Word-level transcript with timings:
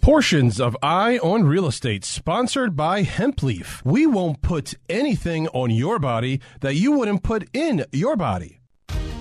Portions 0.00 0.58
of 0.60 0.76
Eye 0.82 1.18
on 1.18 1.44
Real 1.44 1.66
Estate, 1.66 2.04
sponsored 2.04 2.74
by 2.74 3.02
Hempleaf. 3.02 3.84
We 3.84 4.06
won't 4.06 4.40
put 4.40 4.74
anything 4.88 5.46
on 5.48 5.70
your 5.70 5.98
body 5.98 6.40
that 6.60 6.74
you 6.74 6.92
wouldn't 6.92 7.22
put 7.22 7.48
in 7.52 7.84
your 7.92 8.16
body. 8.16 8.59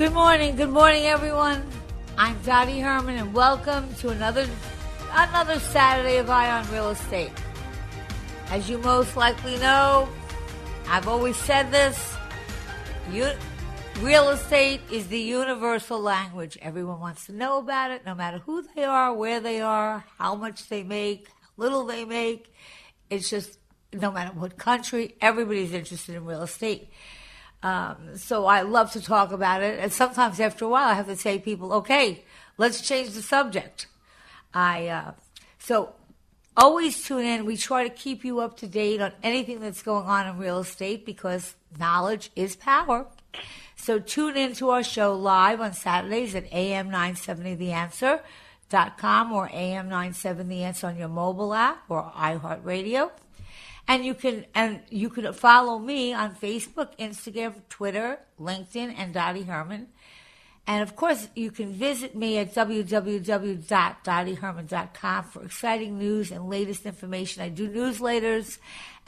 Good 0.00 0.14
morning, 0.14 0.56
good 0.56 0.70
morning, 0.70 1.04
everyone. 1.04 1.62
I'm 2.16 2.40
Dottie 2.42 2.80
Herman, 2.80 3.16
and 3.16 3.34
welcome 3.34 3.92
to 3.96 4.08
another 4.08 4.48
another 5.12 5.58
Saturday 5.58 6.16
of 6.16 6.30
Eye 6.30 6.50
on 6.50 6.72
Real 6.72 6.88
Estate. 6.88 7.32
As 8.48 8.70
you 8.70 8.78
most 8.78 9.14
likely 9.14 9.58
know, 9.58 10.08
I've 10.88 11.06
always 11.06 11.36
said 11.36 11.70
this: 11.70 12.16
you, 13.12 13.28
real 14.00 14.30
estate 14.30 14.80
is 14.90 15.08
the 15.08 15.20
universal 15.20 16.00
language. 16.00 16.56
Everyone 16.62 16.98
wants 16.98 17.26
to 17.26 17.32
know 17.32 17.58
about 17.58 17.90
it, 17.90 18.06
no 18.06 18.14
matter 18.14 18.38
who 18.38 18.64
they 18.74 18.84
are, 18.84 19.12
where 19.12 19.40
they 19.40 19.60
are, 19.60 20.02
how 20.16 20.34
much 20.34 20.66
they 20.70 20.82
make, 20.82 21.28
how 21.28 21.48
little 21.58 21.84
they 21.84 22.06
make. 22.06 22.50
It's 23.10 23.28
just 23.28 23.58
no 23.92 24.10
matter 24.10 24.30
what 24.34 24.56
country, 24.56 25.16
everybody's 25.20 25.74
interested 25.74 26.14
in 26.14 26.24
real 26.24 26.44
estate. 26.44 26.88
Um, 27.62 28.16
so 28.16 28.46
I 28.46 28.62
love 28.62 28.92
to 28.92 29.02
talk 29.02 29.32
about 29.32 29.62
it. 29.62 29.78
And 29.78 29.92
sometimes 29.92 30.40
after 30.40 30.64
a 30.64 30.68
while, 30.68 30.88
I 30.88 30.94
have 30.94 31.06
to 31.06 31.16
say 31.16 31.38
to 31.38 31.44
people, 31.44 31.72
okay, 31.74 32.24
let's 32.56 32.80
change 32.80 33.10
the 33.10 33.22
subject. 33.22 33.86
I, 34.54 34.88
uh, 34.88 35.12
so 35.58 35.94
always 36.56 37.02
tune 37.02 37.24
in. 37.24 37.44
We 37.44 37.56
try 37.56 37.84
to 37.86 37.94
keep 37.94 38.24
you 38.24 38.40
up 38.40 38.56
to 38.58 38.66
date 38.66 39.00
on 39.00 39.12
anything 39.22 39.60
that's 39.60 39.82
going 39.82 40.06
on 40.06 40.26
in 40.26 40.38
real 40.38 40.58
estate 40.60 41.04
because 41.04 41.54
knowledge 41.78 42.30
is 42.34 42.56
power. 42.56 43.06
So 43.76 43.98
tune 43.98 44.36
in 44.36 44.54
to 44.54 44.70
our 44.70 44.82
show 44.82 45.14
live 45.14 45.60
on 45.60 45.72
Saturdays 45.72 46.34
at 46.34 46.52
AM 46.52 46.86
970 46.86 47.54
The 47.54 47.72
Answer. 47.72 48.20
Dot 48.68 48.98
com 48.98 49.32
or 49.32 49.50
AM 49.52 49.88
97 49.88 50.48
The 50.48 50.62
Answer 50.62 50.86
on 50.86 50.96
your 50.96 51.08
mobile 51.08 51.52
app 51.52 51.82
or 51.88 52.04
iHeartRadio. 52.14 53.10
And 53.90 54.04
you 54.04 54.14
can 54.14 54.46
and 54.54 54.80
you 54.88 55.10
can 55.10 55.32
follow 55.32 55.80
me 55.80 56.12
on 56.12 56.36
Facebook, 56.36 56.96
Instagram, 56.96 57.54
Twitter, 57.68 58.20
LinkedIn, 58.38 58.94
and 58.96 59.12
Dottie 59.12 59.42
Herman. 59.42 59.88
And 60.64 60.80
of 60.80 60.94
course, 60.94 61.26
you 61.34 61.50
can 61.50 61.72
visit 61.72 62.14
me 62.14 62.38
at 62.38 62.54
www.dottieherman.com 62.54 65.24
for 65.24 65.42
exciting 65.42 65.98
news 65.98 66.30
and 66.30 66.48
latest 66.48 66.86
information. 66.86 67.42
I 67.42 67.48
do 67.48 67.68
newsletters, 67.68 68.58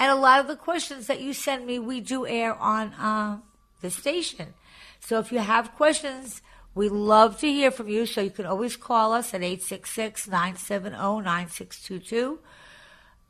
and 0.00 0.10
a 0.10 0.16
lot 0.16 0.40
of 0.40 0.48
the 0.48 0.56
questions 0.56 1.06
that 1.06 1.20
you 1.20 1.32
send 1.32 1.64
me, 1.64 1.78
we 1.78 2.00
do 2.00 2.26
air 2.26 2.56
on 2.56 2.92
uh, 2.94 3.38
the 3.82 3.90
station. 3.90 4.54
So 4.98 5.20
if 5.20 5.30
you 5.30 5.38
have 5.38 5.76
questions, 5.76 6.42
we 6.74 6.88
love 6.88 7.38
to 7.38 7.46
hear 7.46 7.70
from 7.70 7.88
you. 7.88 8.04
So 8.04 8.20
you 8.20 8.30
can 8.30 8.46
always 8.46 8.74
call 8.74 9.12
us 9.12 9.32
at 9.32 9.44
866 9.44 10.26
970 10.26 10.96
9622 10.96 12.40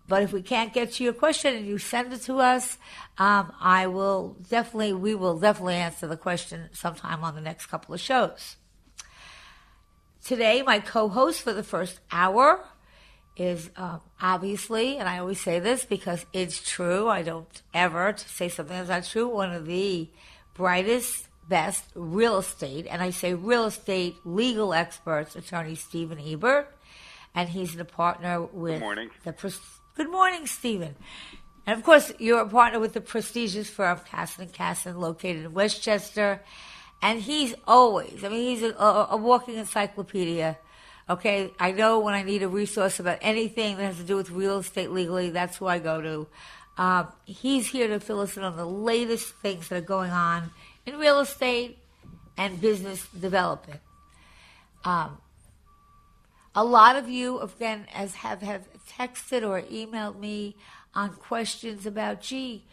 but 0.08 0.22
if 0.22 0.32
we 0.32 0.42
can't 0.42 0.72
get 0.72 0.92
to 0.92 1.04
your 1.04 1.12
question 1.12 1.54
and 1.54 1.66
you 1.66 1.78
send 1.78 2.12
it 2.12 2.22
to 2.22 2.38
us, 2.38 2.78
um, 3.18 3.52
I 3.60 3.86
will 3.86 4.36
definitely, 4.48 4.92
we 4.92 5.14
will 5.14 5.38
definitely 5.38 5.76
answer 5.76 6.06
the 6.06 6.16
question 6.16 6.68
sometime 6.72 7.24
on 7.24 7.34
the 7.34 7.40
next 7.40 7.66
couple 7.66 7.94
of 7.94 8.00
shows. 8.00 8.56
Today, 10.24 10.62
my 10.62 10.80
co-host 10.80 11.42
for 11.42 11.52
the 11.52 11.62
first 11.62 11.98
hour 12.10 12.64
is 13.36 13.70
uh, 13.76 13.98
obviously, 14.20 14.98
and 14.98 15.08
I 15.08 15.18
always 15.18 15.40
say 15.40 15.58
this 15.58 15.84
because 15.84 16.26
it's 16.32 16.62
true. 16.62 17.08
I 17.08 17.22
don't 17.22 17.62
ever 17.72 18.14
say 18.16 18.48
something 18.48 18.76
that's 18.76 18.88
not 18.88 19.04
true. 19.04 19.28
One 19.28 19.52
of 19.52 19.66
the 19.66 20.10
brightest, 20.54 21.28
best 21.48 21.84
real 21.94 22.38
estate, 22.38 22.86
and 22.88 23.02
I 23.02 23.10
say 23.10 23.34
real 23.34 23.64
estate 23.64 24.16
legal 24.24 24.74
experts, 24.74 25.34
attorney 25.34 25.74
Stephen 25.74 26.18
Ebert, 26.20 26.72
and 27.34 27.48
he's 27.48 27.74
the 27.74 27.84
partner 27.84 28.42
with 28.42 28.80
the 29.24 29.32
Good 29.94 30.10
morning, 30.10 30.46
Stephen. 30.46 30.96
And 31.66 31.78
of 31.78 31.84
course, 31.84 32.12
you're 32.18 32.40
a 32.40 32.48
partner 32.48 32.80
with 32.80 32.94
the 32.94 33.02
prestigious 33.02 33.68
firm 33.68 34.00
Casson 34.06 34.44
and 34.44 34.52
Casson, 34.52 34.98
located 34.98 35.44
in 35.44 35.52
Westchester. 35.52 36.40
And 37.02 37.20
he's 37.20 37.54
always, 37.66 38.24
I 38.24 38.30
mean, 38.30 38.56
he's 38.56 38.62
a, 38.62 38.70
a, 38.70 39.08
a, 39.10 39.16
walking 39.18 39.56
encyclopedia. 39.56 40.56
Okay, 41.10 41.50
I 41.60 41.72
know 41.72 42.00
when 42.00 42.14
I 42.14 42.22
need 42.22 42.42
a 42.42 42.48
resource 42.48 43.00
about 43.00 43.18
anything 43.20 43.76
that 43.76 43.84
has 43.84 43.98
to 43.98 44.02
do 44.02 44.16
with 44.16 44.30
real 44.30 44.60
estate 44.60 44.90
legally, 44.90 45.28
that's 45.28 45.58
who 45.58 45.66
I 45.66 45.78
go 45.78 46.00
to. 46.00 46.26
Um, 46.78 47.08
he's 47.26 47.66
here 47.66 47.88
to 47.88 48.00
fill 48.00 48.20
us 48.20 48.38
in 48.38 48.44
on 48.44 48.56
the 48.56 48.64
latest 48.64 49.34
things 49.42 49.68
that 49.68 49.76
are 49.76 49.82
going 49.82 50.10
on 50.10 50.52
in 50.86 50.98
real 50.98 51.20
estate 51.20 51.76
and 52.38 52.58
business 52.58 53.06
development. 53.08 53.80
Um, 54.86 55.18
a 56.54 56.64
lot 56.64 56.96
of 56.96 57.08
you, 57.08 57.40
again, 57.40 57.86
as 57.94 58.16
have, 58.16 58.42
have 58.42 58.68
texted 58.88 59.46
or 59.46 59.62
emailed 59.62 60.18
me 60.18 60.56
on 60.94 61.10
questions 61.10 61.86
about, 61.86 62.20
gee, 62.20 62.64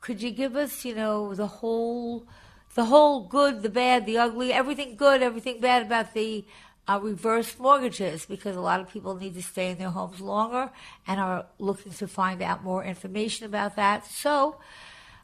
could 0.00 0.20
you 0.20 0.30
give 0.30 0.56
us, 0.56 0.84
you 0.84 0.94
know, 0.94 1.34
the 1.34 1.46
whole, 1.46 2.26
the 2.74 2.84
whole 2.84 3.24
good, 3.24 3.62
the 3.62 3.70
bad, 3.70 4.04
the 4.04 4.18
ugly, 4.18 4.52
everything 4.52 4.96
good, 4.96 5.22
everything 5.22 5.60
bad 5.60 5.82
about 5.82 6.12
the 6.12 6.44
uh, 6.88 6.98
reverse 7.00 7.58
mortgages 7.58 8.26
because 8.26 8.56
a 8.56 8.60
lot 8.60 8.80
of 8.80 8.90
people 8.90 9.14
need 9.14 9.34
to 9.34 9.42
stay 9.42 9.70
in 9.70 9.78
their 9.78 9.90
homes 9.90 10.20
longer 10.20 10.70
and 11.06 11.20
are 11.20 11.46
looking 11.58 11.92
to 11.92 12.06
find 12.06 12.42
out 12.42 12.62
more 12.62 12.84
information 12.84 13.46
about 13.46 13.76
that. 13.76 14.04
So, 14.06 14.56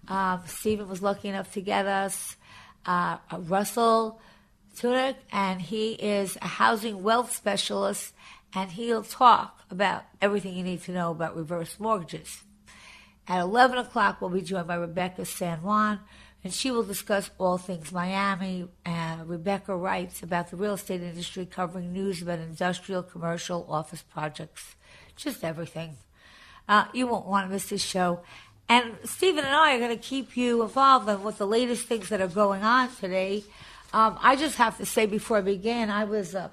um, 0.07 0.43
Stephen 0.47 0.89
was 0.89 1.03
lucky 1.03 1.29
enough 1.29 1.53
to 1.53 1.61
get 1.61 1.85
us 1.85 2.37
uh, 2.87 3.19
Russell 3.37 4.21
Tunick, 4.81 5.17
and 5.33 5.61
he 5.61 5.93
is 5.93 6.39
a 6.41 6.47
housing 6.47 7.03
wealth 7.03 7.35
specialist, 7.35 8.15
and 8.55 8.71
he'll 8.71 9.03
talk 9.03 9.65
about 9.71 10.05
everything 10.21 10.55
you 10.55 10.63
need 10.63 10.83
to 10.83 10.93
know 10.93 11.11
about 11.11 11.37
reverse 11.37 11.81
mortgages. 11.81 12.43
At 13.27 13.41
11 13.41 13.79
o'clock, 13.79 14.21
we'll 14.21 14.31
be 14.31 14.41
joined 14.41 14.69
by 14.69 14.77
Rebecca 14.77 15.25
San 15.25 15.63
Juan, 15.63 16.01
and 16.45 16.53
she 16.53 16.71
will 16.71 16.85
discuss 16.85 17.31
all 17.39 17.59
things 17.59 17.91
Miami. 17.91 18.69
Uh, 18.87 19.19
Rebecca 19.25 19.77
writes 19.77 20.23
about 20.23 20.51
the 20.51 20.57
real 20.57 20.75
estate 20.75 21.03
industry, 21.03 21.45
covering 21.45 21.93
news 21.93 22.23
about 22.23 22.39
industrial, 22.39 23.03
commercial, 23.03 23.67
office 23.69 24.03
projects, 24.03 24.77
just 25.17 25.43
everything. 25.43 25.97
Uh, 26.69 26.85
you 26.95 27.07
won't 27.07 27.27
want 27.27 27.47
to 27.47 27.53
miss 27.53 27.69
this 27.69 27.83
show. 27.83 28.21
And 28.69 28.97
Stephen 29.05 29.45
and 29.45 29.55
I 29.55 29.75
are 29.75 29.79
going 29.79 29.97
to 29.97 30.03
keep 30.03 30.37
you 30.37 30.63
involved 30.63 31.09
in 31.09 31.23
the 31.37 31.47
latest 31.47 31.87
things 31.87 32.11
that 32.11 32.21
are 32.21 32.29
going 32.29 32.63
on 32.63 32.95
today. 32.97 33.45
Um, 33.93 34.19
I 34.21 34.37
just 34.37 34.57
have 34.57 34.77
to 34.79 34.87
say 34.87 35.07
before 35.07 35.39
I 35.39 35.41
begin, 35.41 35.89
I 35.89 36.05
was 36.05 36.35
uh, 36.35 36.51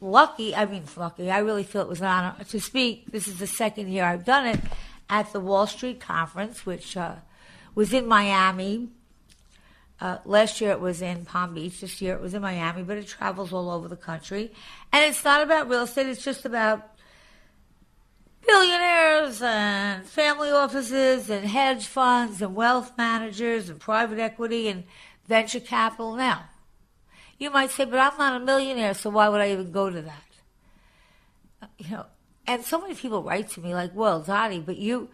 lucky. 0.00 0.54
I 0.54 0.66
mean, 0.66 0.84
lucky. 0.96 1.30
I 1.30 1.38
really 1.38 1.64
feel 1.64 1.82
it 1.82 1.88
was 1.88 2.00
an 2.00 2.06
honor 2.06 2.44
to 2.48 2.60
speak. 2.60 3.10
This 3.10 3.26
is 3.26 3.38
the 3.38 3.46
second 3.46 3.88
year 3.88 4.04
I've 4.04 4.24
done 4.24 4.46
it 4.46 4.60
at 5.08 5.32
the 5.32 5.40
Wall 5.40 5.66
Street 5.66 6.00
Conference, 6.00 6.66
which 6.66 6.96
uh, 6.96 7.16
was 7.74 7.92
in 7.92 8.06
Miami. 8.06 8.88
Uh, 9.98 10.18
last 10.26 10.60
year 10.60 10.72
it 10.72 10.80
was 10.80 11.00
in 11.00 11.24
Palm 11.24 11.54
Beach. 11.54 11.80
This 11.80 12.02
year 12.02 12.14
it 12.14 12.20
was 12.20 12.34
in 12.34 12.42
Miami, 12.42 12.82
but 12.82 12.98
it 12.98 13.06
travels 13.06 13.52
all 13.52 13.70
over 13.70 13.88
the 13.88 13.96
country. 13.96 14.52
And 14.92 15.04
it's 15.04 15.24
not 15.24 15.42
about 15.42 15.70
real 15.70 15.84
estate. 15.84 16.06
It's 16.06 16.22
just 16.22 16.44
about 16.44 16.86
billionaires 18.46 19.40
and 19.40 20.04
family 20.04 20.50
offices 20.50 21.30
and 21.30 21.46
hedge 21.46 21.86
funds 21.86 22.42
and 22.42 22.54
wealth 22.54 22.92
managers 22.98 23.70
and 23.70 23.80
private 23.80 24.18
equity 24.18 24.68
and 24.68 24.84
venture 25.26 25.60
capital 25.60 26.14
now. 26.14 26.44
You 27.38 27.50
might 27.50 27.70
say, 27.70 27.84
but 27.84 27.98
I'm 27.98 28.16
not 28.18 28.40
a 28.40 28.44
millionaire, 28.44 28.94
so 28.94 29.10
why 29.10 29.28
would 29.28 29.40
I 29.40 29.52
even 29.52 29.70
go 29.70 29.90
to 29.90 30.02
that? 30.02 30.24
Uh, 31.62 31.66
you 31.78 31.90
know, 31.90 32.06
and 32.46 32.64
so 32.64 32.80
many 32.80 32.94
people 32.94 33.22
write 33.22 33.50
to 33.50 33.60
me 33.60 33.74
like, 33.74 33.94
well, 33.94 34.20
Dottie, 34.20 34.60
but 34.60 34.76
you, 34.76 35.08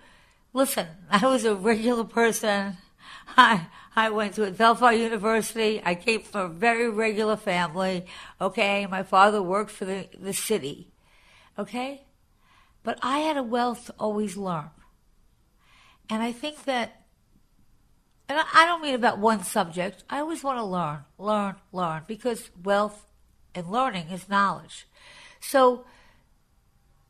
listen, 0.53 0.87
I 1.11 1.27
was 1.27 1.45
a 1.45 1.55
regular 1.55 2.05
person. 2.05 2.77
I, 3.37 3.67
I 3.95 4.11
went 4.11 4.35
to 4.35 4.45
Adelphi 4.45 4.95
University. 4.95 5.83
I 5.85 5.95
came 5.95 6.23
from 6.23 6.51
a 6.51 6.55
very 6.55 6.89
regular 6.89 7.37
family. 7.37 8.07
Okay. 8.41 8.87
My 8.87 9.03
father 9.03 9.43
worked 9.43 9.71
for 9.71 9.85
the, 9.85 10.09
the 10.19 10.33
city. 10.33 10.89
Okay. 11.59 12.05
But 12.83 12.99
I 13.03 13.19
had 13.21 13.37
a 13.37 13.43
wealth 13.43 13.87
to 13.87 13.95
always 13.99 14.37
learn. 14.37 14.71
And 16.11 16.23
I 16.23 16.33
think 16.33 16.65
that, 16.65 17.02
and 18.33 18.47
I 18.55 18.65
don't 18.65 18.81
mean 18.81 18.95
about 18.95 19.19
one 19.19 19.45
subject. 19.45 20.05
I 20.09 20.21
always 20.21 20.43
want 20.43 20.59
to 20.59 20.65
learn, 20.65 21.01
learn, 21.19 21.57
learn, 21.71 22.05
because 22.07 22.51
wealth 22.65 23.07
and 23.55 23.69
learning 23.69 24.09
is 24.09 24.27
knowledge. 24.27 24.87
So 25.41 25.85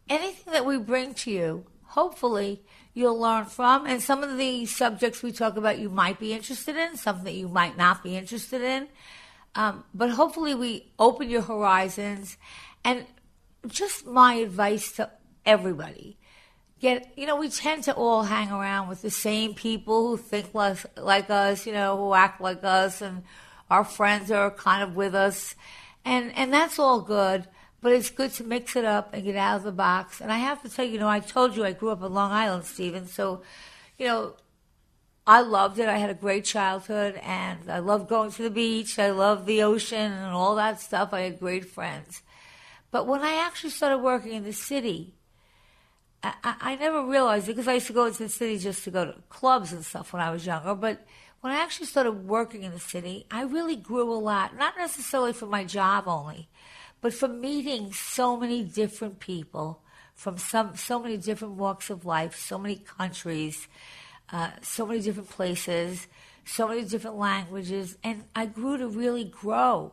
anything 0.09 0.53
that 0.53 0.67
we 0.67 0.79
bring 0.79 1.15
to 1.15 1.31
you, 1.31 1.67
hopefully 1.85 2.65
you'll 2.93 3.21
learn 3.21 3.45
from. 3.45 3.87
And 3.87 4.03
some 4.03 4.25
of 4.25 4.37
the 4.37 4.67
subjects 4.67 5.23
we 5.23 5.31
talk 5.31 5.57
about 5.57 5.79
you 5.79 5.89
might 5.89 6.19
be 6.19 6.33
interested 6.33 6.75
in, 6.75 6.97
some 6.97 7.23
that 7.23 7.35
you 7.35 7.49
might 7.49 7.77
not 7.77 8.03
be 8.03 8.17
interested 8.17 8.61
in. 8.61 8.89
Um, 9.55 9.85
but 9.95 10.11
hopefully 10.11 10.57
we 10.57 10.93
open 10.99 11.31
your 11.31 11.43
horizons. 11.43 12.37
And 12.85 13.07
just 13.69 14.07
my 14.07 14.35
advice 14.35 14.91
to 14.93 15.09
everybody 15.47 16.19
get 16.83 17.13
you 17.17 17.27
know 17.27 17.37
we 17.37 17.49
tend 17.49 17.85
to 17.85 17.95
all 17.95 18.25
hang 18.25 18.51
around 18.51 18.89
with 18.89 19.01
the 19.01 19.11
same 19.11 19.55
people 19.55 20.09
who 20.09 20.17
think 20.17 20.53
like, 20.53 20.79
like 20.99 21.31
us 21.31 21.65
you 21.65 21.73
know 21.73 21.97
who 21.97 22.13
act 22.13 22.41
like 22.41 22.63
us 22.65 23.01
and 23.01 23.23
our 23.71 23.85
friends 23.85 24.31
are 24.31 24.51
kind 24.51 24.83
of 24.83 24.95
with 24.95 25.15
us. 25.15 25.55
And 26.05 26.37
and 26.37 26.53
that's 26.53 26.79
all 26.79 27.01
good 27.01 27.47
but 27.81 27.93
it's 27.93 28.11
good 28.11 28.31
to 28.33 28.45
mix 28.45 28.77
it 28.77 28.85
up 28.85 29.13
and 29.13 29.25
get 29.25 29.35
out 29.35 29.57
of 29.57 29.63
the 29.63 29.73
box. 29.73 30.21
And 30.21 30.33
i 30.33 30.39
have 30.39 30.61
to 30.63 30.69
tell 30.69 30.85
you 30.85 30.93
you 30.93 30.99
know 30.99 31.09
i 31.09 31.21
told 31.21 31.57
you 31.57 31.65
i 31.65 31.73
grew 31.73 31.91
up 31.91 32.03
in 32.03 32.13
long 32.13 32.33
island 32.33 32.65
stephen 32.65 33.07
so 33.07 33.43
you 33.97 34.07
know 34.07 34.35
i 35.25 35.41
loved 35.41 35.79
it. 35.79 35.89
I 35.89 35.99
had 35.99 36.11
a 36.11 36.15
great 36.15 36.45
childhood 36.45 37.15
and 37.23 37.71
i 37.71 37.79
loved 37.79 38.09
going 38.09 38.33
to 38.33 38.43
the 38.43 38.51
beach. 38.51 38.99
I 38.99 39.11
loved 39.11 39.47
the 39.47 39.63
ocean 39.63 40.11
and 40.11 40.33
all 40.33 40.57
that 40.57 40.81
stuff. 40.81 41.15
I 41.15 41.21
had 41.21 41.39
great 41.39 41.67
friends. 41.67 42.23
But 42.91 43.07
when 43.07 43.23
i 43.23 43.35
actually 43.35 43.71
started 43.71 43.99
working 43.99 44.33
in 44.33 44.43
the 44.43 44.53
city 44.53 45.15
I, 46.23 46.55
I 46.61 46.77
never 46.77 47.05
realized 47.05 47.49
it 47.49 47.53
because 47.53 47.69
I 47.69 47.75
used 47.75 47.89
to 47.89 47.93
go 47.93 48.07
into 48.07 48.23
the 48.23 48.29
city 48.29 48.59
just 48.59 48.85
to 48.85 48.91
go 48.91 49.05
to 49.05 49.15
clubs 49.29 49.73
and 49.73 49.85
stuff 49.85 50.13
when 50.13 50.23
I 50.23 50.31
was 50.31 50.47
younger. 50.47 50.75
But 50.75 51.05
when 51.41 51.53
I 51.53 51.57
actually 51.57 51.87
started 51.87 52.29
working 52.29 52.63
in 52.63 52.73
the 52.73 52.79
city, 52.79 53.27
I 53.31 53.43
really 53.43 53.77
grew 53.77 54.13
a 54.13 54.15
lot, 54.15 54.57
not 54.57 54.77
necessarily 54.77 55.33
for 55.33 55.47
my 55.47 55.65
job 55.65 56.05
only, 56.07 56.49
but 57.01 57.13
for 57.13 57.29
meeting 57.29 57.93
so 57.93 58.37
many 58.37 58.63
different 58.63 59.19
people 59.19 59.83
from 60.15 60.39
some 60.39 60.77
so 60.77 61.01
many 61.01 61.17
different 61.17 61.55
walks 61.55 61.91
of 61.91 62.05
life, 62.05 62.37
so 62.37 62.59
many 62.59 62.77
countries, 62.77 63.67
uh, 64.31 64.51
so 64.61 64.87
many 64.87 65.01
different 65.01 65.29
places, 65.31 66.07
so 66.45 66.69
many 66.69 66.85
different 66.85 67.17
languages, 67.17 67.97
and 68.05 68.25
I 68.37 68.47
grew 68.47 68.77
to 68.79 68.87
really 68.87 69.25
grow 69.25 69.93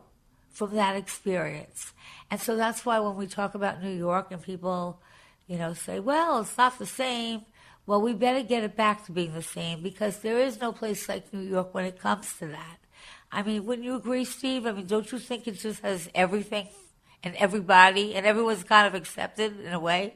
from 0.50 0.74
that 0.74 0.94
experience. 0.96 1.92
And 2.30 2.40
so 2.40 2.54
that's 2.54 2.84
why 2.84 3.00
when 3.00 3.16
we 3.16 3.26
talk 3.26 3.54
about 3.54 3.82
New 3.82 3.90
York 3.90 4.30
and 4.30 4.42
people 4.42 5.00
you 5.50 5.58
know, 5.58 5.74
say, 5.74 5.98
well, 5.98 6.42
it's 6.42 6.56
not 6.56 6.78
the 6.78 6.86
same. 6.86 7.42
Well, 7.84 8.00
we 8.00 8.12
better 8.12 8.40
get 8.44 8.62
it 8.62 8.76
back 8.76 9.04
to 9.06 9.12
being 9.12 9.34
the 9.34 9.42
same 9.42 9.82
because 9.82 10.18
there 10.18 10.38
is 10.38 10.60
no 10.60 10.70
place 10.70 11.08
like 11.08 11.32
New 11.32 11.40
York 11.40 11.74
when 11.74 11.84
it 11.84 11.98
comes 11.98 12.32
to 12.38 12.46
that. 12.46 12.78
I 13.32 13.42
mean, 13.42 13.66
wouldn't 13.66 13.84
you 13.84 13.96
agree, 13.96 14.24
Steve? 14.24 14.64
I 14.64 14.70
mean, 14.70 14.86
don't 14.86 15.10
you 15.10 15.18
think 15.18 15.48
it 15.48 15.58
just 15.58 15.82
has 15.82 16.08
everything 16.14 16.68
and 17.24 17.34
everybody 17.34 18.14
and 18.14 18.26
everyone's 18.26 18.62
kind 18.62 18.86
of 18.86 18.94
accepted 18.94 19.58
in 19.58 19.72
a 19.72 19.80
way? 19.80 20.14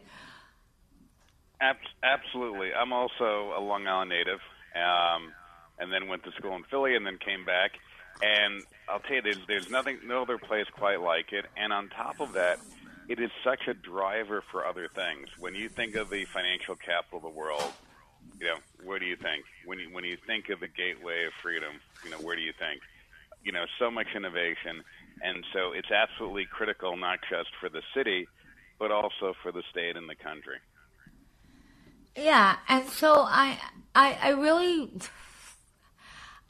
Absolutely. 1.60 2.72
I'm 2.72 2.92
also 2.92 3.54
a 3.56 3.60
Long 3.60 3.88
Island 3.88 4.10
native, 4.10 4.40
um, 4.76 5.32
and 5.80 5.92
then 5.92 6.06
went 6.06 6.22
to 6.24 6.32
school 6.38 6.54
in 6.54 6.62
Philly, 6.64 6.94
and 6.94 7.04
then 7.04 7.18
came 7.18 7.44
back. 7.44 7.72
And 8.22 8.62
I'll 8.88 9.00
tell 9.00 9.16
you, 9.16 9.22
there's 9.22 9.40
there's 9.48 9.70
nothing, 9.70 9.98
no 10.06 10.22
other 10.22 10.38
place 10.38 10.66
quite 10.70 11.00
like 11.00 11.32
it. 11.32 11.46
And 11.56 11.72
on 11.72 11.88
top 11.88 12.20
of 12.20 12.34
that, 12.34 12.60
it 13.08 13.20
is 13.20 13.30
such 13.42 13.68
a 13.68 13.74
driver 13.74 14.42
for 14.50 14.66
other 14.66 14.88
things. 14.88 15.28
When 15.38 15.54
you 15.54 15.68
think 15.68 15.96
of 15.96 16.10
the 16.10 16.24
financial 16.24 16.76
capital 16.76 17.18
of 17.18 17.22
the 17.22 17.38
world, 17.38 17.72
you 18.40 18.46
know, 18.46 18.56
where 18.82 18.98
do 18.98 19.06
you 19.06 19.16
think? 19.16 19.44
When 19.64 19.78
you 19.78 19.88
when 19.92 20.04
you 20.04 20.16
think 20.26 20.48
of 20.48 20.60
the 20.60 20.68
gateway 20.68 21.26
of 21.26 21.32
freedom, 21.42 21.74
you 22.04 22.10
know, 22.10 22.18
where 22.18 22.36
do 22.36 22.42
you 22.42 22.52
think? 22.58 22.80
You 23.44 23.52
know, 23.52 23.64
so 23.78 23.90
much 23.90 24.08
innovation, 24.14 24.82
and 25.22 25.44
so 25.52 25.72
it's 25.72 25.90
absolutely 25.90 26.46
critical 26.46 26.96
not 26.96 27.18
just 27.28 27.50
for 27.60 27.68
the 27.68 27.82
city, 27.94 28.26
but 28.78 28.90
also 28.90 29.34
for 29.42 29.52
the 29.52 29.62
state 29.70 29.96
and 29.96 30.08
the 30.08 30.14
country. 30.14 30.56
Yeah, 32.16 32.56
and 32.68 32.88
so 32.88 33.20
I 33.20 33.58
I, 33.94 34.18
I 34.22 34.28
really 34.30 34.90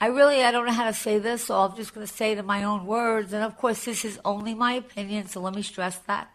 I 0.00 0.06
really 0.08 0.42
I 0.42 0.50
don't 0.50 0.66
know 0.66 0.72
how 0.72 0.86
to 0.86 0.92
say 0.92 1.18
this, 1.18 1.44
so 1.46 1.60
I'm 1.60 1.76
just 1.76 1.94
going 1.94 2.06
to 2.06 2.12
say 2.12 2.32
it 2.32 2.38
in 2.38 2.46
my 2.46 2.64
own 2.64 2.86
words. 2.86 3.32
And 3.32 3.42
of 3.42 3.56
course, 3.56 3.84
this 3.84 4.04
is 4.04 4.18
only 4.24 4.54
my 4.54 4.74
opinion, 4.74 5.28
so 5.28 5.40
let 5.40 5.54
me 5.54 5.62
stress 5.62 5.98
that. 6.00 6.30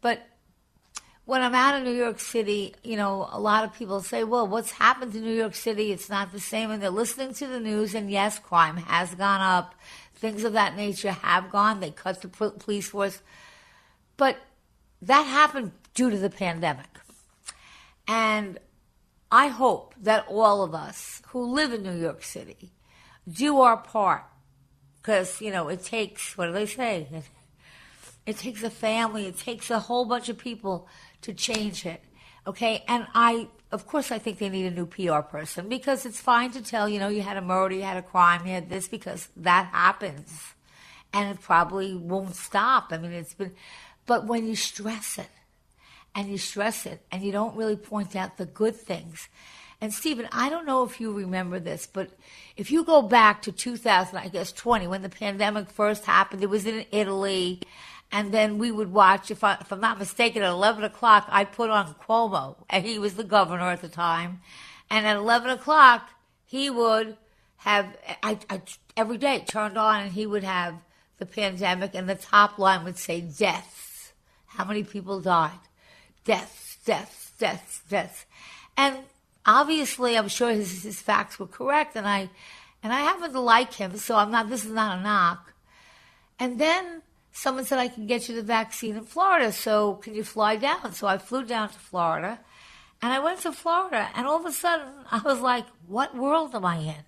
But 0.00 0.26
when 1.24 1.42
I'm 1.42 1.54
out 1.54 1.76
of 1.76 1.84
New 1.84 1.92
York 1.92 2.20
City, 2.20 2.74
you 2.82 2.96
know, 2.96 3.28
a 3.30 3.38
lot 3.38 3.64
of 3.64 3.74
people 3.74 4.00
say, 4.00 4.24
well, 4.24 4.46
what's 4.46 4.70
happened 4.72 5.12
to 5.12 5.20
New 5.20 5.34
York 5.34 5.54
City? 5.54 5.92
It's 5.92 6.08
not 6.08 6.32
the 6.32 6.40
same. 6.40 6.70
And 6.70 6.82
they're 6.82 6.90
listening 6.90 7.34
to 7.34 7.46
the 7.46 7.60
news, 7.60 7.94
and 7.94 8.10
yes, 8.10 8.38
crime 8.38 8.78
has 8.78 9.14
gone 9.14 9.40
up. 9.40 9.74
Things 10.14 10.44
of 10.44 10.54
that 10.54 10.76
nature 10.76 11.12
have 11.12 11.50
gone. 11.50 11.80
They 11.80 11.90
cut 11.90 12.22
the 12.22 12.28
police 12.28 12.88
force. 12.88 13.20
But 14.16 14.38
that 15.02 15.24
happened 15.24 15.72
due 15.94 16.10
to 16.10 16.16
the 16.16 16.30
pandemic. 16.30 16.98
And 18.06 18.58
I 19.30 19.48
hope 19.48 19.94
that 20.00 20.24
all 20.28 20.62
of 20.62 20.74
us 20.74 21.20
who 21.28 21.44
live 21.44 21.72
in 21.72 21.82
New 21.82 22.00
York 22.00 22.22
City 22.22 22.72
do 23.30 23.60
our 23.60 23.76
part. 23.76 24.24
Because, 25.00 25.40
you 25.40 25.50
know, 25.50 25.68
it 25.68 25.84
takes, 25.84 26.36
what 26.36 26.46
do 26.46 26.52
they 26.52 26.66
say? 26.66 27.06
It 28.26 28.36
takes 28.36 28.62
a 28.62 28.70
family, 28.70 29.26
it 29.26 29.38
takes 29.38 29.70
a 29.70 29.78
whole 29.78 30.04
bunch 30.04 30.28
of 30.28 30.36
people 30.36 30.86
to 31.22 31.32
change 31.32 31.86
it. 31.86 32.02
Okay, 32.46 32.84
and 32.88 33.06
I, 33.14 33.48
of 33.72 33.86
course, 33.86 34.10
I 34.10 34.18
think 34.18 34.38
they 34.38 34.48
need 34.48 34.66
a 34.66 34.70
new 34.70 34.86
PR 34.86 35.20
person 35.20 35.68
because 35.68 36.06
it's 36.06 36.20
fine 36.20 36.50
to 36.52 36.62
tell, 36.62 36.88
you 36.88 36.98
know, 36.98 37.08
you 37.08 37.22
had 37.22 37.36
a 37.36 37.42
murder, 37.42 37.74
you 37.74 37.82
had 37.82 37.96
a 37.96 38.02
crime, 38.02 38.46
you 38.46 38.52
had 38.52 38.70
this 38.70 38.88
because 38.88 39.28
that 39.36 39.66
happens, 39.66 40.54
and 41.12 41.30
it 41.30 41.42
probably 41.42 41.94
won't 41.94 42.34
stop. 42.34 42.88
I 42.90 42.98
mean, 42.98 43.12
it's 43.12 43.34
been, 43.34 43.54
but 44.06 44.26
when 44.26 44.46
you 44.46 44.56
stress 44.56 45.18
it, 45.18 45.28
and 46.14 46.30
you 46.30 46.38
stress 46.38 46.86
it, 46.86 47.02
and 47.12 47.22
you 47.22 47.32
don't 47.32 47.54
really 47.56 47.76
point 47.76 48.16
out 48.16 48.38
the 48.38 48.46
good 48.46 48.74
things. 48.74 49.28
And 49.80 49.94
Stephen, 49.94 50.28
I 50.32 50.50
don't 50.50 50.66
know 50.66 50.82
if 50.82 51.00
you 51.00 51.12
remember 51.12 51.60
this, 51.60 51.86
but 51.86 52.10
if 52.56 52.70
you 52.72 52.84
go 52.84 53.00
back 53.00 53.42
to 53.42 53.52
2000, 53.52 54.18
I 54.18 54.28
guess 54.28 54.50
20, 54.52 54.88
when 54.88 55.02
the 55.02 55.08
pandemic 55.08 55.70
first 55.70 56.04
happened, 56.04 56.42
it 56.42 56.50
was 56.50 56.66
in 56.66 56.84
Italy 56.90 57.60
and 58.10 58.32
then 58.32 58.58
we 58.58 58.70
would 58.70 58.92
watch. 58.92 59.30
If, 59.30 59.44
I, 59.44 59.54
if 59.60 59.72
I'm 59.72 59.80
not 59.80 59.98
mistaken, 59.98 60.42
at 60.42 60.50
11 60.50 60.84
o'clock, 60.84 61.26
I 61.28 61.44
put 61.44 61.70
on 61.70 61.94
Cuomo, 61.94 62.56
and 62.70 62.84
he 62.84 62.98
was 62.98 63.14
the 63.14 63.24
governor 63.24 63.68
at 63.68 63.82
the 63.82 63.88
time. 63.88 64.40
And 64.90 65.06
at 65.06 65.16
11 65.16 65.50
o'clock, 65.50 66.10
he 66.46 66.70
would 66.70 67.16
have 67.58 67.96
I, 68.22 68.38
I 68.48 68.62
every 68.96 69.18
day 69.18 69.44
turned 69.46 69.76
on, 69.76 70.02
and 70.02 70.12
he 70.12 70.26
would 70.26 70.44
have 70.44 70.76
the 71.18 71.26
pandemic, 71.26 71.94
and 71.94 72.08
the 72.08 72.14
top 72.14 72.58
line 72.58 72.84
would 72.84 72.96
say 72.96 73.20
deaths. 73.20 74.12
How 74.46 74.64
many 74.64 74.84
people 74.84 75.20
died? 75.20 75.58
Deaths, 76.24 76.78
deaths, 76.84 77.32
deaths, 77.38 77.82
deaths. 77.88 78.24
And 78.76 78.96
obviously, 79.48 80.16
I'm 80.16 80.28
sure 80.28 80.50
his, 80.52 80.82
his 80.82 81.00
facts 81.00 81.38
were 81.38 81.46
correct, 81.46 81.96
and 81.96 82.06
I 82.06 82.30
and 82.82 82.92
I 82.92 83.00
happen 83.00 83.32
to 83.32 83.40
like 83.40 83.72
him, 83.74 83.96
so 83.96 84.14
I'm 84.16 84.30
not. 84.30 84.48
This 84.48 84.64
is 84.64 84.70
not 84.70 84.98
a 84.98 85.02
knock. 85.02 85.52
And 86.38 86.60
then 86.60 87.02
someone 87.32 87.64
said 87.64 87.78
I 87.78 87.88
can 87.88 88.06
get 88.06 88.28
you 88.28 88.36
the 88.36 88.42
vaccine 88.42 88.96
in 88.96 89.04
Florida, 89.04 89.50
so 89.50 89.94
can 89.94 90.14
you 90.14 90.22
fly 90.22 90.56
down? 90.56 90.92
So 90.92 91.06
I 91.06 91.18
flew 91.18 91.44
down 91.44 91.70
to 91.70 91.78
Florida, 91.78 92.38
and 93.02 93.12
I 93.12 93.18
went 93.18 93.40
to 93.40 93.52
Florida, 93.52 94.08
and 94.14 94.26
all 94.26 94.38
of 94.38 94.46
a 94.46 94.52
sudden 94.52 94.86
I 95.10 95.20
was 95.24 95.40
like, 95.40 95.66
what 95.86 96.16
world 96.16 96.54
am 96.54 96.64
I 96.64 96.76
in? 96.78 97.04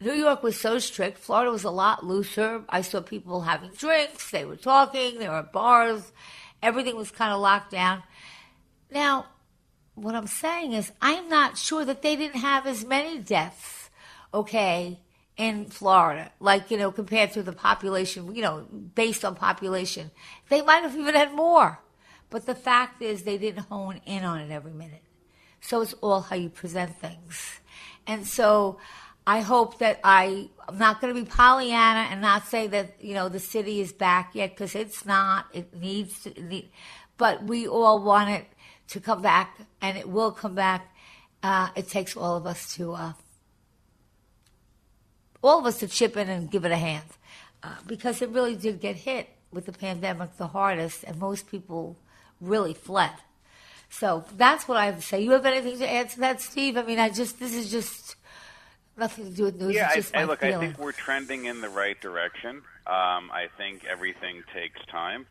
New 0.00 0.14
York 0.14 0.42
was 0.42 0.60
so 0.60 0.78
strict. 0.78 1.18
Florida 1.18 1.52
was 1.52 1.64
a 1.64 1.70
lot 1.70 2.04
looser. 2.04 2.64
I 2.68 2.80
saw 2.80 3.00
people 3.00 3.42
having 3.42 3.70
drinks. 3.70 4.30
They 4.30 4.44
were 4.44 4.56
talking. 4.56 5.18
There 5.18 5.30
were 5.30 5.42
bars. 5.42 6.12
Everything 6.62 6.96
was 6.96 7.12
kind 7.12 7.32
of 7.32 7.40
locked 7.40 7.70
down. 7.70 8.02
Now, 8.90 9.26
what 9.94 10.14
I'm 10.14 10.26
saying 10.26 10.72
is, 10.72 10.92
I'm 11.00 11.28
not 11.28 11.56
sure 11.56 11.84
that 11.84 12.02
they 12.02 12.16
didn't 12.16 12.40
have 12.40 12.66
as 12.66 12.84
many 12.84 13.18
deaths, 13.18 13.90
okay, 14.32 14.98
in 15.36 15.66
Florida, 15.66 16.30
like, 16.38 16.70
you 16.70 16.76
know, 16.76 16.92
compared 16.92 17.32
to 17.32 17.42
the 17.42 17.52
population, 17.52 18.34
you 18.34 18.42
know, 18.42 18.66
based 18.94 19.24
on 19.24 19.34
population. 19.34 20.10
They 20.48 20.62
might 20.62 20.82
have 20.82 20.96
even 20.96 21.14
had 21.14 21.32
more. 21.32 21.80
But 22.30 22.46
the 22.46 22.54
fact 22.54 23.02
is, 23.02 23.22
they 23.22 23.38
didn't 23.38 23.64
hone 23.64 24.00
in 24.06 24.24
on 24.24 24.40
it 24.40 24.50
every 24.50 24.72
minute. 24.72 25.02
So 25.60 25.80
it's 25.80 25.94
all 25.94 26.20
how 26.20 26.36
you 26.36 26.50
present 26.50 26.96
things. 26.98 27.60
And 28.06 28.26
so 28.26 28.78
I 29.26 29.40
hope 29.40 29.78
that 29.78 30.00
I, 30.04 30.50
I'm 30.68 30.78
not 30.78 31.00
going 31.00 31.14
to 31.14 31.20
be 31.20 31.28
Pollyanna 31.28 32.08
and 32.10 32.20
not 32.20 32.46
say 32.46 32.66
that, 32.68 32.94
you 33.00 33.14
know, 33.14 33.28
the 33.28 33.40
city 33.40 33.80
is 33.80 33.92
back 33.92 34.34
yet, 34.34 34.50
because 34.50 34.74
it's 34.74 35.04
not. 35.04 35.46
It 35.52 35.74
needs 35.74 36.22
to, 36.24 36.30
it 36.30 36.44
need, 36.44 36.70
but 37.16 37.44
we 37.44 37.66
all 37.66 38.02
want 38.02 38.30
it 38.30 38.46
to 38.88 39.00
come 39.00 39.22
back, 39.22 39.58
and 39.80 39.96
it 39.96 40.08
will 40.08 40.30
come 40.30 40.54
back. 40.54 40.94
Uh, 41.42 41.68
it 41.76 41.88
takes 41.88 42.16
all 42.16 42.36
of 42.36 42.46
us 42.46 42.74
to, 42.74 42.94
uh, 42.94 43.12
all 45.42 45.58
of 45.58 45.66
us 45.66 45.78
to 45.78 45.88
chip 45.88 46.16
in 46.16 46.28
and 46.28 46.50
give 46.50 46.64
it 46.64 46.72
a 46.72 46.76
hand, 46.76 47.04
uh, 47.62 47.74
because 47.86 48.22
it 48.22 48.30
really 48.30 48.56
did 48.56 48.80
get 48.80 48.96
hit 48.96 49.28
with 49.52 49.66
the 49.66 49.72
pandemic 49.72 50.36
the 50.36 50.48
hardest, 50.48 51.04
and 51.04 51.18
most 51.18 51.50
people 51.50 51.96
really 52.40 52.74
fled. 52.74 53.12
So 53.90 54.24
that's 54.36 54.66
what 54.66 54.76
I 54.76 54.86
have 54.86 54.96
to 54.96 55.02
say. 55.02 55.22
You 55.22 55.32
have 55.32 55.46
anything 55.46 55.78
to 55.78 55.90
add 55.90 56.10
to 56.10 56.20
that, 56.20 56.40
Steve? 56.40 56.76
I 56.76 56.82
mean, 56.82 56.98
I 56.98 57.10
just 57.10 57.38
this 57.38 57.54
is 57.54 57.70
just 57.70 58.16
nothing 58.96 59.26
to 59.26 59.30
do 59.30 59.44
with 59.44 59.60
news. 59.60 59.74
Yeah, 59.74 59.88
I, 60.14 60.20
I, 60.20 60.24
look, 60.24 60.40
feeling. 60.40 60.56
I 60.56 60.60
think 60.60 60.78
we're 60.78 60.92
trending 60.92 61.44
in 61.44 61.60
the 61.60 61.68
right 61.68 62.00
direction. 62.00 62.62
Um, 62.86 63.30
I 63.30 63.48
think 63.56 63.84
everything 63.84 64.42
takes 64.52 64.84
time. 64.86 65.26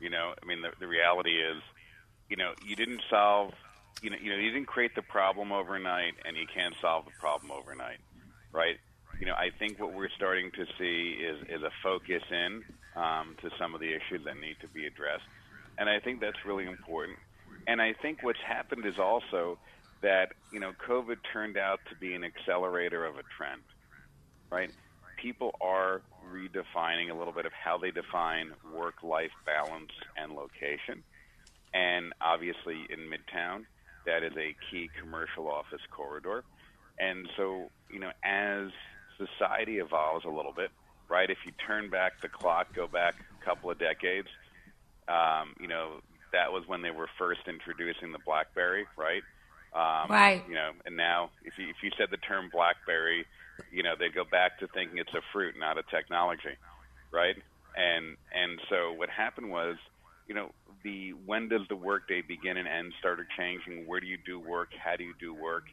You 0.00 0.10
know, 0.10 0.34
I 0.40 0.46
mean, 0.46 0.62
the, 0.62 0.70
the 0.78 0.86
reality 0.86 1.40
is, 1.42 1.62
you 2.28 2.36
know, 2.36 2.52
you 2.64 2.76
didn't 2.76 3.02
solve, 3.08 3.52
you 4.02 4.10
know, 4.10 4.16
you 4.20 4.30
know, 4.30 4.36
you 4.36 4.50
didn't 4.50 4.66
create 4.66 4.94
the 4.94 5.02
problem 5.02 5.52
overnight, 5.52 6.14
and 6.24 6.36
you 6.36 6.46
can't 6.52 6.74
solve 6.80 7.04
the 7.06 7.12
problem 7.18 7.50
overnight, 7.50 7.98
right? 8.52 8.78
You 9.18 9.26
know, 9.26 9.34
I 9.34 9.50
think 9.58 9.80
what 9.80 9.94
we're 9.94 10.10
starting 10.10 10.50
to 10.52 10.66
see 10.78 11.18
is 11.20 11.42
is 11.48 11.62
a 11.62 11.70
focus 11.82 12.22
in 12.30 12.62
um, 12.94 13.36
to 13.42 13.50
some 13.58 13.74
of 13.74 13.80
the 13.80 13.92
issues 13.92 14.24
that 14.24 14.38
need 14.38 14.56
to 14.60 14.68
be 14.68 14.86
addressed, 14.86 15.24
and 15.78 15.88
I 15.88 16.00
think 16.00 16.20
that's 16.20 16.44
really 16.44 16.66
important. 16.66 17.18
And 17.66 17.82
I 17.82 17.94
think 17.94 18.22
what's 18.22 18.40
happened 18.40 18.86
is 18.86 18.98
also 18.98 19.58
that 20.02 20.32
you 20.52 20.60
know 20.60 20.72
COVID 20.86 21.16
turned 21.32 21.56
out 21.56 21.80
to 21.90 21.96
be 21.96 22.14
an 22.14 22.24
accelerator 22.24 23.04
of 23.04 23.16
a 23.16 23.22
trend, 23.36 23.62
right? 24.50 24.70
People 25.16 25.56
are 25.60 26.02
redefining 26.32 27.10
a 27.10 27.14
little 27.14 27.32
bit 27.32 27.46
of 27.46 27.52
how 27.52 27.78
they 27.78 27.90
define 27.90 28.52
work-life 28.72 29.32
balance 29.44 29.90
and 30.16 30.32
location, 30.32 31.02
and 31.74 32.12
obviously 32.20 32.86
in 32.90 33.00
Midtown, 33.10 33.66
that 34.06 34.22
is 34.22 34.32
a 34.36 34.56
key 34.70 34.90
commercial 35.00 35.48
office 35.48 35.82
corridor. 35.90 36.44
And 36.98 37.28
so, 37.36 37.70
you 37.90 38.00
know, 38.00 38.10
as 38.24 38.70
society 39.18 39.78
evolves 39.78 40.24
a 40.24 40.30
little 40.30 40.52
bit, 40.52 40.70
right? 41.08 41.30
If 41.30 41.38
you 41.46 41.52
turn 41.66 41.90
back 41.90 42.14
the 42.22 42.28
clock, 42.28 42.68
go 42.74 42.86
back 42.88 43.14
a 43.40 43.44
couple 43.44 43.70
of 43.70 43.78
decades, 43.78 44.28
um, 45.08 45.54
you 45.60 45.68
know, 45.68 46.00
that 46.32 46.52
was 46.52 46.64
when 46.66 46.82
they 46.82 46.90
were 46.90 47.08
first 47.18 47.40
introducing 47.48 48.12
the 48.12 48.18
BlackBerry, 48.18 48.86
right? 48.96 49.24
Um, 49.74 50.10
Right. 50.10 50.44
You 50.46 50.54
know, 50.54 50.70
and 50.84 50.96
now 50.96 51.30
if 51.44 51.54
you, 51.58 51.68
if 51.68 51.76
you 51.82 51.90
said 51.98 52.08
the 52.10 52.18
term 52.18 52.50
BlackBerry, 52.50 53.26
you 53.70 53.82
know, 53.82 53.94
they 53.98 54.08
go 54.08 54.24
back 54.24 54.58
to 54.58 54.68
thinking 54.68 54.98
it's 54.98 55.14
a 55.14 55.22
fruit, 55.32 55.54
not 55.58 55.78
a 55.78 55.82
technology, 55.90 56.56
right? 57.12 57.36
And 57.76 58.16
and 58.32 58.60
so 58.70 58.92
what 58.92 59.10
happened 59.10 59.50
was, 59.50 59.76
you 60.28 60.34
know, 60.34 60.50
the 60.84 61.12
when 61.26 61.48
does 61.48 61.62
the 61.68 61.76
workday 61.76 62.22
begin 62.22 62.56
and 62.56 62.68
end 62.68 62.92
started 62.98 63.26
changing. 63.36 63.86
Where 63.86 64.00
do 64.00 64.06
you 64.06 64.18
do 64.24 64.38
work? 64.38 64.68
How 64.78 64.96
do 64.96 65.04
you 65.04 65.14
do 65.18 65.34
work? 65.34 65.64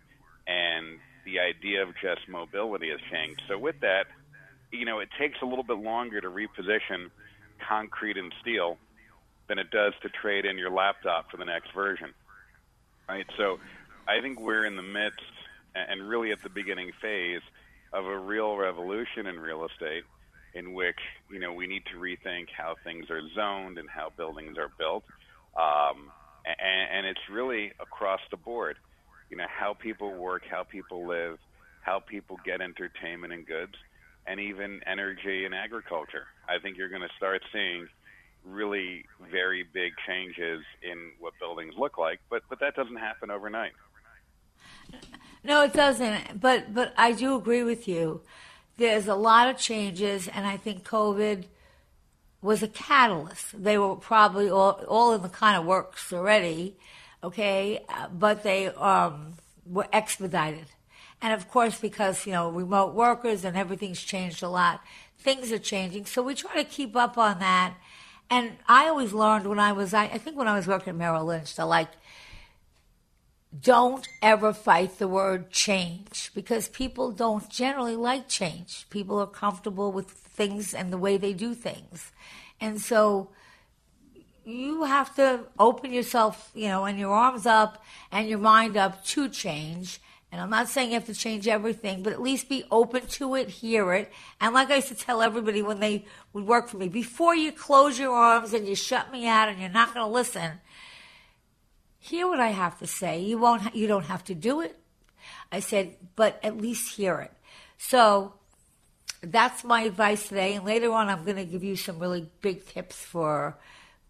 And 0.48 1.00
the 1.26 1.40
idea 1.40 1.84
of 1.84 1.90
just 2.02 2.28
mobility 2.28 2.90
has 2.90 3.00
changed. 3.12 3.42
So 3.48 3.58
with 3.58 3.80
that, 3.82 4.08
you 4.72 4.86
know, 4.86 5.00
it 5.00 5.10
takes 5.20 5.42
a 5.42 5.46
little 5.46 5.64
bit 5.64 5.78
longer 5.78 6.22
to 6.22 6.30
reposition 6.30 7.10
concrete 7.68 8.18
and 8.18 8.34
steel 8.42 8.78
than 9.48 9.60
it 9.60 9.70
does 9.72 9.94
to 10.02 10.10
trade 10.10 10.46
in 10.46 10.58
your 10.58 10.72
laptop 10.72 11.30
for 11.30 11.38
the 11.38 11.46
next 11.46 11.72
version. 11.74 12.14
Right? 13.08 13.26
So 13.38 13.60
I 14.08 14.22
think 14.22 14.40
we're 14.40 14.66
in 14.66 14.76
the 14.76 14.82
midst 14.82 15.22
and 15.76 16.08
really 16.08 16.32
at 16.32 16.42
the 16.42 16.50
beginning 16.50 16.92
phase 17.02 17.42
of 17.94 18.06
a 18.06 18.18
real 18.18 18.56
revolution 18.56 19.28
in 19.28 19.40
real 19.40 19.66
estate 19.66 20.04
in 20.56 20.74
which, 20.74 20.98
you 21.30 21.40
know, 21.40 21.54
we 21.54 21.68
need 21.68 21.84
to 21.92 22.00
rethink 22.00 22.48
how 22.58 22.76
things 22.84 23.10
are 23.10 23.22
zoned 23.36 23.78
and 23.78 23.90
how 23.90 24.10
buildings 24.16 24.58
are 24.58 24.72
built. 24.80 25.04
Um, 25.56 26.12
and, 26.46 26.98
and 26.98 27.06
it's 27.06 27.30
really 27.32 27.74
across 27.80 28.22
the 28.32 28.38
board. 28.38 28.78
You 29.30 29.38
know, 29.38 29.46
how 29.50 29.74
people 29.74 30.14
work, 30.16 30.44
how 30.50 30.64
people 30.64 31.06
live, 31.06 31.38
how 31.82 32.00
people 32.00 32.40
get 32.46 32.62
entertainment 32.62 33.34
and 33.34 33.46
goods, 33.46 33.74
and 34.26 34.40
even 34.40 34.82
energy 34.88 35.46
and 35.46 35.54
agriculture. 35.54 36.26
I 36.48 36.60
think 36.60 36.78
you're 36.78 36.90
going 36.90 37.02
to 37.02 37.16
start 37.18 37.42
seeing 37.52 37.88
really 38.46 39.06
very 39.32 39.64
big 39.64 39.94
changes 40.08 40.62
in 40.84 41.12
what 41.20 41.34
buildings 41.40 41.74
look 41.78 41.98
like, 41.98 42.20
but 42.30 42.44
but 42.50 42.60
that 42.60 42.76
doesn't 42.76 42.98
happen 42.98 43.32
overnight. 43.32 43.74
No, 45.44 45.64
it 45.64 45.74
doesn't. 45.74 46.40
But 46.40 46.74
but 46.74 46.94
I 46.98 47.12
do 47.12 47.36
agree 47.36 47.64
with 47.64 47.88
you. 47.88 48.22
There's 48.78 49.08
a 49.08 49.16
lot 49.16 49.50
of 49.50 49.58
changes, 49.58 50.28
and 50.28 50.46
I 50.46 50.58
think 50.58 50.84
COVID 50.84 51.46
was 52.42 52.62
a 52.62 52.68
catalyst. 52.68 53.64
They 53.64 53.78
were 53.78 53.96
probably 53.96 54.50
all, 54.50 54.84
all 54.88 55.14
in 55.14 55.22
the 55.22 55.30
kind 55.30 55.58
of 55.58 55.66
works 55.66 56.12
already, 56.12 56.76
okay, 57.24 57.84
uh, 57.90 58.08
but 58.10 58.44
they 58.44 58.68
um, 58.68 59.34
were 59.66 59.88
expedited. 59.92 60.68
And 61.22 61.34
of 61.34 61.50
course, 61.50 61.80
because 61.80 62.26
you 62.26 62.34
know 62.34 62.50
remote 62.50 62.94
workers 62.94 63.46
and 63.46 63.58
everything's 63.58 64.02
changed 64.02 64.44
a 64.44 64.50
lot, 64.50 64.82
things 65.18 65.52
are 65.52 65.60
changing. 65.60 66.06
So 66.06 66.22
we 66.22 66.36
try 66.36 66.56
to 66.56 66.64
keep 66.64 66.96
up 66.96 67.18
on 67.18 67.40
that. 67.40 67.76
And 68.30 68.54
I 68.68 68.88
always 68.88 69.14
learned 69.14 69.48
when 69.48 69.60
I 69.60 69.72
was, 69.72 69.94
I, 69.94 70.06
I 70.06 70.18
think 70.18 70.36
when 70.36 70.48
I 70.48 70.56
was 70.56 70.68
working 70.68 70.90
at 70.90 70.96
Merrill 70.96 71.26
Lynch, 71.26 71.56
to 71.56 71.66
like 71.66 71.90
don't 73.62 74.08
ever 74.22 74.54
fight 74.54 74.98
the 74.98 75.08
word 75.08 75.52
change 75.52 76.32
because 76.34 76.68
people 76.68 77.12
don't 77.12 77.50
generally 77.50 77.96
like 77.96 78.28
change. 78.28 78.86
People 78.90 79.20
are 79.20 79.28
comfortable 79.28 79.92
with 79.92 80.10
things 80.10 80.74
and 80.74 80.92
the 80.92 80.98
way 80.98 81.18
they 81.18 81.34
do 81.34 81.54
things. 81.54 82.12
And 82.60 82.82
so 82.82 83.30
you 84.44 84.84
have 84.84 85.16
to 85.16 85.42
open 85.58 85.92
yourself, 85.92 86.52
you 86.54 86.68
know, 86.68 86.86
and 86.86 87.00
your 87.00 87.14
arms 87.14 87.46
up 87.46 87.84
and 88.12 88.28
your 88.28 88.40
mind 88.40 88.78
up 88.78 89.04
to 89.06 89.30
change. 89.30 90.00
And 90.32 90.42
I'm 90.42 90.50
not 90.50 90.68
saying 90.68 90.90
you 90.90 90.96
have 90.96 91.06
to 91.06 91.14
change 91.14 91.48
everything, 91.48 92.04
but 92.04 92.14
at 92.14 92.22
least 92.22 92.50
be 92.50 92.66
open 92.70 93.08
to 93.08 93.36
it, 93.36 93.50
hear 93.50 93.94
it. 93.94 94.12
And 94.42 94.54
like 94.54 94.70
I 94.70 94.76
used 94.76 94.90
to 94.90 94.96
tell 94.96 95.22
everybody 95.22 95.62
when 95.62 95.80
they 95.80 96.06
would 96.34 96.46
work 96.46 96.68
for 96.68 96.78
me, 96.78 96.90
before 96.90 97.36
you 97.36 97.52
close 97.52 97.98
your 97.98 98.14
arms 98.14 98.54
and 98.54 98.68
you 98.68 98.76
shut 98.76 99.12
me 99.12 99.28
out 99.28 99.50
and 99.50 99.60
you're 99.60 99.70
not 99.70 99.94
going 99.94 100.06
to 100.06 100.12
listen, 100.12 100.60
hear 102.06 102.28
what 102.28 102.40
I 102.40 102.50
have 102.50 102.78
to 102.80 102.88
say. 102.88 103.22
You 103.22 103.38
won't. 103.38 103.76
You 103.76 103.88
don't 103.88 104.06
have 104.06 104.24
to 104.26 104.36
do 104.36 104.62
it. 104.62 104.78
I 105.52 105.60
said, 105.60 105.96
but 106.16 106.40
at 106.44 106.58
least 106.58 106.96
hear 106.96 107.20
it. 107.20 107.32
So 107.78 108.34
that's 109.22 109.64
my 109.64 109.82
advice 109.82 110.28
today. 110.28 110.54
And 110.54 110.66
later 110.66 110.92
on, 110.92 111.10
I'm 111.10 111.24
going 111.24 111.38
to 111.38 111.46
give 111.46 111.64
you 111.64 111.76
some 111.76 111.98
really 111.98 112.30
big 112.42 112.66
tips 112.68 112.96
for 112.96 113.58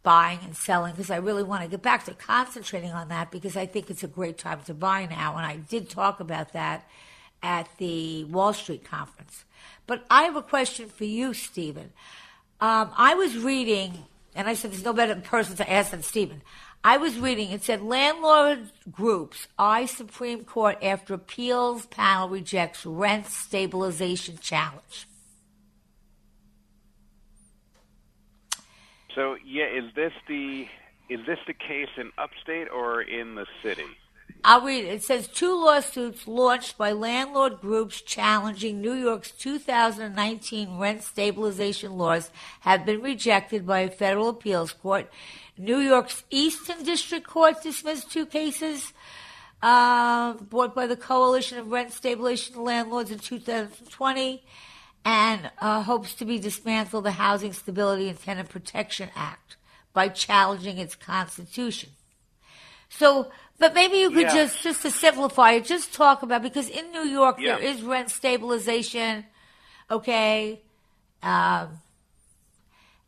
buying 0.03 0.39
and 0.43 0.55
selling 0.55 0.91
because 0.91 1.09
I 1.09 1.17
really 1.17 1.43
want 1.43 1.63
to 1.63 1.69
get 1.69 1.81
back 1.81 2.05
to 2.05 2.13
concentrating 2.13 2.91
on 2.91 3.07
that 3.09 3.31
because 3.31 3.55
I 3.55 3.65
think 3.65 3.89
it's 3.89 4.03
a 4.03 4.07
great 4.07 4.37
time 4.37 4.61
to 4.65 4.73
buy 4.73 5.05
now. 5.05 5.37
And 5.37 5.45
I 5.45 5.57
did 5.57 5.89
talk 5.89 6.19
about 6.19 6.53
that 6.53 6.87
at 7.41 7.69
the 7.77 8.25
Wall 8.25 8.53
Street 8.53 8.83
conference. 8.83 9.45
But 9.87 10.05
I 10.09 10.23
have 10.23 10.35
a 10.35 10.41
question 10.41 10.89
for 10.89 11.05
you, 11.05 11.33
Stephen. 11.33 11.93
Um, 12.59 12.91
I 12.97 13.15
was 13.15 13.37
reading, 13.37 14.05
and 14.35 14.47
I 14.47 14.53
said 14.53 14.71
there's 14.71 14.83
no 14.83 14.93
better 14.93 15.15
person 15.15 15.55
to 15.57 15.71
ask 15.71 15.91
than 15.91 16.03
Stephen. 16.03 16.41
I 16.85 16.97
was 16.97 17.17
reading, 17.17 17.49
it 17.49 17.63
said 17.63 17.81
landlord 17.81 18.69
groups 18.91 19.47
eye 19.57 19.87
Supreme 19.87 20.43
Court 20.43 20.77
after 20.83 21.15
appeals 21.15 21.87
panel 21.87 22.29
rejects 22.29 22.85
rent 22.85 23.25
stabilization 23.25 24.37
challenge. 24.39 25.07
So 29.15 29.35
yeah, 29.43 29.65
is 29.65 29.95
this 29.95 30.13
the 30.27 30.67
is 31.09 31.25
this 31.25 31.39
the 31.47 31.53
case 31.53 31.89
in 31.97 32.11
upstate 32.19 32.67
or 32.69 33.01
in 33.01 33.33
the 33.33 33.47
city? 33.63 33.87
I'll 34.43 34.61
read 34.61 34.85
it. 34.85 34.93
It 34.93 35.03
says 35.03 35.27
two 35.27 35.59
lawsuits 35.59 36.27
launched 36.27 36.77
by 36.77 36.91
landlord 36.91 37.61
groups 37.61 37.99
challenging 38.01 38.79
New 38.79 38.93
York's 38.93 39.31
2019 39.31 40.77
rent 40.77 41.01
stabilization 41.01 41.97
laws 41.97 42.29
have 42.59 42.85
been 42.85 43.01
rejected 43.01 43.65
by 43.65 43.79
a 43.79 43.89
federal 43.89 44.29
appeals 44.29 44.71
court. 44.71 45.11
New 45.57 45.77
York's 45.77 46.23
Eastern 46.29 46.83
District 46.83 47.25
Court 47.25 47.61
dismissed 47.63 48.11
two 48.11 48.25
cases 48.25 48.91
uh, 49.61 50.33
brought 50.33 50.75
by 50.75 50.85
the 50.85 50.97
Coalition 50.97 51.57
of 51.57 51.71
Rent 51.71 51.93
Stabilization 51.93 52.61
Landlords 52.61 53.09
in 53.09 53.19
2020 53.19 54.43
and 55.05 55.51
uh, 55.59 55.83
hopes 55.83 56.13
to 56.15 56.25
be 56.25 56.39
dismantle 56.39 57.01
the 57.01 57.11
Housing 57.11 57.53
Stability 57.53 58.09
and 58.09 58.19
Tenant 58.19 58.49
Protection 58.49 59.09
Act 59.15 59.55
by 59.93 60.09
challenging 60.09 60.77
its 60.77 60.95
constitution. 60.95 61.91
So, 62.89 63.31
but 63.57 63.73
maybe 63.73 63.97
you 63.97 64.09
could 64.09 64.23
Yeah. 64.23 64.33
just, 64.33 64.61
just 64.61 64.81
to 64.81 64.91
simplify 64.91 65.51
it, 65.53 65.65
just 65.65 65.93
talk 65.93 66.21
about 66.21 66.41
because 66.41 66.67
in 66.69 66.91
New 66.91 67.03
York 67.05 67.37
Yeah. 67.39 67.55
there 67.55 67.63
is 67.63 67.81
rent 67.81 68.11
stabilization, 68.11 69.25
okay, 69.89 70.61
um, 71.23 71.79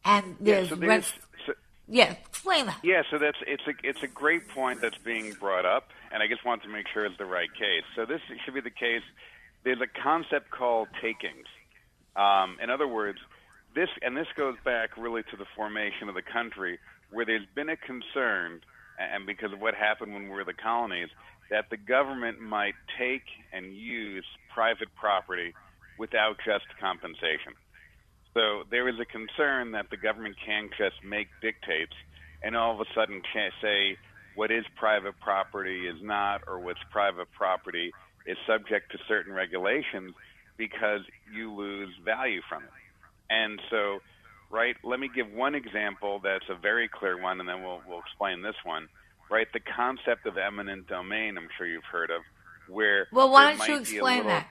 and 0.06 0.38
there's, 0.40 0.70
yeah, 0.70 0.76
so 0.76 0.82
rent. 0.82 1.06
so, 1.46 1.54
Yeah, 1.90 2.16
explain 2.38 2.68
that. 2.68 2.80
yeah, 2.84 3.02
so 3.10 3.18
that's 3.18 3.38
it's 3.46 3.64
a 3.68 3.74
it's 3.84 4.04
a 4.04 4.08
great 4.08 4.48
point 4.50 4.82
that's 4.82 4.98
being 4.98 5.34
brought 5.34 5.66
up, 5.66 5.90
and 6.12 6.22
I 6.22 6.28
just 6.28 6.46
want 6.46 6.64
to 6.64 6.70
make 6.70 6.88
sure 6.94 7.06
it's 7.06 7.18
the 7.18 7.26
right 7.26 7.52
case. 7.54 7.84
So 7.96 8.06
this 8.06 8.22
should 8.46 8.54
be 8.54 8.62
the 8.62 8.70
case. 8.70 9.04
There's 9.64 9.82
a 9.82 10.02
concept 10.02 10.52
called 10.52 10.88
takings. 11.02 11.48
Um, 12.16 12.58
in 12.62 12.70
other 12.70 12.88
words, 12.88 13.20
this 13.76 13.90
and 14.02 14.16
this 14.16 14.28
goes 14.36 14.56
back 14.64 14.98
really 14.98 15.24
to 15.32 15.38
the 15.38 15.46
formation 15.56 16.10
of 16.10 16.16
the 16.16 16.22
country 16.22 16.80
where 17.12 17.26
there's 17.26 17.46
been 17.56 17.70
a 17.70 17.78
concern, 17.78 18.62
and 19.00 19.26
because 19.26 19.52
of 19.54 19.60
what 19.60 19.74
happened 19.74 20.14
when 20.14 20.24
we 20.24 20.30
were 20.30 20.44
the 20.44 20.54
colonies, 20.54 21.10
that 21.50 21.70
the 21.70 21.78
government 21.78 22.40
might 22.42 22.76
take 23.00 23.24
and 23.54 23.76
use 23.76 24.26
private 24.54 24.90
property 24.96 25.54
without 25.98 26.38
just 26.46 26.66
compensation. 26.80 27.54
So 28.34 28.64
there 28.70 28.88
is 28.88 29.00
a 29.00 29.06
concern 29.06 29.72
that 29.72 29.90
the 29.90 29.98
government 29.98 30.36
can't 30.46 30.70
just 30.78 31.04
make 31.04 31.28
dictates 31.42 31.94
and 32.44 32.56
all 32.56 32.74
of 32.74 32.80
a 32.80 32.86
sudden 32.94 33.22
can't 33.34 33.54
say 33.62 33.98
what 34.36 34.52
is 34.52 34.66
private 34.76 35.20
property 35.20 35.88
is 35.88 36.02
not, 36.02 36.42
or 36.48 36.60
what's 36.60 36.80
private 36.92 37.32
property 37.32 37.92
is 38.26 38.38
subject 38.46 38.92
to 38.92 39.00
certain 39.08 39.34
regulations 39.34 40.14
because 40.58 41.02
you 41.34 41.54
lose 41.54 41.90
value 42.04 42.42
from 42.48 42.64
it. 42.64 42.70
And 43.30 43.60
so, 43.70 44.00
right, 44.50 44.76
let 44.84 45.00
me 45.00 45.10
give 45.14 45.32
one 45.32 45.56
example 45.56 46.20
that's 46.24 46.48
a 46.50 46.56
very 46.56 46.88
clear 46.88 47.22
one, 47.22 47.40
and 47.40 47.50
then 47.50 47.64
we'll, 47.64 47.82
we'll 47.88 48.00
explain 48.00 48.42
this 48.42 48.56
one. 48.64 48.88
Right, 49.30 49.48
the 49.52 49.60
concept 49.60 50.26
of 50.26 50.38
eminent 50.38 50.88
domain, 50.88 51.38
I'm 51.38 51.50
sure 51.58 51.68
you've 51.68 51.84
heard 51.84 52.12
of, 52.12 52.22
where. 52.70 53.08
Well, 53.12 53.30
why 53.30 53.58
don't 53.58 53.68
you 53.68 53.76
explain 53.76 54.18
little, 54.18 54.32
that? 54.32 54.48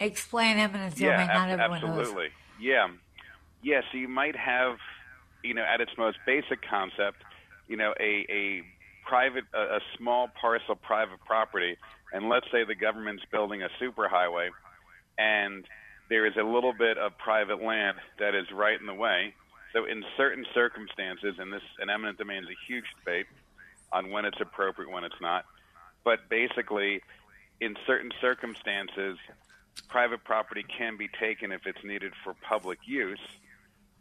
Explain 0.00 0.58
eminent 0.58 0.96
domain, 0.96 1.12
yeah, 1.12 1.26
not 1.26 1.48
ab- 1.48 1.60
everyone 1.60 1.98
absolutely. 1.98 2.24
knows. 2.24 2.32
Yeah. 2.60 2.88
Yeah, 3.62 3.80
so 3.90 3.96
you 3.96 4.08
might 4.08 4.36
have, 4.36 4.76
you 5.42 5.54
know, 5.54 5.64
at 5.64 5.80
its 5.80 5.92
most 5.96 6.18
basic 6.26 6.60
concept, 6.68 7.22
you 7.68 7.76
know, 7.76 7.94
a, 8.00 8.26
a 8.28 8.62
private, 9.06 9.44
a, 9.54 9.76
a 9.76 9.80
small 9.96 10.28
parcel 10.40 10.74
private 10.74 11.20
property, 11.24 11.76
and 12.12 12.28
let's 12.28 12.46
say 12.50 12.64
the 12.64 12.74
government's 12.74 13.24
building 13.30 13.62
a 13.62 13.68
superhighway, 13.80 14.48
and 15.18 15.64
there 16.08 16.26
is 16.26 16.36
a 16.36 16.42
little 16.42 16.72
bit 16.72 16.98
of 16.98 17.16
private 17.18 17.62
land 17.62 17.98
that 18.18 18.34
is 18.34 18.46
right 18.52 18.80
in 18.80 18.86
the 18.86 18.94
way. 18.94 19.34
So 19.72 19.84
in 19.84 20.02
certain 20.16 20.46
circumstances, 20.54 21.34
and 21.38 21.52
this 21.52 21.62
an 21.78 21.90
eminent 21.90 22.18
domain 22.18 22.42
is 22.42 22.48
a 22.48 22.58
huge 22.66 22.86
debate 22.98 23.26
on 23.92 24.10
when 24.10 24.24
it's 24.24 24.40
appropriate, 24.40 24.90
when 24.90 25.04
it's 25.04 25.20
not. 25.20 25.44
But 26.04 26.28
basically, 26.30 27.02
in 27.60 27.76
certain 27.86 28.10
circumstances, 28.20 29.18
private 29.88 30.24
property 30.24 30.64
can 30.76 30.96
be 30.96 31.08
taken 31.20 31.52
if 31.52 31.66
it's 31.66 31.84
needed 31.84 32.12
for 32.24 32.34
public 32.48 32.78
use, 32.86 33.20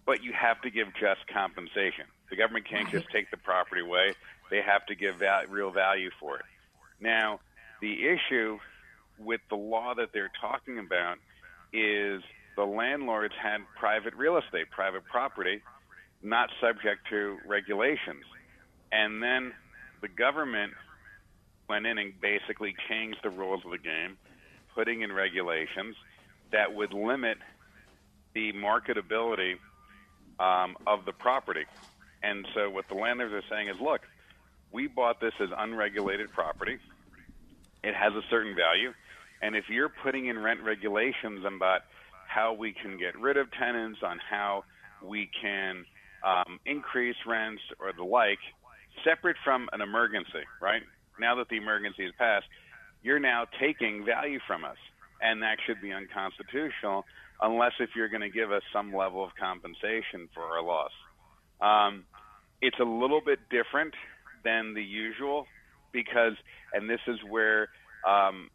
but 0.05 0.23
you 0.23 0.31
have 0.31 0.61
to 0.61 0.69
give 0.69 0.87
just 0.99 1.27
compensation. 1.27 2.05
The 2.29 2.35
government 2.35 2.67
can't 2.69 2.89
just 2.89 3.05
take 3.11 3.31
the 3.31 3.37
property 3.37 3.81
away; 3.81 4.15
they 4.51 4.61
have 4.61 4.85
to 4.87 4.95
give 4.95 5.17
val- 5.17 5.45
real 5.47 5.71
value 5.71 6.09
for 6.19 6.37
it. 6.37 6.45
Now, 6.99 7.39
the 7.81 7.93
issue 8.07 8.57
with 9.19 9.41
the 9.49 9.55
law 9.55 9.93
that 9.95 10.09
they're 10.13 10.31
talking 10.41 10.79
about 10.79 11.17
is 11.73 12.21
the 12.55 12.65
landlords 12.65 13.33
had 13.41 13.61
private 13.79 14.13
real 14.15 14.37
estate, 14.37 14.69
private 14.71 15.03
property, 15.05 15.61
not 16.21 16.49
subject 16.61 17.07
to 17.09 17.37
regulations. 17.47 18.23
And 18.91 19.21
then 19.21 19.53
the 20.01 20.07
government 20.07 20.73
went 21.69 21.85
in 21.85 21.97
and 21.97 22.13
basically 22.21 22.75
changed 22.89 23.19
the 23.23 23.29
rules 23.29 23.61
of 23.65 23.71
the 23.71 23.77
game, 23.77 24.17
putting 24.73 25.01
in 25.01 25.11
regulations 25.11 25.95
that 26.51 26.73
would 26.73 26.93
limit 26.93 27.37
the 28.33 28.53
marketability 28.53 29.55
um, 30.39 30.75
of 30.87 31.05
the 31.05 31.13
property. 31.13 31.65
And 32.27 32.45
so 32.53 32.69
what 32.69 32.85
the 32.89 32.95
landlords 32.95 33.33
are 33.33 33.43
saying 33.49 33.69
is, 33.69 33.77
look, 33.81 34.01
we 34.73 34.87
bought 34.87 35.21
this 35.21 35.33
as 35.39 35.49
unregulated 35.57 36.31
property. 36.33 36.77
It 37.83 37.95
has 37.95 38.13
a 38.13 38.21
certain 38.29 38.53
value. 38.53 38.91
And 39.41 39.55
if 39.55 39.69
you're 39.69 39.91
putting 40.03 40.27
in 40.27 40.37
rent 40.37 40.61
regulations 40.61 41.45
about 41.45 41.81
how 42.27 42.53
we 42.53 42.73
can 42.73 42.97
get 42.97 43.17
rid 43.17 43.37
of 43.37 43.47
tenants, 43.51 43.99
on 44.03 44.19
how 44.29 44.65
we 45.01 45.29
can 45.41 45.85
um, 46.25 46.59
increase 46.65 47.15
rents 47.25 47.61
or 47.79 47.93
the 47.95 48.03
like, 48.03 48.39
separate 49.05 49.37
from 49.43 49.69
an 49.71 49.79
emergency, 49.79 50.43
right? 50.61 50.81
Now 51.19 51.35
that 51.35 51.47
the 51.47 51.55
emergency 51.55 52.03
is 52.03 52.13
passed, 52.17 52.47
you're 53.03 53.19
now 53.19 53.45
taking 53.59 54.03
value 54.03 54.39
from 54.45 54.65
us. 54.65 54.77
And 55.21 55.41
that 55.43 55.57
should 55.65 55.81
be 55.81 55.93
unconstitutional 55.93 57.05
unless 57.41 57.73
if 57.79 57.91
you're 57.95 58.09
going 58.09 58.21
to 58.21 58.29
give 58.29 58.51
us 58.51 58.63
some 58.73 58.93
level 58.93 59.23
of 59.23 59.31
compensation 59.39 60.27
for 60.33 60.43
our 60.43 60.61
loss. 60.61 60.91
Um, 61.61 62.03
it's 62.61 62.79
a 62.79 62.83
little 62.83 63.21
bit 63.21 63.39
different 63.49 63.93
than 64.43 64.73
the 64.73 64.83
usual 64.83 65.45
because, 65.91 66.33
and 66.73 66.89
this 66.89 66.99
is 67.07 67.17
where 67.29 67.69
um, 68.07 68.49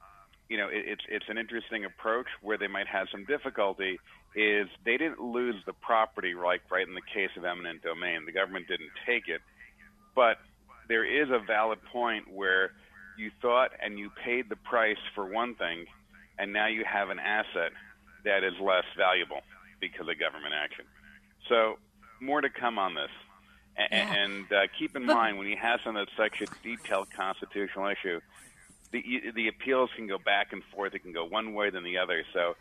you 0.49 0.57
know 0.57 0.69
it, 0.69 0.85
it's 0.87 1.03
it's 1.09 1.27
an 1.29 1.39
interesting 1.39 1.85
approach 1.85 2.27
where 2.43 2.59
they 2.59 2.69
might 2.69 2.87
have 2.87 3.07
some 3.11 3.25
difficulty. 3.25 3.99
Is 4.35 4.67
they 4.85 4.97
didn't 4.97 5.21
lose 5.21 5.57
the 5.67 5.75
property 5.75 6.35
like 6.35 6.63
right 6.71 6.87
in 6.87 6.95
the 6.95 7.05
case 7.15 7.31
of 7.37 7.45
eminent 7.45 7.83
domain. 7.83 8.25
The 8.25 8.33
government 8.33 8.67
didn't 8.67 8.91
take 9.07 9.29
it, 9.29 9.41
but 10.17 10.39
there 10.89 11.05
is 11.05 11.29
a 11.31 11.39
valid 11.45 11.79
point 11.93 12.33
where 12.33 12.73
you 13.19 13.31
thought 13.43 13.71
and 13.83 13.99
you 13.99 14.11
paid 14.25 14.49
the 14.49 14.57
price 14.57 15.01
for 15.15 15.31
one 15.31 15.55
thing, 15.55 15.85
and 16.39 16.53
now 16.53 16.67
you 16.67 16.83
have 16.91 17.11
an 17.11 17.19
asset 17.19 17.73
that 18.25 18.43
is 18.43 18.55
less 18.61 18.85
valuable 18.97 19.43
because 19.81 20.09
of 20.09 20.19
government 20.19 20.55
action. 20.55 20.87
So 21.49 21.77
more 22.21 22.41
to 22.41 22.49
come 22.49 22.79
on 22.79 22.95
this. 22.95 23.11
And, 23.77 23.89
Yeah. 23.91 24.15
and 24.15 24.53
uh, 24.53 24.67
keep 24.79 24.95
in 24.97 25.07
But- 25.07 25.15
mind 25.17 25.39
when 25.39 25.47
you 25.47 25.57
have 25.57 25.81
something 25.83 26.05
that's 26.05 26.17
such 26.17 26.41
a 26.43 26.47
detailed 26.63 27.09
constitutional 27.11 27.89
issue, 27.89 28.21
the 28.91 29.03
the 29.35 29.49
appeals 29.49 29.91
can 29.97 30.07
go 30.07 30.19
back 30.19 30.53
and 30.53 30.63
forth. 30.75 30.95
It 30.95 31.01
can 31.01 31.13
go 31.13 31.25
one 31.25 31.55
way 31.55 31.71
than 31.71 31.83
the 31.85 31.97
other. 31.99 32.25
So 32.35 32.57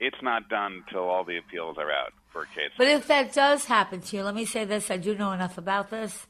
it's 0.00 0.20
not 0.22 0.48
done 0.50 0.82
until 0.86 1.04
all 1.08 1.24
the 1.24 1.38
appeals 1.38 1.78
are 1.78 1.90
out 1.90 2.12
for 2.30 2.42
a 2.42 2.46
case. 2.46 2.70
But 2.76 2.88
if 2.88 3.06
that 3.08 3.32
does 3.32 3.64
happen 3.64 4.00
to 4.02 4.16
you, 4.16 4.22
let 4.24 4.34
me 4.34 4.44
say 4.44 4.64
this: 4.66 4.90
I 4.90 4.98
do 4.98 5.14
know 5.16 5.32
enough 5.32 5.56
about 5.56 5.90
this. 5.90 6.26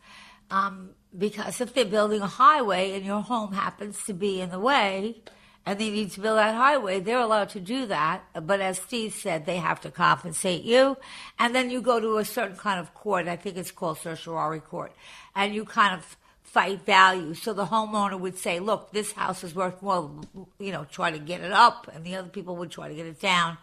Um, 0.51 0.91
because 1.17 1.61
if 1.61 1.73
they're 1.75 1.85
building 1.87 2.21
a 2.21 2.27
highway 2.27 2.93
and 2.93 3.05
your 3.07 3.23
home 3.23 3.53
happens 3.53 4.03
to 4.05 4.13
be 4.13 4.41
in 4.41 4.51
the 4.51 4.59
way, 4.61 5.17
and 5.65 5.79
they 5.79 5.91
need 5.91 6.11
to 6.13 6.21
build 6.21 6.39
that 6.39 6.55
highway, 6.55 7.01
they're 7.01 7.21
allowed 7.21 7.51
to 7.51 7.61
do 7.61 7.87
that. 7.87 8.25
But 8.35 8.61
as 8.61 8.79
Steve 8.79 9.15
said, 9.15 9.47
they 9.47 9.57
have 9.57 9.81
to 9.83 9.91
compensate 9.91 10.65
you, 10.65 10.97
and 11.39 11.55
then 11.55 11.71
you 11.71 11.81
go 11.81 12.01
to 12.01 12.19
a 12.19 12.25
certain 12.25 12.57
kind 12.57 12.81
of 12.81 12.95
court. 12.95 13.29
I 13.29 13.37
think 13.37 13.57
it's 13.57 13.71
called 13.71 13.99
certiorari 13.99 14.61
court, 14.61 14.93
and 15.35 15.55
you 15.55 15.65
kind 15.65 15.95
of 15.95 16.17
fight 16.43 16.85
value. 16.85 17.33
So 17.35 17.53
the 17.53 17.67
homeowner 17.67 18.19
would 18.19 18.37
say, 18.37 18.61
"Look, 18.61 18.93
this 18.93 19.13
house 19.13 19.45
is 19.45 19.55
worth 19.55 19.81
more. 19.83 20.11
You 20.59 20.73
know, 20.73 20.85
try 20.85 21.11
to 21.11 21.19
get 21.19 21.41
it 21.41 21.53
up," 21.53 21.89
and 21.95 22.05
the 22.05 22.17
other 22.17 22.29
people 22.29 22.57
would 22.57 22.71
try 22.71 22.89
to 22.89 22.95
get 22.95 23.07
it 23.07 23.21
down. 23.21 23.57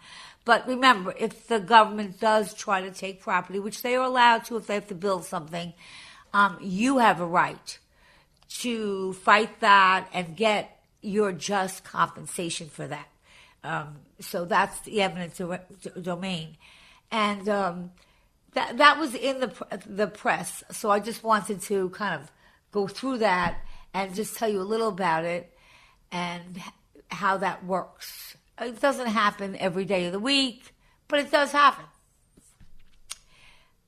But 0.44 0.66
remember, 0.66 1.14
if 1.18 1.46
the 1.46 1.60
government 1.60 2.18
does 2.18 2.54
try 2.54 2.80
to 2.80 2.90
take 2.90 3.20
property, 3.20 3.60
which 3.60 3.82
they 3.82 3.94
are 3.94 4.04
allowed 4.04 4.46
to 4.46 4.56
if 4.56 4.66
they 4.66 4.74
have 4.74 4.88
to 4.88 4.94
build 4.94 5.24
something, 5.24 5.74
um, 6.32 6.58
you 6.60 6.98
have 6.98 7.20
a 7.20 7.26
right 7.26 7.78
to 8.60 9.12
fight 9.12 9.60
that 9.60 10.08
and 10.12 10.36
get 10.36 10.79
your 11.02 11.32
just 11.32 11.84
compensation 11.84 12.68
for 12.68 12.86
that. 12.86 13.08
Um, 13.62 13.96
so 14.20 14.44
that's 14.44 14.80
the 14.80 15.02
eminent 15.02 15.36
do- 15.36 16.00
domain, 16.00 16.56
and 17.10 17.48
um, 17.48 17.90
that 18.54 18.78
that 18.78 18.98
was 18.98 19.14
in 19.14 19.40
the 19.40 19.48
pr- 19.48 19.64
the 19.86 20.06
press. 20.06 20.64
So 20.70 20.90
I 20.90 20.98
just 21.00 21.22
wanted 21.22 21.60
to 21.62 21.90
kind 21.90 22.20
of 22.20 22.30
go 22.72 22.86
through 22.86 23.18
that 23.18 23.58
and 23.92 24.14
just 24.14 24.36
tell 24.36 24.48
you 24.48 24.60
a 24.60 24.62
little 24.62 24.88
about 24.88 25.24
it 25.24 25.52
and 26.10 26.60
how 27.08 27.36
that 27.38 27.64
works. 27.64 28.36
It 28.60 28.80
doesn't 28.80 29.08
happen 29.08 29.56
every 29.56 29.84
day 29.84 30.06
of 30.06 30.12
the 30.12 30.18
week, 30.20 30.72
but 31.08 31.18
it 31.18 31.30
does 31.30 31.52
happen. 31.52 31.84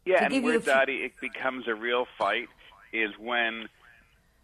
Yeah, 0.04 0.28
to 0.28 0.34
and 0.34 0.44
where 0.44 0.60
few- 0.60 0.72
Dottie, 0.72 1.04
it 1.04 1.12
becomes 1.20 1.68
a 1.68 1.74
real 1.74 2.06
fight 2.18 2.48
is 2.92 3.10
when 3.18 3.68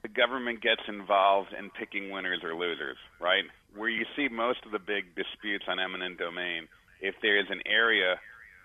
the 0.08 0.20
government 0.20 0.60
gets 0.62 0.82
involved 0.88 1.52
in 1.58 1.70
picking 1.70 2.10
winners 2.10 2.40
or 2.42 2.54
losers, 2.54 2.96
right? 3.20 3.44
Where 3.74 3.88
you 3.88 4.04
see 4.16 4.28
most 4.28 4.60
of 4.64 4.72
the 4.72 4.78
big 4.78 5.14
disputes 5.14 5.64
on 5.68 5.78
eminent 5.78 6.18
domain, 6.18 6.68
if 7.00 7.14
there 7.22 7.38
is 7.38 7.46
an 7.50 7.60
area 7.66 8.16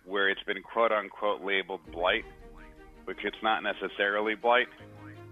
where 0.05 0.29
it's 0.29 0.43
been 0.43 0.61
quote 0.61 0.91
unquote 0.91 1.41
labeled 1.43 1.81
blight, 1.91 2.25
which 3.05 3.19
it's 3.23 3.41
not 3.43 3.63
necessarily 3.63 4.35
blight, 4.35 4.67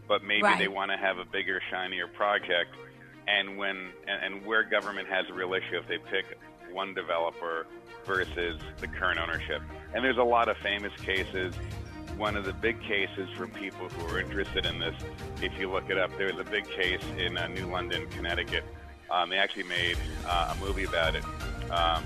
but 0.07 0.23
maybe 0.23 0.43
Right. 0.43 0.59
they 0.59 0.67
want 0.67 0.91
to 0.91 0.97
have 0.97 1.17
a 1.17 1.25
bigger, 1.25 1.61
shinier 1.69 2.07
project, 2.07 2.75
and 3.27 3.57
when 3.57 3.91
and, 4.07 4.35
and 4.35 4.45
where 4.45 4.63
government 4.63 5.07
has 5.07 5.25
a 5.29 5.33
real 5.33 5.53
issue 5.53 5.77
if 5.77 5.87
they 5.87 5.97
pick 5.97 6.25
one 6.71 6.93
developer 6.93 7.67
versus 8.05 8.59
the 8.79 8.87
current 8.87 9.19
ownership. 9.19 9.61
And 9.93 10.03
there's 10.03 10.17
a 10.17 10.23
lot 10.23 10.49
of 10.49 10.57
famous 10.57 10.93
cases. 11.01 11.53
One 12.21 12.37
of 12.37 12.45
the 12.45 12.53
big 12.53 12.79
cases 12.83 13.27
for 13.35 13.47
people 13.47 13.89
who 13.89 14.13
are 14.13 14.19
interested 14.19 14.67
in 14.67 14.77
this, 14.77 14.93
if 15.41 15.59
you 15.59 15.71
look 15.71 15.89
it 15.89 15.97
up, 15.97 16.11
there's 16.19 16.37
a 16.37 16.43
big 16.43 16.69
case 16.69 17.01
in 17.17 17.35
uh, 17.35 17.47
New 17.47 17.65
London, 17.65 18.05
Connecticut. 18.11 18.63
Um, 19.09 19.31
they 19.31 19.37
actually 19.37 19.63
made 19.63 19.97
uh, 20.27 20.53
a 20.55 20.63
movie 20.63 20.83
about 20.83 21.15
it. 21.15 21.23
Um, 21.71 22.03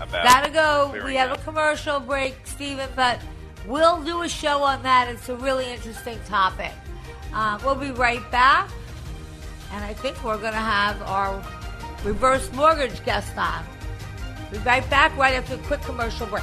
about 0.00 0.24
Gotta 0.24 0.50
go. 0.50 1.04
We 1.04 1.14
have 1.14 1.30
a 1.30 1.40
commercial 1.44 2.00
break, 2.00 2.34
Stephen, 2.42 2.90
but 2.96 3.20
we'll 3.64 4.02
do 4.02 4.22
a 4.22 4.28
show 4.28 4.64
on 4.64 4.82
that. 4.82 5.08
It's 5.08 5.28
a 5.28 5.36
really 5.36 5.70
interesting 5.72 6.18
topic. 6.26 6.72
Uh, 7.32 7.60
we'll 7.64 7.76
be 7.76 7.92
right 7.92 8.28
back. 8.32 8.68
And 9.70 9.84
I 9.84 9.94
think 9.94 10.24
we're 10.24 10.38
going 10.38 10.54
to 10.54 10.58
have 10.58 11.00
our 11.02 11.40
reverse 12.02 12.52
mortgage 12.52 13.04
guest 13.04 13.38
on. 13.38 13.64
We'll 14.50 14.60
be 14.60 14.66
right 14.66 14.90
back 14.90 15.16
right 15.16 15.34
after 15.34 15.54
a 15.54 15.58
quick 15.58 15.82
commercial 15.82 16.26
break. 16.26 16.42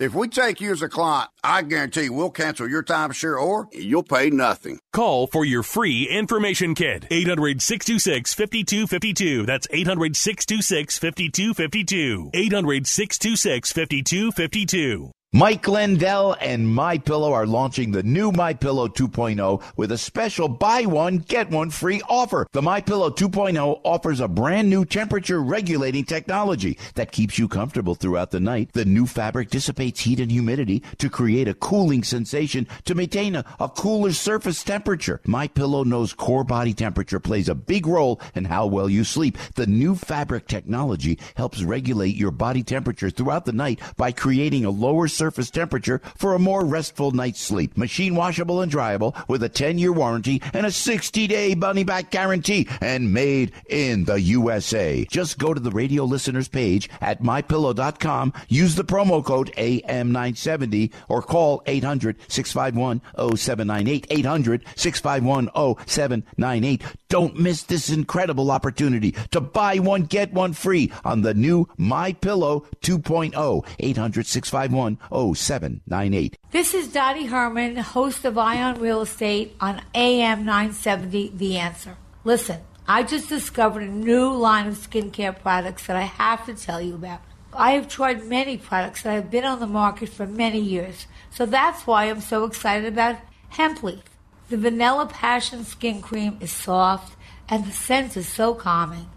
If 0.00 0.14
we 0.14 0.28
take 0.28 0.62
you 0.62 0.72
as 0.72 0.80
a 0.80 0.88
client, 0.88 1.28
I 1.44 1.60
guarantee 1.60 2.08
we'll 2.08 2.30
cancel 2.30 2.66
your 2.66 2.82
timeshare 2.82 3.38
or 3.38 3.68
you'll 3.70 4.02
pay 4.02 4.30
nothing. 4.30 4.78
Call 4.94 5.26
for 5.26 5.44
your 5.44 5.62
free 5.62 6.08
information 6.08 6.74
kit. 6.74 7.04
800 7.10 7.60
626 7.60 8.32
5252. 8.32 9.44
That's 9.44 9.68
800 9.70 10.16
626 10.16 10.98
5252. 10.98 12.30
800 12.32 12.86
626 12.86 13.72
5252. 13.72 15.10
Mike 15.32 15.68
Lindell 15.68 16.36
and 16.40 16.66
My 16.66 16.98
Pillow 16.98 17.32
are 17.32 17.46
launching 17.46 17.92
the 17.92 18.02
new 18.02 18.32
My 18.32 18.52
Pillow 18.52 18.88
2.0 18.88 19.62
with 19.76 19.92
a 19.92 19.96
special 19.96 20.48
buy 20.48 20.86
one 20.86 21.18
get 21.18 21.48
one 21.50 21.70
free 21.70 22.02
offer. 22.08 22.48
The 22.50 22.60
My 22.60 22.80
Pillow 22.80 23.10
2.0 23.10 23.80
offers 23.84 24.18
a 24.18 24.26
brand 24.26 24.68
new 24.68 24.84
temperature 24.84 25.40
regulating 25.40 26.04
technology 26.04 26.76
that 26.96 27.12
keeps 27.12 27.38
you 27.38 27.46
comfortable 27.46 27.94
throughout 27.94 28.32
the 28.32 28.40
night. 28.40 28.72
The 28.72 28.84
new 28.84 29.06
fabric 29.06 29.50
dissipates 29.50 30.00
heat 30.00 30.18
and 30.18 30.32
humidity 30.32 30.82
to 30.98 31.08
create 31.08 31.46
a 31.46 31.54
cooling 31.54 32.02
sensation 32.02 32.66
to 32.86 32.96
maintain 32.96 33.36
a, 33.36 33.44
a 33.60 33.68
cooler 33.68 34.12
surface 34.12 34.64
temperature. 34.64 35.20
My 35.24 35.46
Pillow 35.46 35.84
knows 35.84 36.12
core 36.12 36.42
body 36.42 36.74
temperature 36.74 37.20
plays 37.20 37.48
a 37.48 37.54
big 37.54 37.86
role 37.86 38.20
in 38.34 38.46
how 38.46 38.66
well 38.66 38.90
you 38.90 39.04
sleep. 39.04 39.38
The 39.54 39.68
new 39.68 39.94
fabric 39.94 40.48
technology 40.48 41.20
helps 41.36 41.62
regulate 41.62 42.16
your 42.16 42.32
body 42.32 42.64
temperature 42.64 43.10
throughout 43.10 43.44
the 43.44 43.52
night 43.52 43.78
by 43.96 44.10
creating 44.10 44.64
a 44.64 44.70
lower 44.70 45.06
surface 45.20 45.50
temperature 45.50 46.00
for 46.16 46.32
a 46.32 46.38
more 46.38 46.64
restful 46.64 47.10
night's 47.10 47.42
sleep. 47.42 47.76
Machine 47.76 48.14
washable 48.14 48.62
and 48.62 48.72
dryable 48.72 49.12
with 49.28 49.42
a 49.42 49.50
10 49.50 49.76
year 49.76 49.92
warranty 49.92 50.40
and 50.54 50.64
a 50.64 50.72
60 50.72 51.26
day 51.26 51.54
money 51.54 51.84
back 51.84 52.10
guarantee 52.10 52.66
and 52.80 53.12
made 53.12 53.52
in 53.68 54.06
the 54.06 54.18
USA. 54.18 55.04
Just 55.10 55.38
go 55.38 55.52
to 55.52 55.60
the 55.60 55.70
radio 55.72 56.04
listeners 56.04 56.48
page 56.48 56.88
at 57.02 57.22
mypillow.com, 57.22 58.32
use 58.48 58.76
the 58.76 58.84
promo 58.84 59.22
code 59.22 59.52
AM970 59.58 60.90
or 61.10 61.20
call 61.20 61.62
800 61.66 62.16
651 62.28 63.02
0798. 63.36 64.06
800 64.08 64.64
651 64.74 65.50
0798. 65.86 66.82
Don't 67.10 67.36
miss 67.36 67.64
this 67.64 67.90
incredible 67.90 68.52
opportunity 68.52 69.16
to 69.32 69.40
buy 69.40 69.80
one, 69.80 70.04
get 70.04 70.32
one 70.32 70.52
free 70.52 70.92
on 71.04 71.22
the 71.22 71.34
new 71.34 71.66
My 71.76 72.12
Pillow 72.12 72.64
2.0. 72.82 73.66
800 73.80 74.26
651 74.26 75.34
0798. 75.34 76.38
This 76.52 76.72
is 76.72 76.92
Dottie 76.92 77.26
Herman, 77.26 77.76
host 77.78 78.24
of 78.24 78.38
Eye 78.38 78.62
on 78.62 78.80
Real 78.80 79.00
Estate 79.00 79.56
on 79.60 79.82
AM 79.92 80.44
970 80.44 81.32
The 81.34 81.58
Answer. 81.58 81.96
Listen, 82.22 82.60
I 82.86 83.02
just 83.02 83.28
discovered 83.28 83.82
a 83.82 83.90
new 83.90 84.30
line 84.32 84.68
of 84.68 84.74
skincare 84.74 85.36
products 85.36 85.88
that 85.88 85.96
I 85.96 86.02
have 86.02 86.46
to 86.46 86.54
tell 86.54 86.80
you 86.80 86.94
about. 86.94 87.22
I 87.52 87.72
have 87.72 87.88
tried 87.88 88.26
many 88.26 88.56
products 88.56 89.02
that 89.02 89.14
have 89.14 89.32
been 89.32 89.44
on 89.44 89.58
the 89.58 89.66
market 89.66 90.10
for 90.10 90.26
many 90.26 90.60
years, 90.60 91.06
so 91.32 91.44
that's 91.44 91.88
why 91.88 92.04
I'm 92.04 92.20
so 92.20 92.44
excited 92.44 92.86
about 92.86 93.16
Hemp 93.48 93.82
Leaf. 93.82 94.09
The 94.50 94.56
Vanilla 94.56 95.06
Passion 95.06 95.64
Skin 95.64 96.02
Cream 96.02 96.36
is 96.40 96.50
soft 96.50 97.14
and 97.48 97.64
the 97.64 97.70
scent 97.70 98.16
is 98.16 98.28
so 98.28 98.52
calming. 98.52 99.08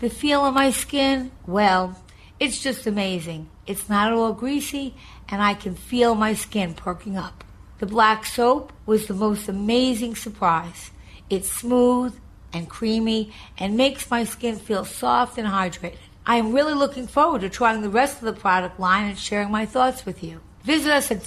The 0.00 0.10
feel 0.10 0.44
of 0.44 0.54
my 0.54 0.72
skin, 0.72 1.30
well, 1.46 2.02
it's 2.40 2.60
just 2.60 2.84
amazing. 2.84 3.48
It's 3.64 3.88
not 3.88 4.08
at 4.08 4.14
all 4.14 4.32
greasy 4.32 4.96
and 5.28 5.40
I 5.40 5.54
can 5.54 5.76
feel 5.76 6.16
my 6.16 6.34
skin 6.34 6.74
perking 6.74 7.16
up. 7.16 7.44
The 7.78 7.86
black 7.86 8.26
soap 8.26 8.72
was 8.84 9.06
the 9.06 9.14
most 9.14 9.48
amazing 9.48 10.16
surprise. 10.16 10.90
It's 11.30 11.48
smooth 11.48 12.18
and 12.52 12.68
creamy 12.68 13.32
and 13.56 13.76
makes 13.76 14.10
my 14.10 14.24
skin 14.24 14.56
feel 14.56 14.84
soft 14.84 15.38
and 15.38 15.46
hydrated. 15.46 15.98
I 16.26 16.38
am 16.38 16.52
really 16.52 16.74
looking 16.74 17.06
forward 17.06 17.42
to 17.42 17.48
trying 17.48 17.82
the 17.82 17.88
rest 17.88 18.18
of 18.18 18.24
the 18.24 18.32
product 18.32 18.80
line 18.80 19.10
and 19.10 19.16
sharing 19.16 19.52
my 19.52 19.64
thoughts 19.64 20.04
with 20.04 20.24
you. 20.24 20.40
Visit 20.64 20.90
us 20.90 21.12
at 21.12 21.22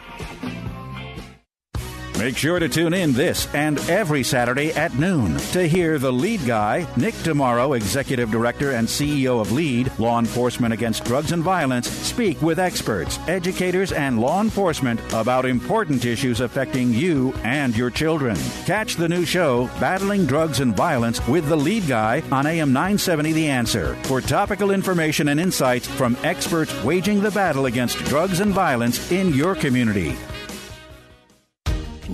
Make 2.18 2.38
sure 2.38 2.58
to 2.58 2.66
tune 2.66 2.94
in 2.94 3.12
this 3.12 3.46
and 3.54 3.78
every 3.90 4.22
Saturday 4.22 4.72
at 4.72 4.94
noon 4.94 5.36
to 5.52 5.68
hear 5.68 5.98
the 5.98 6.12
lead 6.12 6.46
guy, 6.46 6.86
Nick 6.96 7.12
DeMauro, 7.16 7.76
Executive 7.76 8.30
Director 8.30 8.70
and 8.70 8.88
CEO 8.88 9.38
of 9.38 9.52
LEAD, 9.52 9.92
Law 9.98 10.18
Enforcement 10.18 10.72
Against 10.72 11.04
Drugs 11.04 11.32
and 11.32 11.42
Violence, 11.42 11.90
speak 11.90 12.40
with 12.40 12.58
experts, 12.58 13.18
educators, 13.28 13.92
and 13.92 14.18
law 14.18 14.40
enforcement 14.40 14.98
about 15.12 15.44
important 15.44 16.06
issues 16.06 16.40
affecting 16.40 16.90
you 16.90 17.34
and 17.44 17.76
your 17.76 17.90
children. 17.90 18.36
Catch 18.64 18.96
the 18.96 19.10
new 19.10 19.26
show, 19.26 19.66
Battling 19.78 20.24
Drugs 20.24 20.60
and 20.60 20.74
Violence, 20.74 21.24
with 21.28 21.46
the 21.50 21.56
lead 21.56 21.86
guy 21.86 22.22
on 22.32 22.46
AM 22.46 22.72
970 22.72 23.34
The 23.34 23.48
Answer 23.48 23.94
for 24.04 24.22
topical 24.22 24.70
information 24.70 25.28
and 25.28 25.38
insights 25.38 25.86
from 25.86 26.16
experts 26.22 26.72
waging 26.82 27.20
the 27.20 27.30
battle 27.30 27.66
against 27.66 27.98
drugs 28.06 28.40
and 28.40 28.54
violence 28.54 29.12
in 29.12 29.34
your 29.34 29.54
community. 29.54 30.16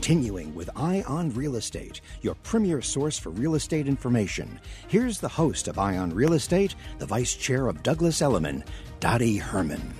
Continuing 0.02 0.52
with 0.56 0.68
Eye 0.74 1.04
on 1.06 1.32
Real 1.32 1.54
Estate, 1.54 2.00
your 2.22 2.34
premier 2.42 2.82
source 2.82 3.16
for 3.16 3.30
real 3.30 3.54
estate 3.54 3.86
information. 3.86 4.58
Here's 4.88 5.20
the 5.20 5.28
host 5.28 5.68
of 5.68 5.78
Eye 5.78 5.96
on 5.96 6.12
Real 6.12 6.32
Estate, 6.32 6.74
the 6.98 7.06
vice 7.06 7.36
chair 7.36 7.68
of 7.68 7.84
Douglas 7.84 8.20
Elliman, 8.20 8.64
Dottie 8.98 9.36
Herman. 9.36 9.94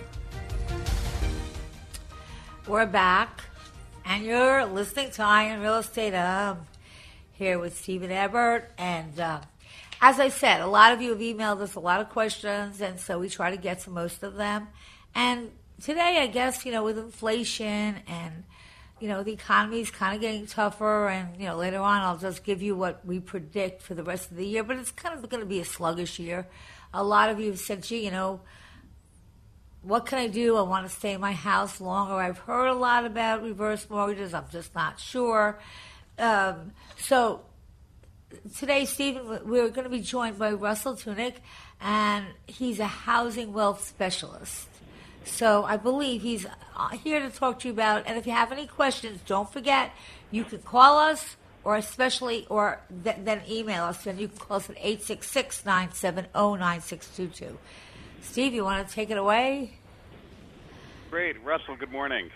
We're 2.66 2.86
back, 2.86 3.42
and 4.04 4.24
you're 4.24 4.66
listening 4.66 5.12
to 5.12 5.22
Eye 5.22 5.52
on 5.52 5.60
Real 5.60 5.76
Estate. 5.76 6.14
Um, 6.14 6.66
here 7.30 7.60
with 7.60 7.78
Stephen 7.78 8.10
Ebert, 8.10 8.72
and 8.76 9.20
uh, 9.20 9.40
as 10.00 10.18
I 10.18 10.30
said, 10.30 10.62
a 10.62 10.66
lot 10.66 10.92
of 10.92 11.00
you 11.00 11.10
have 11.10 11.20
emailed 11.20 11.60
us 11.60 11.76
a 11.76 11.80
lot 11.80 12.00
of 12.00 12.08
questions, 12.08 12.80
and 12.80 12.98
so 12.98 13.20
we 13.20 13.28
try 13.28 13.52
to 13.52 13.56
get 13.56 13.78
to 13.82 13.90
most 13.90 14.24
of 14.24 14.34
them. 14.34 14.66
And 15.14 15.52
today, 15.80 16.18
I 16.22 16.26
guess 16.26 16.66
you 16.66 16.72
know, 16.72 16.82
with 16.82 16.98
inflation 16.98 18.00
and 18.08 18.42
you 19.02 19.08
know, 19.08 19.24
the 19.24 19.32
economy 19.32 19.80
is 19.80 19.90
kind 19.90 20.14
of 20.14 20.20
getting 20.20 20.46
tougher, 20.46 21.08
and, 21.08 21.36
you 21.36 21.46
know, 21.48 21.56
later 21.56 21.80
on 21.80 22.02
I'll 22.02 22.18
just 22.18 22.44
give 22.44 22.62
you 22.62 22.76
what 22.76 23.04
we 23.04 23.18
predict 23.18 23.82
for 23.82 23.94
the 23.94 24.04
rest 24.04 24.30
of 24.30 24.36
the 24.36 24.46
year, 24.46 24.62
but 24.62 24.76
it's 24.76 24.92
kind 24.92 25.12
of 25.12 25.28
going 25.28 25.40
to 25.40 25.46
be 25.46 25.58
a 25.58 25.64
sluggish 25.64 26.20
year. 26.20 26.46
A 26.94 27.02
lot 27.02 27.28
of 27.28 27.40
you 27.40 27.48
have 27.48 27.58
said, 27.58 27.82
gee, 27.82 28.04
you 28.04 28.12
know, 28.12 28.42
what 29.82 30.06
can 30.06 30.18
I 30.18 30.28
do? 30.28 30.56
I 30.56 30.62
want 30.62 30.88
to 30.88 30.94
stay 30.94 31.14
in 31.14 31.20
my 31.20 31.32
house 31.32 31.80
longer. 31.80 32.14
I've 32.14 32.38
heard 32.38 32.68
a 32.68 32.74
lot 32.74 33.04
about 33.04 33.42
reverse 33.42 33.90
mortgages. 33.90 34.34
I'm 34.34 34.44
just 34.52 34.72
not 34.72 35.00
sure. 35.00 35.58
Um, 36.16 36.70
so 36.96 37.40
today, 38.56 38.84
Stephen, 38.84 39.26
we're 39.48 39.68
going 39.70 39.82
to 39.82 39.90
be 39.90 40.00
joined 40.00 40.38
by 40.38 40.52
Russell 40.52 40.94
Tunick, 40.94 41.38
and 41.80 42.24
he's 42.46 42.78
a 42.78 42.86
housing 42.86 43.52
wealth 43.52 43.84
specialist. 43.84 44.68
So 45.24 45.64
I 45.64 45.76
believe 45.76 46.22
he's 46.22 46.46
uh, 46.76 46.88
here 46.90 47.20
to 47.20 47.30
talk 47.30 47.58
to 47.60 47.68
you 47.68 47.74
about. 47.74 48.04
And 48.06 48.16
if 48.18 48.26
you 48.26 48.32
have 48.32 48.50
any 48.52 48.66
questions, 48.66 49.20
don't 49.26 49.50
forget 49.52 49.92
you 50.30 50.44
can 50.44 50.58
call 50.60 50.98
us, 50.98 51.36
or 51.64 51.76
especially, 51.76 52.46
or 52.50 52.80
th- 53.04 53.16
then 53.24 53.40
email 53.48 53.84
us. 53.84 54.06
And 54.06 54.18
you 54.20 54.28
can 54.28 54.36
call 54.38 54.56
us 54.58 54.68
at 54.70 54.76
866-970-9622. 54.78 57.56
Steve, 58.20 58.54
you 58.54 58.64
want 58.64 58.86
to 58.86 58.94
take 58.94 59.10
it 59.10 59.18
away? 59.18 59.78
Great, 61.10 61.42
Russell. 61.44 61.76
Good 61.76 61.90
morning. 61.92 62.30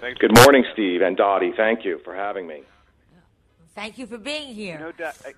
Thanks. 0.00 0.18
Good 0.18 0.34
morning, 0.36 0.64
Steve 0.72 1.02
and 1.02 1.16
Dottie. 1.16 1.52
Thank 1.56 1.84
you 1.84 1.98
for 2.04 2.14
having 2.14 2.46
me. 2.46 2.62
Thank 3.74 3.98
you 3.98 4.06
for 4.06 4.18
being 4.18 4.54
here. 4.54 4.78
No 4.78 4.92
doubt. 4.92 5.16
I- 5.24 5.32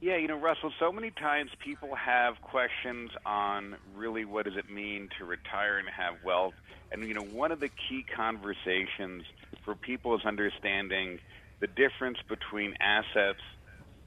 Yeah, 0.00 0.16
you 0.16 0.28
know, 0.28 0.38
Russell, 0.38 0.72
so 0.78 0.92
many 0.92 1.10
times 1.10 1.50
people 1.64 1.90
have 1.96 2.34
questions 2.40 3.10
on 3.26 3.76
really 3.96 4.24
what 4.24 4.44
does 4.44 4.54
it 4.56 4.70
mean 4.70 5.08
to 5.18 5.24
retire 5.24 5.78
and 5.78 5.88
have 5.88 6.14
wealth. 6.24 6.54
And, 6.92 7.08
you 7.08 7.14
know, 7.14 7.22
one 7.24 7.50
of 7.50 7.58
the 7.58 7.68
key 7.88 8.04
conversations 8.14 9.24
for 9.64 9.74
people 9.74 10.14
is 10.14 10.20
understanding 10.24 11.18
the 11.60 11.66
difference 11.66 12.18
between 12.28 12.74
assets 12.80 13.42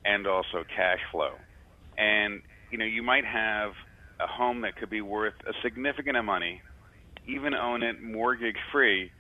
and 0.06 0.26
also 0.28 0.64
cash 0.74 1.00
flow. 1.12 1.32
And, 1.98 2.42
you 2.72 2.78
know, 2.78 2.86
you 2.86 3.04
might 3.04 3.26
have 3.26 3.72
a 4.22 4.28
home 4.28 4.62
that 4.62 4.78
could 4.78 4.90
be 4.90 5.02
worth 5.02 5.34
a 5.46 5.52
significant 5.62 6.16
amount 6.16 6.20
of 6.20 6.26
money, 6.26 6.62
even 7.28 7.54
own 7.54 7.84
it 7.84 8.02
mortgage 8.02 8.56
free, 8.72 9.12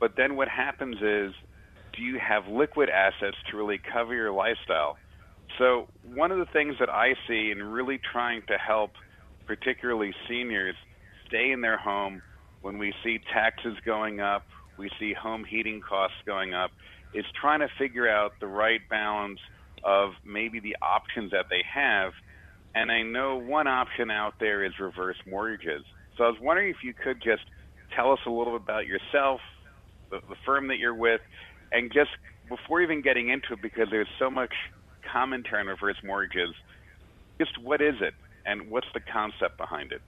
but 0.00 0.14
then 0.16 0.34
what 0.34 0.48
happens 0.48 0.96
is 0.96 1.32
do 1.94 2.02
you 2.02 2.18
have 2.18 2.46
liquid 2.48 2.88
assets 2.90 3.36
to 3.50 3.56
really 3.56 3.80
cover 3.92 4.14
your 4.14 4.32
lifestyle? 4.32 4.96
So, 5.56 5.88
one 6.04 6.30
of 6.30 6.38
the 6.38 6.46
things 6.52 6.76
that 6.78 6.90
I 6.90 7.14
see 7.26 7.50
in 7.50 7.62
really 7.62 7.98
trying 8.12 8.42
to 8.48 8.58
help, 8.58 8.92
particularly 9.46 10.12
seniors, 10.28 10.76
stay 11.26 11.50
in 11.52 11.60
their 11.62 11.78
home 11.78 12.22
when 12.60 12.78
we 12.78 12.92
see 13.02 13.18
taxes 13.32 13.76
going 13.84 14.20
up, 14.20 14.44
we 14.76 14.90
see 15.00 15.14
home 15.14 15.44
heating 15.44 15.80
costs 15.80 16.16
going 16.26 16.54
up, 16.54 16.70
is 17.14 17.24
trying 17.40 17.60
to 17.60 17.68
figure 17.78 18.08
out 18.08 18.32
the 18.40 18.46
right 18.46 18.80
balance 18.90 19.40
of 19.84 20.10
maybe 20.24 20.60
the 20.60 20.76
options 20.82 21.30
that 21.30 21.46
they 21.50 21.62
have. 21.72 22.12
And 22.74 22.92
I 22.92 23.02
know 23.02 23.36
one 23.36 23.66
option 23.66 24.10
out 24.10 24.34
there 24.38 24.64
is 24.64 24.72
reverse 24.78 25.16
mortgages. 25.26 25.84
So, 26.16 26.24
I 26.24 26.28
was 26.28 26.38
wondering 26.40 26.70
if 26.70 26.84
you 26.84 26.92
could 26.92 27.22
just 27.22 27.42
tell 27.96 28.12
us 28.12 28.18
a 28.26 28.30
little 28.30 28.58
bit 28.58 28.62
about 28.62 28.86
yourself, 28.86 29.40
the, 30.10 30.20
the 30.28 30.36
firm 30.44 30.68
that 30.68 30.78
you're 30.78 30.94
with, 30.94 31.20
and 31.72 31.90
just 31.92 32.10
before 32.48 32.80
even 32.80 33.02
getting 33.02 33.28
into 33.28 33.54
it, 33.54 33.62
because 33.62 33.88
there's 33.90 34.08
so 34.18 34.30
much 34.30 34.52
commentary 35.10 35.60
on 35.60 35.66
reverse 35.66 35.96
mortgages, 36.04 36.54
just 37.38 37.58
what 37.58 37.80
is 37.80 37.94
it 38.00 38.14
and 38.44 38.70
what's 38.70 38.86
the 38.94 39.00
concept 39.00 39.56
behind 39.56 39.92
it? 39.92 40.02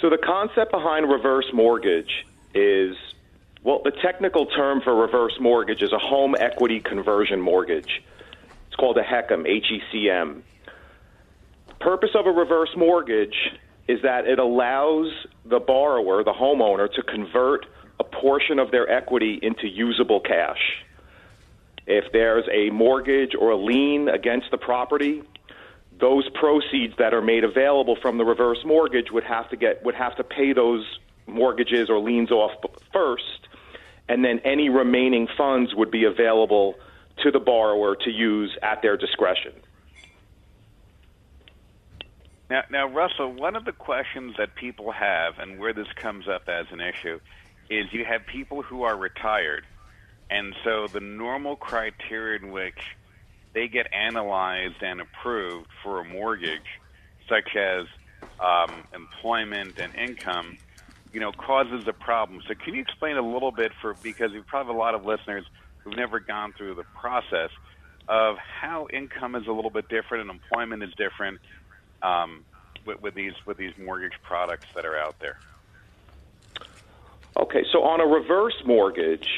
So, 0.00 0.10
the 0.10 0.18
concept 0.18 0.70
behind 0.70 1.10
reverse 1.10 1.50
mortgage 1.52 2.24
is 2.54 2.96
well, 3.64 3.80
the 3.82 3.90
technical 3.90 4.46
term 4.46 4.80
for 4.80 4.94
reverse 4.94 5.36
mortgage 5.40 5.82
is 5.82 5.92
a 5.92 5.98
home 5.98 6.36
equity 6.38 6.80
conversion 6.80 7.40
mortgage. 7.40 8.02
It's 8.68 8.76
called 8.76 8.96
a 8.96 9.02
HECM, 9.02 9.46
H 9.46 9.66
E 9.70 9.82
C 9.90 10.10
M. 10.10 10.44
Purpose 11.80 12.10
of 12.14 12.26
a 12.26 12.30
reverse 12.30 12.70
mortgage 12.76 13.34
is 13.88 14.00
that 14.02 14.26
it 14.26 14.38
allows 14.38 15.10
the 15.44 15.58
borrower, 15.58 16.22
the 16.22 16.32
homeowner, 16.32 16.92
to 16.92 17.02
convert 17.02 17.66
a 17.98 18.04
portion 18.04 18.58
of 18.58 18.70
their 18.70 18.88
equity 18.88 19.38
into 19.42 19.66
usable 19.66 20.20
cash. 20.20 20.84
If 21.88 22.12
there's 22.12 22.44
a 22.52 22.68
mortgage 22.68 23.34
or 23.34 23.50
a 23.50 23.56
lien 23.56 24.08
against 24.08 24.50
the 24.50 24.58
property, 24.58 25.22
those 25.98 26.28
proceeds 26.28 26.94
that 26.98 27.14
are 27.14 27.22
made 27.22 27.44
available 27.44 27.96
from 27.96 28.18
the 28.18 28.26
reverse 28.26 28.58
mortgage 28.62 29.10
would 29.10 29.24
have 29.24 29.48
to 29.48 29.56
get 29.56 29.82
would 29.84 29.94
have 29.94 30.14
to 30.16 30.22
pay 30.22 30.52
those 30.52 30.84
mortgages 31.26 31.88
or 31.88 31.98
liens 31.98 32.30
off 32.30 32.52
first, 32.92 33.48
and 34.06 34.22
then 34.22 34.38
any 34.44 34.68
remaining 34.68 35.28
funds 35.34 35.74
would 35.74 35.90
be 35.90 36.04
available 36.04 36.74
to 37.22 37.30
the 37.30 37.40
borrower 37.40 37.96
to 37.96 38.10
use 38.10 38.56
at 38.62 38.82
their 38.82 38.98
discretion. 38.98 39.52
Now, 42.50 42.64
now, 42.70 42.86
Russell, 42.86 43.32
one 43.32 43.56
of 43.56 43.64
the 43.64 43.72
questions 43.72 44.34
that 44.36 44.54
people 44.54 44.92
have, 44.92 45.38
and 45.38 45.58
where 45.58 45.72
this 45.72 45.88
comes 45.96 46.28
up 46.28 46.48
as 46.48 46.66
an 46.70 46.80
issue, 46.80 47.18
is 47.70 47.92
you 47.92 48.04
have 48.04 48.26
people 48.26 48.62
who 48.62 48.82
are 48.82 48.96
retired, 48.96 49.66
and 50.30 50.54
so 50.64 50.88
the 50.92 51.00
normal 51.00 51.56
criteria 51.56 52.38
in 52.40 52.50
which 52.50 52.78
they 53.54 53.68
get 53.68 53.86
analyzed 53.92 54.82
and 54.82 55.00
approved 55.00 55.68
for 55.82 56.00
a 56.00 56.04
mortgage, 56.04 56.68
such 57.28 57.56
as 57.56 57.86
um, 58.38 58.84
employment 58.94 59.78
and 59.78 59.94
income, 59.94 60.58
you 61.12 61.20
know, 61.20 61.32
causes 61.32 61.86
a 61.88 61.92
problem. 61.92 62.40
So, 62.46 62.54
can 62.62 62.74
you 62.74 62.82
explain 62.82 63.16
a 63.16 63.22
little 63.22 63.52
bit 63.52 63.72
for 63.80 63.94
because 64.02 64.30
we 64.32 64.42
probably 64.46 64.68
have 64.68 64.76
a 64.76 64.78
lot 64.78 64.94
of 64.94 65.04
listeners 65.04 65.44
who've 65.78 65.96
never 65.96 66.20
gone 66.20 66.52
through 66.56 66.74
the 66.74 66.84
process 67.00 67.50
of 68.08 68.36
how 68.60 68.86
income 68.92 69.34
is 69.34 69.46
a 69.48 69.52
little 69.52 69.70
bit 69.70 69.88
different 69.88 70.28
and 70.28 70.30
employment 70.30 70.82
is 70.82 70.90
different 70.96 71.38
um, 72.02 72.44
with, 72.86 73.00
with 73.00 73.14
these 73.14 73.32
with 73.46 73.56
these 73.56 73.72
mortgage 73.78 74.12
products 74.22 74.66
that 74.74 74.84
are 74.84 74.96
out 74.96 75.16
there. 75.20 75.36
Okay, 77.38 77.64
so 77.72 77.84
on 77.84 78.00
a 78.00 78.06
reverse 78.06 78.56
mortgage, 78.64 79.28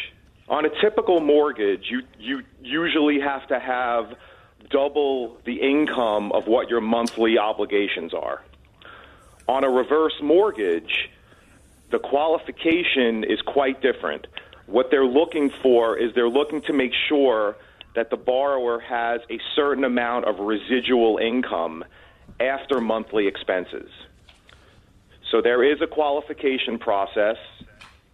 on 0.51 0.67
a 0.67 0.81
typical 0.81 1.21
mortgage, 1.21 1.85
you 1.89 2.03
you 2.19 2.43
usually 2.61 3.21
have 3.21 3.47
to 3.49 3.59
have 3.59 4.15
double 4.69 5.39
the 5.45 5.61
income 5.61 6.33
of 6.33 6.47
what 6.47 6.69
your 6.69 6.81
monthly 6.81 7.39
obligations 7.39 8.13
are. 8.13 8.43
On 9.49 9.65
a 9.65 9.71
reverse 9.71 10.15
mortgage, 10.21 11.09
the 11.91 11.99
qualification 11.99 13.25
is 13.25 13.41
quite 13.43 13.81
different. 13.81 14.27
What 14.67 14.91
they're 14.91 15.07
looking 15.07 15.51
for 15.63 15.97
is 15.97 16.15
they're 16.15 16.29
looking 16.29 16.63
to 16.63 16.73
make 16.73 16.93
sure 17.09 17.57
that 17.95 18.11
the 18.11 18.17
borrower 18.17 18.81
has 18.81 19.21
a 19.31 19.41
certain 19.57 19.85
amount 19.85 20.27
of 20.27 20.39
residual 20.39 21.19
income 21.19 21.85
after 22.39 22.81
monthly 22.81 23.27
expenses. 23.27 23.91
So 25.31 25.41
there 25.43 25.65
is 25.65 25.81
a 25.81 25.87
qualification 25.87 26.79
process. 26.79 27.37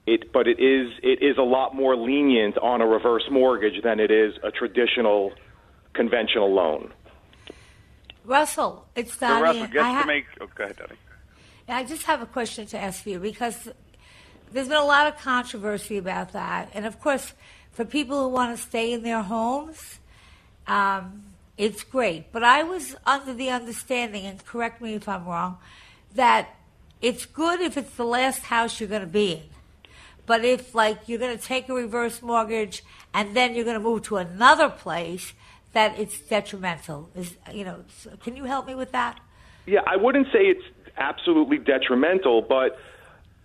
It, 0.06 0.32
but 0.32 0.46
it 0.46 0.60
is 0.60 0.92
it 1.02 1.20
is 1.22 1.36
a 1.36 1.42
lot 1.42 1.74
more 1.74 1.96
lenient 1.96 2.56
on 2.58 2.80
a 2.80 2.86
reverse 2.86 3.24
mortgage 3.30 3.82
than 3.82 3.98
it 3.98 4.10
is 4.10 4.34
a 4.44 4.52
traditional 4.52 5.32
conventional 5.94 6.52
loan. 6.54 6.92
Russell, 8.24 8.86
it's 8.94 9.14
So, 9.14 9.26
Dottie. 9.26 9.42
Russell, 9.42 9.66
just 9.66 9.78
I 9.78 9.92
ha- 9.92 10.00
to 10.02 10.06
make 10.06 10.24
oh, 10.40 10.46
go 10.54 10.64
ahead, 10.64 10.76
Dottie. 10.76 10.94
I 11.68 11.82
just 11.84 12.04
have 12.04 12.22
a 12.22 12.26
question 12.26 12.66
to 12.66 12.78
ask 12.78 13.04
you 13.06 13.18
because 13.18 13.68
there's 14.52 14.68
been 14.68 14.76
a 14.76 14.84
lot 14.84 15.08
of 15.08 15.18
controversy 15.18 15.98
about 15.98 16.32
that, 16.32 16.70
and 16.72 16.86
of 16.86 17.00
course, 17.00 17.32
for 17.72 17.84
people 17.84 18.22
who 18.22 18.28
want 18.28 18.56
to 18.56 18.62
stay 18.62 18.92
in 18.92 19.02
their 19.02 19.22
homes, 19.22 19.98
um, 20.68 21.24
it's 21.58 21.82
great. 21.82 22.30
But 22.32 22.44
I 22.44 22.62
was 22.62 22.94
under 23.04 23.34
the 23.34 23.50
understanding, 23.50 24.24
and 24.24 24.44
correct 24.44 24.80
me 24.80 24.94
if 24.94 25.08
I'm 25.08 25.24
wrong, 25.24 25.58
that 26.14 26.54
it's 27.02 27.26
good 27.26 27.60
if 27.60 27.76
it's 27.76 27.96
the 27.96 28.04
last 28.04 28.42
house 28.42 28.78
you're 28.78 28.88
going 28.88 29.00
to 29.02 29.06
be 29.06 29.32
in. 29.32 29.42
But 30.26 30.44
if, 30.44 30.74
like, 30.74 31.08
you're 31.08 31.18
going 31.18 31.36
to 31.36 31.42
take 31.42 31.68
a 31.68 31.74
reverse 31.74 32.20
mortgage 32.20 32.82
and 33.14 33.34
then 33.36 33.54
you're 33.54 33.64
going 33.64 33.78
to 33.78 33.82
move 33.82 34.02
to 34.02 34.16
another 34.16 34.68
place, 34.68 35.32
that 35.72 35.98
it's 35.98 36.18
detrimental. 36.20 37.10
Is 37.14 37.36
you 37.52 37.64
know? 37.64 37.84
so 37.98 38.10
Can 38.22 38.34
you 38.34 38.44
help 38.44 38.66
me 38.66 38.74
with 38.74 38.92
that? 38.92 39.20
Yeah, 39.66 39.80
I 39.86 39.96
wouldn't 39.96 40.26
say 40.32 40.46
it's 40.46 40.64
absolutely 40.96 41.58
detrimental, 41.58 42.40
but 42.40 42.78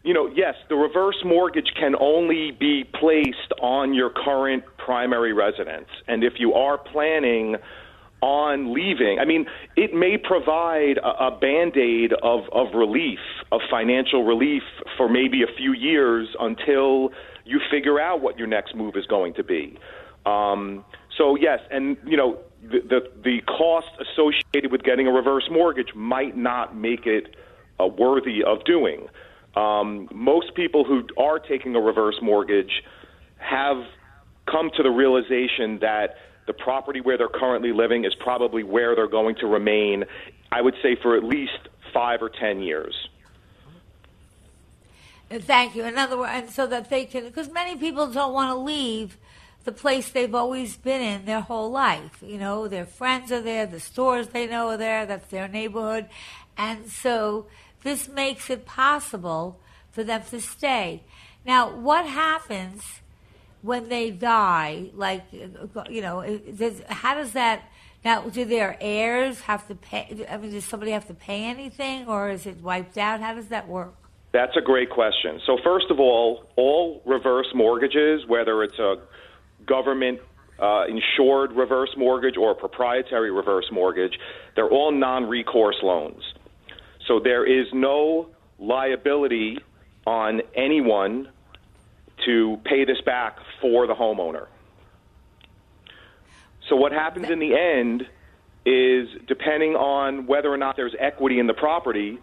you 0.03 0.13
know, 0.13 0.27
yes, 0.33 0.55
the 0.69 0.75
reverse 0.75 1.17
mortgage 1.23 1.73
can 1.79 1.93
only 1.99 2.51
be 2.51 2.83
placed 2.83 3.53
on 3.61 3.93
your 3.93 4.09
current 4.09 4.63
primary 4.77 5.33
residence. 5.33 5.89
And 6.07 6.23
if 6.23 6.33
you 6.39 6.53
are 6.53 6.77
planning 6.77 7.57
on 8.21 8.73
leaving, 8.73 9.19
I 9.19 9.25
mean, 9.25 9.45
it 9.75 9.93
may 9.93 10.17
provide 10.17 10.97
a, 10.99 11.27
a 11.27 11.31
band 11.31 11.75
aid 11.75 12.13
of, 12.21 12.41
of 12.51 12.73
relief, 12.75 13.19
of 13.51 13.62
financial 13.69 14.23
relief 14.23 14.63
for 14.95 15.10
maybe 15.10 15.41
a 15.41 15.51
few 15.57 15.73
years 15.73 16.27
until 16.39 17.10
you 17.45 17.60
figure 17.71 17.99
out 17.99 18.21
what 18.21 18.38
your 18.38 18.47
next 18.47 18.75
move 18.75 18.95
is 18.95 19.05
going 19.07 19.34
to 19.34 19.43
be. 19.43 19.77
Um, 20.25 20.86
so, 21.17 21.36
yes, 21.36 21.60
and, 21.71 21.97
you 22.05 22.15
know, 22.15 22.39
the, 22.62 22.79
the, 22.88 23.12
the 23.23 23.41
cost 23.47 23.88
associated 23.99 24.71
with 24.71 24.84
getting 24.84 25.07
a 25.07 25.12
reverse 25.12 25.49
mortgage 25.51 25.95
might 25.95 26.38
not 26.38 26.75
make 26.75 27.07
it 27.07 27.36
uh, 27.79 27.88
worthy 27.88 28.43
of 28.43 28.63
doing. 28.65 29.07
Um, 29.55 30.07
most 30.13 30.53
people 30.55 30.86
who 30.86 31.07
are 31.17 31.39
taking 31.39 31.75
a 31.75 31.81
reverse 31.81 32.19
mortgage 32.21 32.84
have 33.38 33.77
come 34.49 34.69
to 34.77 34.84
the 34.84 34.89
realization 34.91 35.79
that 35.81 36.15
the 36.47 36.54
property 36.54 37.01
where 37.01 37.17
they're 37.17 37.27
currently 37.27 37.71
living 37.71 38.06
is 38.06 38.15
probably 38.15 38.63
where 38.63 38.95
they're 38.95 39.08
going 39.08 39.36
to 39.36 39.47
remain, 39.47 40.06
I 40.51 40.62
would 40.62 40.75
say, 40.82 40.95
for 40.95 41.15
at 41.15 41.23
least 41.23 41.69
five 41.93 42.21
or 42.21 42.30
ten 42.30 42.62
years. 42.62 43.10
Thank 45.30 45.75
you. 45.75 45.86
In 45.86 45.97
other 45.97 46.17
words, 46.17 46.32
and 46.34 46.49
so 46.49 46.67
that 46.67 46.89
they 46.89 47.06
can, 47.06 47.23
because 47.23 47.49
many 47.51 47.77
people 47.77 48.08
don't 48.12 48.34
want 48.34 48.49
to 48.49 48.56
leave 48.56 49.17
the 49.63 49.71
place 49.71 50.10
they've 50.10 50.36
always 50.36 50.75
been 50.75 51.01
in 51.01 51.25
their 51.25 51.41
whole 51.41 51.69
life. 51.71 52.17
You 52.21 52.38
know, 52.38 52.67
their 52.67 52.86
friends 52.86 53.32
are 53.32 53.41
there, 53.41 53.65
the 53.65 53.80
stores 53.80 54.30
they 54.30 54.47
know 54.47 54.69
are 54.69 54.77
there, 54.77 55.06
that's 55.06 55.30
their 55.30 55.47
neighborhood. 55.47 56.08
And 56.58 56.89
so 56.89 57.45
this 57.84 58.10
makes 58.10 58.49
it 58.49 58.65
possible 58.65 59.60
for 59.91 60.04
them 60.04 60.23
to 60.32 60.41
stay. 60.41 61.04
Now, 61.45 61.73
what 61.73 62.06
happens 62.06 63.01
when 63.62 63.89
they 63.89 64.12
die? 64.12 64.89
Like, 64.93 65.24
you 65.32 66.02
know, 66.02 66.39
does, 66.58 66.82
how 66.88 67.15
does 67.15 67.34
that 67.34 67.63
now? 68.04 68.21
Do 68.30 68.45
their 68.45 68.78
heirs 68.82 69.41
have 69.41 69.67
to 69.67 69.76
pay? 69.76 70.26
I 70.30 70.38
mean, 70.38 70.52
does 70.52 70.65
somebody 70.65 70.91
have 70.91 71.08
to 71.08 71.13
pay 71.13 71.45
anything, 71.45 72.08
or 72.08 72.30
is 72.30 72.45
it 72.45 72.62
wiped 72.62 72.97
out? 72.97 73.21
How 73.21 73.34
does 73.34 73.47
that 73.47 73.67
work? 73.67 73.95
That's 74.34 74.56
a 74.56 74.62
great 74.62 74.89
question. 74.89 75.41
So, 75.45 75.58
first 75.63 75.88
of 75.89 76.00
all, 76.00 76.45
all 76.56 77.02
reverse 77.06 77.47
mortgages, 77.54 78.26
whether 78.28 78.63
it's 78.63 78.80
a 78.80 78.95
government 79.65 80.19
uh, 80.60 80.86
insured 80.88 81.52
reverse 81.52 81.89
mortgage 81.97 82.38
or 82.38 82.52
a 82.52 82.56
proprietary 82.56 83.32
reverse 83.32 83.65
mortgage, 83.71 84.13
they're 84.56 84.69
all 84.69 84.91
non 84.91 85.28
recourse 85.28 85.78
loans. 85.84 86.24
So, 87.08 87.19
there 87.19 87.45
is 87.45 87.67
no 87.74 88.30
liability 88.58 89.58
on 90.08 90.41
anyone 90.56 91.28
to 92.25 92.57
pay 92.65 92.86
this 92.86 93.01
back 93.01 93.38
for 93.62 93.88
the 93.88 93.93
homeowner. 93.93 94.47
So, 96.69 96.75
what 96.75 96.91
happens 96.91 97.29
in 97.29 97.39
the 97.39 97.55
end 97.55 98.03
is 98.65 99.07
depending 99.27 99.75
on 99.75 100.27
whether 100.27 100.51
or 100.51 100.57
not 100.57 100.75
there's 100.75 100.95
equity 100.99 101.39
in 101.39 101.47
the 101.47 101.53
property. 101.53 102.19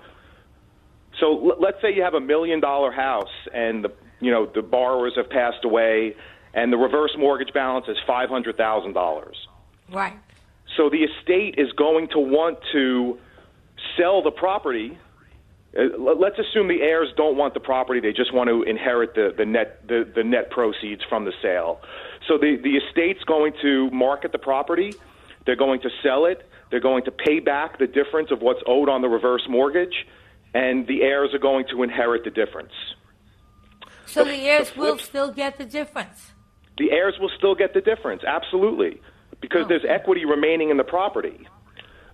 So, 1.21 1.51
l- 1.51 1.57
let's 1.61 1.81
say 1.83 1.95
you 1.95 2.03
have 2.03 2.15
a 2.15 2.21
million 2.21 2.61
dollar 2.61 2.93
house 2.93 3.27
and 3.53 3.85
the 3.85 3.93
you 4.21 4.31
know 4.31 4.47
the 4.47 4.63
borrowers 4.63 5.15
have 5.17 5.31
passed 5.31 5.65
away 5.65 6.15
and 6.55 6.73
the 6.73 6.77
reverse 6.77 7.15
mortgage 7.19 7.53
balance 7.53 7.87
is 7.89 7.97
five 8.07 8.29
hundred 8.29 8.57
thousand 8.57 8.93
dollars. 8.93 9.37
Right. 9.91 10.19
So 10.77 10.89
the 10.91 10.99
estate 10.99 11.57
is 11.59 11.73
going 11.73 12.09
to 12.13 12.19
want 12.19 12.59
to 12.73 13.19
sell 13.97 14.23
the 14.23 14.31
property 14.31 14.99
Uh, 15.77 15.83
let's 15.99 16.39
assume 16.39 16.69
the 16.69 16.81
heirs 16.81 17.09
don't 17.17 17.37
want 17.37 17.55
the 17.55 17.61
property; 17.61 18.01
they 18.01 18.13
just 18.13 18.33
want 18.33 18.49
to 18.49 18.63
inherit 18.63 19.15
the, 19.15 19.35
the 19.37 19.45
net 19.45 19.87
the, 19.87 20.11
the 20.15 20.25
net 20.25 20.51
proceeds 20.51 21.03
from 21.09 21.25
the 21.25 21.33
sale. 21.43 21.81
So 22.27 22.39
the 22.39 22.57
the 22.63 22.77
estate's 22.77 23.23
going 23.25 23.53
to 23.63 23.91
market 23.91 24.33
the 24.33 24.39
property. 24.39 24.95
They're 25.45 25.57
going 25.57 25.81
to 25.83 25.91
sell 26.03 26.25
it. 26.25 26.49
They're 26.71 26.81
going 26.81 27.05
to 27.05 27.11
pay 27.11 27.41
back 27.41 27.79
the 27.79 27.87
difference 27.87 28.31
of 28.31 28.41
what's 28.41 28.61
owed 28.67 28.89
on 28.89 29.03
the 29.03 29.09
reverse 29.09 29.47
mortgage, 29.49 30.07
and 30.55 30.87
the 30.87 31.03
heirs 31.03 31.35
are 31.35 31.39
going 31.39 31.67
to 31.71 31.83
inherit 31.83 32.25
the 32.25 32.31
difference. 32.31 32.73
So 34.07 34.25
the, 34.25 34.31
the 34.31 34.37
heirs 34.37 34.71
the 34.71 34.81
will 34.81 34.99
still 34.99 35.33
get 35.33 35.59
the 35.59 35.67
difference. 35.67 36.33
The 36.79 36.93
heirs 36.93 37.15
will 37.21 37.31
still 37.37 37.55
get 37.55 37.75
the 37.75 37.81
difference, 37.81 38.23
absolutely, 38.27 39.01
because 39.41 39.65
oh. 39.65 39.69
there's 39.69 39.85
equity 39.89 40.25
remaining 40.25 40.71
in 40.71 40.79
the 40.79 40.85
property. 40.85 41.47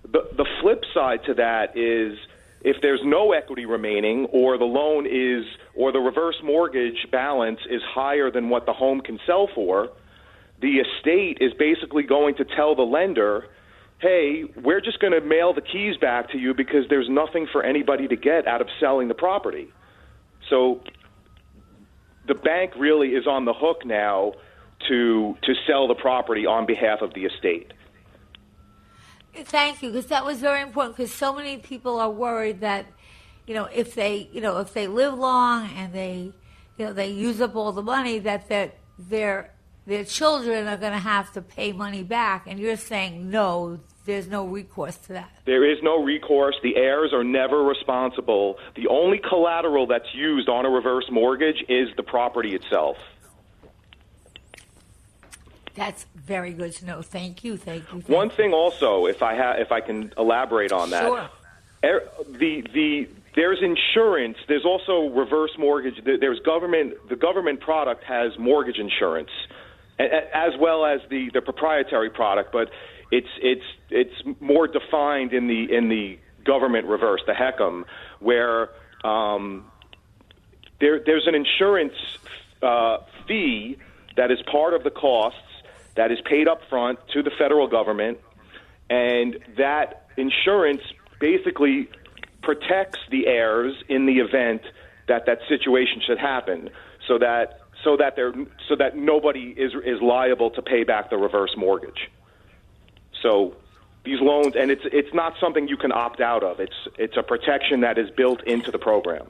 The 0.03 0.27
the 0.35 0.45
flip 0.61 0.83
side 0.93 1.21
to 1.25 1.33
that 1.35 1.77
is 1.77 2.17
if 2.65 2.81
there's 2.81 3.01
no 3.03 3.31
equity 3.31 3.67
remaining 3.67 4.25
or 4.31 4.57
the 4.57 4.65
loan 4.65 5.05
is 5.05 5.45
or 5.75 5.91
the 5.91 5.99
reverse 5.99 6.35
mortgage 6.43 7.07
balance 7.11 7.59
is 7.69 7.81
higher 7.83 8.31
than 8.31 8.49
what 8.49 8.65
the 8.65 8.73
home 8.73 9.01
can 9.01 9.19
sell 9.27 9.47
for, 9.53 9.89
the 10.61 10.79
estate 10.79 11.37
is 11.41 11.53
basically 11.53 12.01
going 12.01 12.33
to 12.35 12.43
tell 12.43 12.75
the 12.75 12.81
lender, 12.81 13.45
"Hey, 13.99 14.45
we're 14.63 14.81
just 14.81 14.99
going 14.99 15.13
to 15.13 15.21
mail 15.21 15.53
the 15.53 15.61
keys 15.61 15.95
back 15.97 16.31
to 16.31 16.39
you 16.39 16.55
because 16.55 16.87
there's 16.89 17.07
nothing 17.07 17.45
for 17.45 17.61
anybody 17.61 18.07
to 18.07 18.15
get 18.15 18.47
out 18.47 18.61
of 18.61 18.67
selling 18.79 19.09
the 19.09 19.13
property." 19.13 19.67
So 20.49 20.81
the 22.25 22.33
bank 22.33 22.71
really 22.75 23.09
is 23.09 23.27
on 23.27 23.45
the 23.45 23.53
hook 23.53 23.85
now 23.85 24.33
to 24.87 25.37
to 25.43 25.53
sell 25.67 25.87
the 25.87 25.93
property 25.93 26.47
on 26.47 26.65
behalf 26.65 27.03
of 27.03 27.13
the 27.13 27.25
estate. 27.25 27.73
Thank 29.35 29.83
you, 29.83 29.89
because 29.91 30.07
that 30.07 30.25
was 30.25 30.39
very 30.39 30.61
important. 30.61 30.95
Because 30.97 31.13
so 31.13 31.33
many 31.35 31.57
people 31.57 31.99
are 31.99 32.09
worried 32.09 32.61
that, 32.61 32.85
you 33.45 33.53
know, 33.53 33.65
if 33.65 33.93
they, 33.95 34.29
you 34.31 34.41
know, 34.41 34.59
if 34.59 34.73
they 34.73 34.87
live 34.87 35.13
long 35.13 35.69
and 35.75 35.93
they, 35.93 36.31
you 36.77 36.85
know, 36.85 36.93
they 36.93 37.09
use 37.09 37.41
up 37.41 37.55
all 37.55 37.71
the 37.71 37.83
money, 37.83 38.19
that 38.19 38.47
that 38.49 38.77
their 38.97 39.51
their 39.85 40.03
children 40.03 40.67
are 40.67 40.77
going 40.77 40.93
to 40.93 40.99
have 40.99 41.31
to 41.33 41.41
pay 41.41 41.71
money 41.71 42.03
back. 42.03 42.47
And 42.47 42.59
you're 42.59 42.77
saying 42.77 43.29
no, 43.29 43.79
there's 44.05 44.27
no 44.27 44.45
recourse 44.45 44.97
to 44.97 45.13
that. 45.13 45.31
There 45.45 45.69
is 45.69 45.77
no 45.83 46.03
recourse. 46.03 46.55
The 46.63 46.75
heirs 46.75 47.11
are 47.13 47.23
never 47.23 47.63
responsible. 47.63 48.57
The 48.75 48.87
only 48.87 49.19
collateral 49.19 49.85
that's 49.87 50.13
used 50.13 50.49
on 50.49 50.65
a 50.65 50.69
reverse 50.69 51.05
mortgage 51.11 51.63
is 51.69 51.89
the 51.97 52.03
property 52.03 52.55
itself. 52.55 52.97
That's 55.75 56.05
very 56.15 56.53
good 56.53 56.73
to 56.73 56.85
know. 56.85 57.01
Thank 57.01 57.43
you. 57.43 57.57
Thank 57.57 57.83
you. 57.93 58.01
Thank 58.01 58.09
One 58.09 58.29
thing 58.29 58.53
also, 58.53 59.05
if 59.05 59.21
I 59.21 59.35
ha- 59.35 59.55
if 59.57 59.71
I 59.71 59.81
can 59.81 60.13
elaborate 60.17 60.71
on 60.71 60.89
that. 60.91 61.03
Sure. 61.03 61.29
Er, 61.83 62.09
the 62.27 62.61
the 62.73 63.09
there's 63.35 63.61
insurance. 63.61 64.37
There's 64.47 64.65
also 64.65 65.09
reverse 65.09 65.51
mortgage. 65.57 66.01
There's 66.03 66.39
government. 66.39 66.93
The 67.09 67.17
government 67.17 67.59
product 67.59 68.05
has 68.05 68.31
mortgage 68.39 68.79
insurance, 68.79 69.29
as 69.99 70.53
well 70.57 70.85
as 70.85 71.01
the 71.09 71.29
the 71.33 71.41
proprietary 71.41 72.09
product. 72.09 72.53
But 72.53 72.69
it's 73.11 73.27
it's 73.41 73.65
it's 73.89 74.39
more 74.39 74.67
defined 74.67 75.33
in 75.33 75.47
the 75.47 75.75
in 75.75 75.89
the 75.89 76.17
government 76.45 76.87
reverse, 76.87 77.21
the 77.27 77.33
HECM, 77.33 77.83
where 78.19 78.69
um, 79.03 79.65
there 80.79 81.01
there's 81.05 81.27
an 81.27 81.35
insurance 81.35 81.93
uh, 82.61 82.99
fee 83.27 83.77
that 84.15 84.31
is 84.31 84.39
part 84.49 84.73
of 84.73 84.83
the 84.83 84.91
costs 84.91 85.39
that 85.95 86.11
is 86.11 86.19
paid 86.25 86.47
up 86.47 86.59
front 86.69 86.99
to 87.13 87.23
the 87.23 87.31
federal 87.37 87.67
government, 87.67 88.19
and 88.89 89.39
that 89.57 90.07
insurance 90.17 90.81
basically 91.19 91.89
protects 92.43 92.99
the 93.09 93.27
heirs 93.27 93.73
in 93.89 94.05
the 94.05 94.19
event 94.19 94.61
that 95.07 95.25
that 95.25 95.39
situation 95.47 96.01
should 96.05 96.19
happen, 96.19 96.69
so 97.07 97.17
that 97.17 97.59
so 97.83 97.97
that 97.97 98.15
there 98.15 98.33
so 98.67 98.75
that 98.75 98.95
nobody 98.95 99.53
is 99.57 99.73
is 99.85 100.01
liable 100.01 100.51
to 100.51 100.61
pay 100.61 100.83
back 100.83 101.09
the 101.09 101.17
reverse 101.17 101.55
mortgage. 101.57 102.09
So 103.21 103.55
these 104.03 104.21
loans, 104.21 104.55
and 104.57 104.71
it's 104.71 104.83
it's 104.85 105.13
not 105.13 105.33
something 105.39 105.67
you 105.67 105.77
can 105.77 105.91
opt 105.91 106.21
out 106.21 106.43
of. 106.43 106.59
It's 106.59 106.87
it's 106.97 107.17
a 107.17 107.23
protection 107.23 107.81
that 107.81 107.97
is 107.97 108.09
built 108.11 108.43
into 108.43 108.71
the 108.71 108.79
program. 108.79 109.27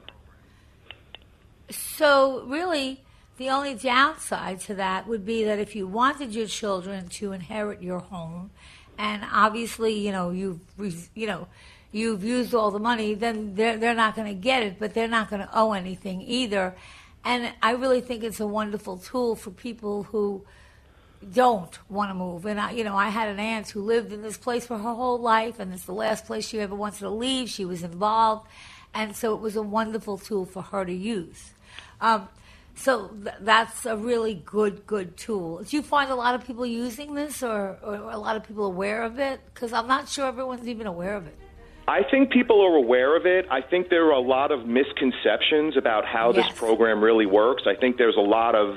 So 1.70 2.44
really, 2.44 3.02
the 3.36 3.50
only 3.50 3.74
downside 3.74 4.60
to 4.60 4.74
that 4.74 5.06
would 5.06 5.24
be 5.24 5.44
that 5.44 5.58
if 5.58 5.76
you 5.76 5.86
wanted 5.86 6.34
your 6.34 6.46
children 6.46 7.08
to 7.08 7.32
inherit 7.32 7.82
your 7.82 8.00
home, 8.00 8.50
and 8.98 9.22
obviously, 9.30 9.92
you 9.98 10.12
know, 10.12 10.30
you've 10.30 10.60
you 11.14 11.26
know, 11.26 11.48
you've 11.92 12.24
used 12.24 12.54
all 12.54 12.70
the 12.70 12.78
money, 12.78 13.14
then 13.14 13.54
they're 13.54 13.76
they're 13.76 13.94
not 13.94 14.16
going 14.16 14.28
to 14.28 14.40
get 14.40 14.62
it, 14.62 14.78
but 14.78 14.94
they're 14.94 15.08
not 15.08 15.28
going 15.28 15.42
to 15.42 15.50
owe 15.52 15.72
anything 15.72 16.22
either. 16.22 16.74
And 17.24 17.52
I 17.62 17.72
really 17.72 18.00
think 18.00 18.22
it's 18.22 18.40
a 18.40 18.46
wonderful 18.46 18.98
tool 18.98 19.34
for 19.36 19.50
people 19.50 20.04
who 20.04 20.44
don't 21.32 21.76
want 21.88 22.10
to 22.10 22.14
move. 22.14 22.46
And 22.46 22.60
I, 22.60 22.70
you 22.70 22.84
know, 22.84 22.96
I 22.96 23.08
had 23.08 23.28
an 23.28 23.40
aunt 23.40 23.68
who 23.70 23.82
lived 23.82 24.12
in 24.12 24.22
this 24.22 24.36
place 24.36 24.66
for 24.66 24.78
her 24.78 24.94
whole 24.94 25.18
life, 25.18 25.58
and 25.58 25.72
it's 25.72 25.84
the 25.84 25.92
last 25.92 26.24
place 26.24 26.46
she 26.46 26.60
ever 26.60 26.74
wanted 26.74 27.00
to 27.00 27.10
leave. 27.10 27.50
She 27.50 27.64
was 27.64 27.82
involved, 27.82 28.46
and 28.94 29.14
so 29.14 29.34
it 29.34 29.40
was 29.40 29.56
a 29.56 29.62
wonderful 29.62 30.18
tool 30.18 30.46
for 30.46 30.62
her 30.62 30.84
to 30.84 30.92
use. 30.92 31.52
Um, 32.00 32.28
so 32.76 33.08
th- 33.08 33.36
that's 33.40 33.84
a 33.86 33.96
really 33.96 34.34
good, 34.46 34.86
good 34.86 35.16
tool. 35.16 35.62
Do 35.64 35.76
you 35.76 35.82
find 35.82 36.10
a 36.10 36.14
lot 36.14 36.34
of 36.34 36.46
people 36.46 36.64
using 36.66 37.14
this 37.14 37.42
or, 37.42 37.78
or 37.82 37.94
a 37.94 38.18
lot 38.18 38.36
of 38.36 38.44
people 38.46 38.66
aware 38.66 39.02
of 39.02 39.18
it? 39.18 39.40
Because 39.52 39.72
I'm 39.72 39.88
not 39.88 40.08
sure 40.08 40.26
everyone's 40.26 40.68
even 40.68 40.86
aware 40.86 41.16
of 41.16 41.26
it. 41.26 41.36
I 41.88 42.02
think 42.02 42.30
people 42.30 42.60
are 42.62 42.76
aware 42.76 43.16
of 43.16 43.26
it. 43.26 43.46
I 43.50 43.60
think 43.60 43.88
there 43.88 44.04
are 44.06 44.10
a 44.12 44.20
lot 44.20 44.50
of 44.52 44.66
misconceptions 44.66 45.76
about 45.76 46.04
how 46.04 46.32
Yes. 46.32 46.48
this 46.48 46.58
program 46.58 47.02
really 47.02 47.26
works. 47.26 47.62
I 47.66 47.74
think 47.76 47.96
there's 47.96 48.16
a 48.16 48.20
lot 48.20 48.54
of 48.54 48.76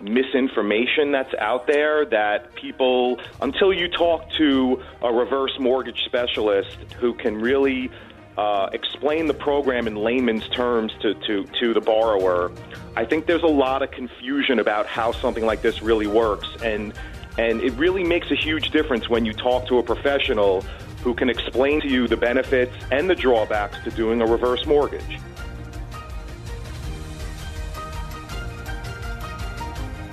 misinformation 0.00 1.12
that's 1.12 1.32
out 1.38 1.66
there 1.66 2.04
that 2.06 2.54
people, 2.54 3.18
until 3.40 3.72
you 3.72 3.88
talk 3.88 4.30
to 4.38 4.82
a 5.02 5.12
reverse 5.12 5.52
mortgage 5.58 6.04
specialist 6.04 6.76
who 6.98 7.14
can 7.14 7.40
really 7.40 7.90
uh, 8.36 8.68
explain 8.72 9.26
the 9.26 9.34
program 9.34 9.86
in 9.86 9.96
layman's 9.96 10.48
terms 10.48 10.92
to, 11.00 11.14
to, 11.26 11.44
to 11.58 11.74
the 11.74 11.80
borrower, 11.80 12.52
I 12.96 13.04
think 13.04 13.26
there's 13.26 13.42
a 13.42 13.46
lot 13.48 13.82
of 13.82 13.90
confusion 13.90 14.58
about 14.58 14.86
how 14.86 15.12
something 15.12 15.44
like 15.44 15.62
this 15.62 15.82
really 15.82 16.06
works. 16.06 16.48
And, 16.62 16.92
and 17.38 17.60
it 17.60 17.72
really 17.72 18.04
makes 18.04 18.30
a 18.30 18.34
huge 18.34 18.70
difference 18.70 19.08
when 19.08 19.24
you 19.24 19.32
talk 19.32 19.66
to 19.68 19.78
a 19.78 19.82
professional 19.82 20.62
who 21.02 21.14
can 21.14 21.30
explain 21.30 21.80
to 21.80 21.88
you 21.88 22.08
the 22.08 22.16
benefits 22.16 22.74
and 22.90 23.08
the 23.08 23.14
drawbacks 23.14 23.78
to 23.84 23.90
doing 23.90 24.20
a 24.20 24.26
reverse 24.26 24.66
mortgage. 24.66 25.20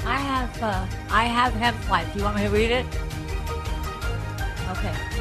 I 0.06 0.18
have 0.18 0.64
uh, 0.64 0.88
I 1.10 1.24
have 1.24 1.54
Hemp 1.54 1.90
Leaf. 1.90 2.16
You 2.16 2.24
want 2.24 2.36
me 2.36 2.44
to 2.44 2.50
read 2.50 2.72
it? 2.72 2.86
Okay. 4.70 5.13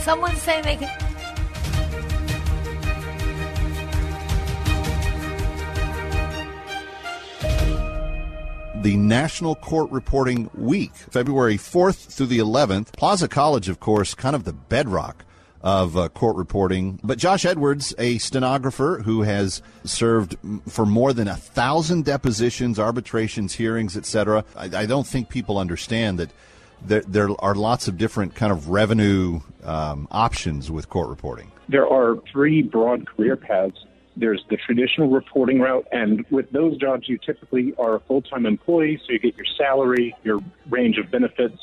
Someone's 0.00 0.42
saying 0.42 0.64
they 0.64 0.76
can. 0.76 1.10
the 8.82 8.96
National 8.96 9.54
Court 9.54 9.90
Reporting 9.90 10.48
Week, 10.54 10.94
February 10.94 11.58
4th 11.58 12.06
through 12.06 12.26
the 12.26 12.38
11th. 12.38 12.94
Plaza 12.94 13.28
College, 13.28 13.68
of 13.68 13.78
course, 13.78 14.14
kind 14.14 14.34
of 14.34 14.44
the 14.44 14.54
bedrock 14.54 15.26
of 15.62 15.96
uh, 15.96 16.08
court 16.08 16.36
reporting. 16.36 16.98
But 17.04 17.18
Josh 17.18 17.44
Edwards, 17.44 17.94
a 17.98 18.16
stenographer 18.18 19.02
who 19.04 19.22
has 19.22 19.60
served 19.84 20.36
for 20.66 20.86
more 20.86 21.12
than 21.12 21.28
a 21.28 21.36
thousand 21.36 22.06
depositions, 22.06 22.78
arbitrations, 22.78 23.54
hearings, 23.54 23.96
etc., 23.96 24.44
I, 24.56 24.64
I 24.64 24.86
don't 24.86 25.06
think 25.06 25.28
people 25.28 25.58
understand 25.58 26.18
that 26.18 26.30
there, 26.82 27.02
there, 27.02 27.28
are 27.38 27.54
lots 27.54 27.88
of 27.88 27.98
different 27.98 28.34
kind 28.34 28.52
of 28.52 28.68
revenue 28.68 29.40
um, 29.64 30.08
options 30.10 30.70
with 30.70 30.88
court 30.88 31.08
reporting. 31.08 31.50
There 31.68 31.86
are 31.86 32.16
three 32.32 32.62
broad 32.62 33.06
career 33.06 33.36
paths. 33.36 33.84
There's 34.16 34.44
the 34.50 34.56
traditional 34.56 35.08
reporting 35.08 35.60
route, 35.60 35.86
and 35.92 36.24
with 36.30 36.50
those 36.50 36.76
jobs, 36.76 37.08
you 37.08 37.18
typically 37.18 37.74
are 37.78 37.96
a 37.96 38.00
full 38.00 38.22
time 38.22 38.44
employee, 38.44 39.00
so 39.06 39.12
you 39.12 39.18
get 39.18 39.36
your 39.36 39.46
salary, 39.56 40.14
your 40.24 40.40
range 40.68 40.98
of 40.98 41.10
benefits, 41.10 41.58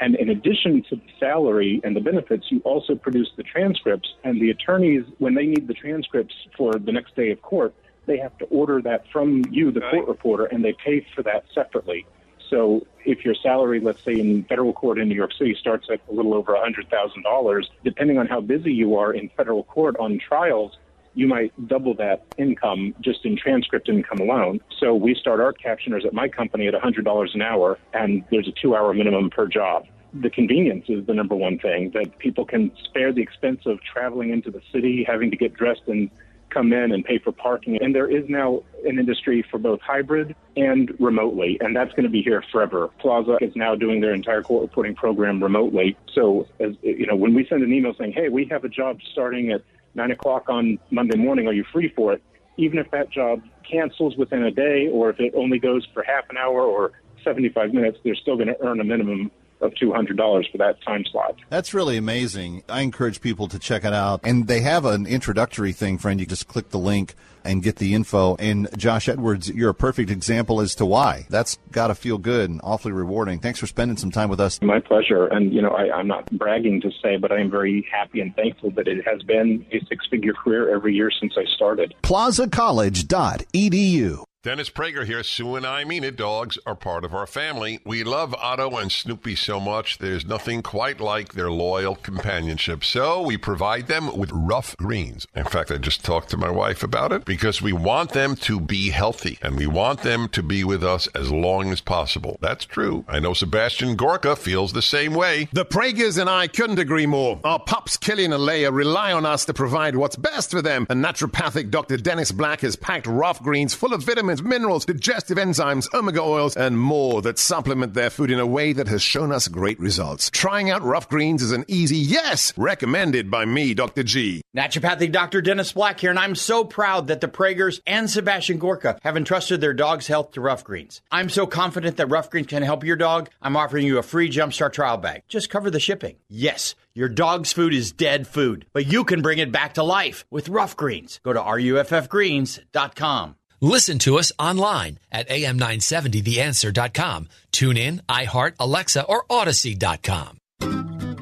and 0.00 0.16
in 0.16 0.28
addition 0.28 0.82
to 0.90 0.96
the 0.96 1.02
salary 1.20 1.80
and 1.84 1.94
the 1.94 2.00
benefits, 2.00 2.46
you 2.50 2.60
also 2.60 2.94
produce 2.94 3.30
the 3.36 3.42
transcripts. 3.42 4.12
And 4.24 4.40
the 4.40 4.50
attorneys, 4.50 5.04
when 5.18 5.34
they 5.34 5.46
need 5.46 5.68
the 5.68 5.74
transcripts 5.74 6.34
for 6.56 6.72
the 6.72 6.92
next 6.92 7.14
day 7.16 7.30
of 7.30 7.40
court, 7.42 7.74
they 8.06 8.18
have 8.18 8.36
to 8.38 8.44
order 8.46 8.82
that 8.82 9.04
from 9.12 9.44
you, 9.50 9.70
the 9.70 9.80
court 9.80 10.06
reporter, 10.08 10.44
and 10.44 10.64
they 10.64 10.74
pay 10.84 11.06
for 11.14 11.22
that 11.22 11.44
separately. 11.54 12.06
So 12.50 12.86
if 13.04 13.24
your 13.24 13.34
salary, 13.34 13.80
let's 13.80 14.04
say 14.04 14.18
in 14.18 14.44
federal 14.44 14.72
court 14.72 14.98
in 14.98 15.08
New 15.08 15.14
York 15.14 15.32
City, 15.38 15.56
starts 15.58 15.86
at 15.90 16.00
a 16.10 16.12
little 16.12 16.34
over 16.34 16.52
$100,000, 16.52 17.64
depending 17.82 18.18
on 18.18 18.26
how 18.26 18.40
busy 18.40 18.72
you 18.72 18.96
are 18.96 19.12
in 19.12 19.30
federal 19.36 19.64
court 19.64 19.96
on 19.98 20.18
trials, 20.18 20.76
you 21.14 21.28
might 21.28 21.52
double 21.68 21.94
that 21.94 22.24
income 22.38 22.94
just 23.00 23.24
in 23.24 23.36
transcript 23.36 23.88
income 23.88 24.20
alone. 24.20 24.60
So 24.80 24.94
we 24.94 25.14
start 25.14 25.40
our 25.40 25.52
captioners 25.52 26.04
at 26.04 26.12
my 26.12 26.28
company 26.28 26.66
at 26.66 26.74
$100 26.74 27.34
an 27.34 27.42
hour, 27.42 27.78
and 27.92 28.24
there's 28.30 28.48
a 28.48 28.52
two 28.60 28.74
hour 28.74 28.92
minimum 28.92 29.30
per 29.30 29.46
job. 29.46 29.86
The 30.12 30.30
convenience 30.30 30.84
is 30.88 31.06
the 31.06 31.14
number 31.14 31.34
one 31.34 31.58
thing 31.58 31.90
that 31.94 32.18
people 32.18 32.44
can 32.44 32.70
spare 32.84 33.12
the 33.12 33.22
expense 33.22 33.62
of 33.66 33.80
traveling 33.82 34.30
into 34.30 34.50
the 34.50 34.60
city, 34.72 35.04
having 35.06 35.30
to 35.30 35.36
get 35.36 35.54
dressed 35.54 35.82
and 35.86 36.10
come 36.54 36.72
in 36.72 36.92
and 36.92 37.04
pay 37.04 37.18
for 37.18 37.32
parking. 37.32 37.82
And 37.82 37.94
there 37.94 38.08
is 38.08 38.24
now 38.28 38.62
an 38.86 38.98
industry 38.98 39.44
for 39.50 39.58
both 39.58 39.80
hybrid 39.80 40.34
and 40.56 40.94
remotely, 41.00 41.58
and 41.60 41.74
that's 41.74 41.90
going 41.90 42.04
to 42.04 42.08
be 42.08 42.22
here 42.22 42.42
forever. 42.52 42.88
Plaza 43.00 43.36
is 43.40 43.54
now 43.56 43.74
doing 43.74 44.00
their 44.00 44.14
entire 44.14 44.42
court 44.42 44.62
reporting 44.62 44.94
program 44.94 45.42
remotely. 45.42 45.96
So, 46.14 46.46
as 46.60 46.74
you 46.82 47.06
know, 47.06 47.16
when 47.16 47.34
we 47.34 47.44
send 47.46 47.62
an 47.62 47.72
email 47.72 47.94
saying, 47.98 48.12
"Hey, 48.12 48.28
we 48.28 48.46
have 48.46 48.64
a 48.64 48.68
job 48.68 49.00
starting 49.12 49.50
at 49.50 49.62
nine 49.94 50.10
o'clock 50.10 50.48
on 50.48 50.78
Monday 50.90 51.16
morning. 51.16 51.46
Are 51.46 51.52
you 51.52 51.64
free 51.72 51.92
for 51.94 52.12
it? 52.12 52.22
Even 52.56 52.78
if 52.78 52.90
that 52.90 53.10
job 53.10 53.42
cancels 53.68 54.16
within 54.16 54.44
a 54.44 54.50
day, 54.50 54.88
or 54.88 55.10
if 55.10 55.18
it 55.20 55.32
only 55.34 55.58
goes 55.58 55.86
for 55.92 56.02
half 56.02 56.28
an 56.30 56.36
hour 56.36 56.62
or 56.62 56.92
75 57.22 57.72
minutes, 57.72 57.98
they're 58.04 58.14
still 58.14 58.36
going 58.36 58.48
to 58.48 58.60
earn 58.60 58.80
a 58.80 58.84
minimum 58.84 59.30
of 59.60 59.72
$200 59.74 60.50
for 60.50 60.58
that 60.58 60.82
time 60.82 61.04
slot. 61.10 61.36
That's 61.48 61.74
really 61.74 61.96
amazing. 61.96 62.62
I 62.68 62.82
encourage 62.82 63.20
people 63.20 63.48
to 63.48 63.58
check 63.58 63.84
it 63.84 63.92
out. 63.92 64.20
And 64.24 64.46
they 64.46 64.60
have 64.60 64.84
an 64.84 65.06
introductory 65.06 65.72
thing, 65.72 65.98
friend. 65.98 66.20
You 66.20 66.26
just 66.26 66.48
click 66.48 66.70
the 66.70 66.78
link 66.78 67.14
and 67.44 67.62
get 67.62 67.76
the 67.76 67.94
info. 67.94 68.36
And 68.36 68.68
Josh 68.76 69.08
Edwards, 69.08 69.48
you're 69.50 69.70
a 69.70 69.74
perfect 69.74 70.10
example 70.10 70.60
as 70.60 70.74
to 70.76 70.86
why. 70.86 71.26
That's 71.28 71.58
got 71.70 71.88
to 71.88 71.94
feel 71.94 72.18
good 72.18 72.50
and 72.50 72.60
awfully 72.64 72.92
rewarding. 72.92 73.38
Thanks 73.38 73.58
for 73.58 73.66
spending 73.66 73.96
some 73.96 74.10
time 74.10 74.28
with 74.28 74.40
us. 74.40 74.60
My 74.62 74.80
pleasure. 74.80 75.26
And, 75.26 75.52
you 75.52 75.62
know, 75.62 75.70
I, 75.70 75.94
I'm 75.94 76.08
not 76.08 76.30
bragging 76.32 76.80
to 76.82 76.90
say, 77.02 77.16
but 77.16 77.32
I 77.32 77.40
am 77.40 77.50
very 77.50 77.86
happy 77.92 78.20
and 78.20 78.34
thankful 78.34 78.70
that 78.72 78.88
it 78.88 79.06
has 79.06 79.22
been 79.22 79.64
a 79.72 79.80
six 79.88 80.06
figure 80.10 80.32
career 80.32 80.74
every 80.74 80.94
year 80.94 81.10
since 81.10 81.34
I 81.36 81.44
started. 81.54 81.94
PlazaCollege.edu. 82.02 84.24
Dennis 84.44 84.68
Prager 84.68 85.06
here. 85.06 85.22
Sue 85.22 85.56
and 85.56 85.66
I 85.66 85.84
mean 85.84 86.04
it. 86.04 86.16
Dogs 86.16 86.58
are 86.66 86.74
part 86.74 87.02
of 87.02 87.14
our 87.14 87.26
family. 87.26 87.80
We 87.82 88.04
love 88.04 88.34
Otto 88.34 88.76
and 88.76 88.92
Snoopy 88.92 89.36
so 89.36 89.58
much. 89.58 89.96
There's 89.96 90.26
nothing 90.26 90.60
quite 90.62 91.00
like 91.00 91.32
their 91.32 91.50
loyal 91.50 91.96
companionship. 91.96 92.84
So 92.84 93.22
we 93.22 93.38
provide 93.38 93.86
them 93.86 94.14
with 94.14 94.30
Ruff 94.34 94.76
Greens. 94.76 95.26
In 95.34 95.46
fact, 95.46 95.70
I 95.70 95.78
just 95.78 96.04
talked 96.04 96.28
to 96.28 96.36
my 96.36 96.50
wife 96.50 96.82
about 96.82 97.10
it 97.10 97.24
because 97.24 97.62
we 97.62 97.72
want 97.72 98.10
them 98.10 98.36
to 98.36 98.60
be 98.60 98.90
healthy 98.90 99.38
and 99.40 99.56
we 99.56 99.66
want 99.66 100.02
them 100.02 100.28
to 100.28 100.42
be 100.42 100.62
with 100.62 100.84
us 100.84 101.06
as 101.14 101.32
long 101.32 101.72
as 101.72 101.80
possible. 101.80 102.36
That's 102.42 102.66
true. 102.66 103.06
I 103.08 103.20
know 103.20 103.32
Sebastian 103.32 103.96
Gorka 103.96 104.36
feels 104.36 104.74
the 104.74 104.82
same 104.82 105.14
way. 105.14 105.48
The 105.54 105.64
Pragers 105.64 106.18
and 106.18 106.28
I 106.28 106.48
couldn't 106.48 106.78
agree 106.78 107.06
more. 107.06 107.40
Our 107.44 107.60
pups, 107.60 107.96
Killian 107.96 108.34
and 108.34 108.42
Leia, 108.42 108.70
rely 108.70 109.10
on 109.10 109.24
us 109.24 109.46
to 109.46 109.54
provide 109.54 109.96
what's 109.96 110.16
best 110.16 110.50
for 110.50 110.60
them. 110.60 110.86
And 110.90 111.02
naturopathic 111.02 111.70
Dr. 111.70 111.96
Dennis 111.96 112.30
Black 112.30 112.60
has 112.60 112.76
packed 112.76 113.06
Ruff 113.06 113.42
Greens 113.42 113.72
full 113.72 113.94
of 113.94 114.02
vitamins 114.02 114.33
vitamins, 114.34 114.42
minerals, 114.42 114.84
digestive 114.84 115.38
enzymes, 115.38 115.92
omega 115.94 116.20
oils, 116.20 116.56
and 116.56 116.78
more 116.78 117.22
that 117.22 117.38
supplement 117.38 117.94
their 117.94 118.10
food 118.10 118.30
in 118.30 118.38
a 118.38 118.46
way 118.46 118.72
that 118.72 118.88
has 118.88 119.02
shown 119.02 119.32
us 119.32 119.48
great 119.48 119.78
results. 119.80 120.30
Trying 120.30 120.70
out 120.70 120.82
Ruff 120.82 121.08
Greens 121.08 121.42
is 121.42 121.52
an 121.52 121.64
easy 121.68 121.96
yes, 121.96 122.52
recommended 122.56 123.30
by 123.30 123.44
me, 123.44 123.74
Dr. 123.74 124.02
G. 124.02 124.42
Naturopathic 124.56 125.12
Dr. 125.12 125.42
Dennis 125.42 125.72
Black 125.72 126.00
here, 126.00 126.10
and 126.10 126.18
I'm 126.18 126.34
so 126.34 126.64
proud 126.64 127.08
that 127.08 127.20
the 127.20 127.28
Pragers 127.28 127.80
and 127.86 128.10
Sebastian 128.10 128.58
Gorka 128.58 128.98
have 129.02 129.16
entrusted 129.16 129.60
their 129.60 129.74
dog's 129.74 130.06
health 130.06 130.32
to 130.32 130.40
Ruff 130.40 130.64
Greens. 130.64 131.02
I'm 131.10 131.28
so 131.28 131.46
confident 131.46 131.96
that 131.98 132.06
Ruff 132.10 132.30
Greens 132.30 132.46
can 132.46 132.62
help 132.62 132.84
your 132.84 132.96
dog, 132.96 133.30
I'm 133.42 133.56
offering 133.56 133.86
you 133.86 133.98
a 133.98 134.02
free 134.02 134.30
Jumpstart 134.30 134.72
trial 134.72 134.96
bag. 134.96 135.22
Just 135.28 135.50
cover 135.50 135.70
the 135.70 135.80
shipping. 135.80 136.16
Yes, 136.28 136.74
your 136.94 137.08
dog's 137.08 137.52
food 137.52 137.74
is 137.74 137.92
dead 137.92 138.26
food, 138.26 138.66
but 138.72 138.86
you 138.86 139.04
can 139.04 139.22
bring 139.22 139.38
it 139.38 139.52
back 139.52 139.74
to 139.74 139.82
life 139.82 140.24
with 140.30 140.48
Ruff 140.48 140.76
Greens. 140.76 141.20
Go 141.24 141.32
to 141.32 141.40
ruffgreens.com. 141.40 143.36
Listen 143.60 143.98
to 144.00 144.18
us 144.18 144.32
online 144.38 144.98
at 145.10 145.28
am970theanswer.com. 145.28 147.28
TuneIn, 147.52 148.00
iHeart, 148.06 148.54
Alexa, 148.58 149.04
or 149.04 149.24
Audacy.com. 149.26 150.38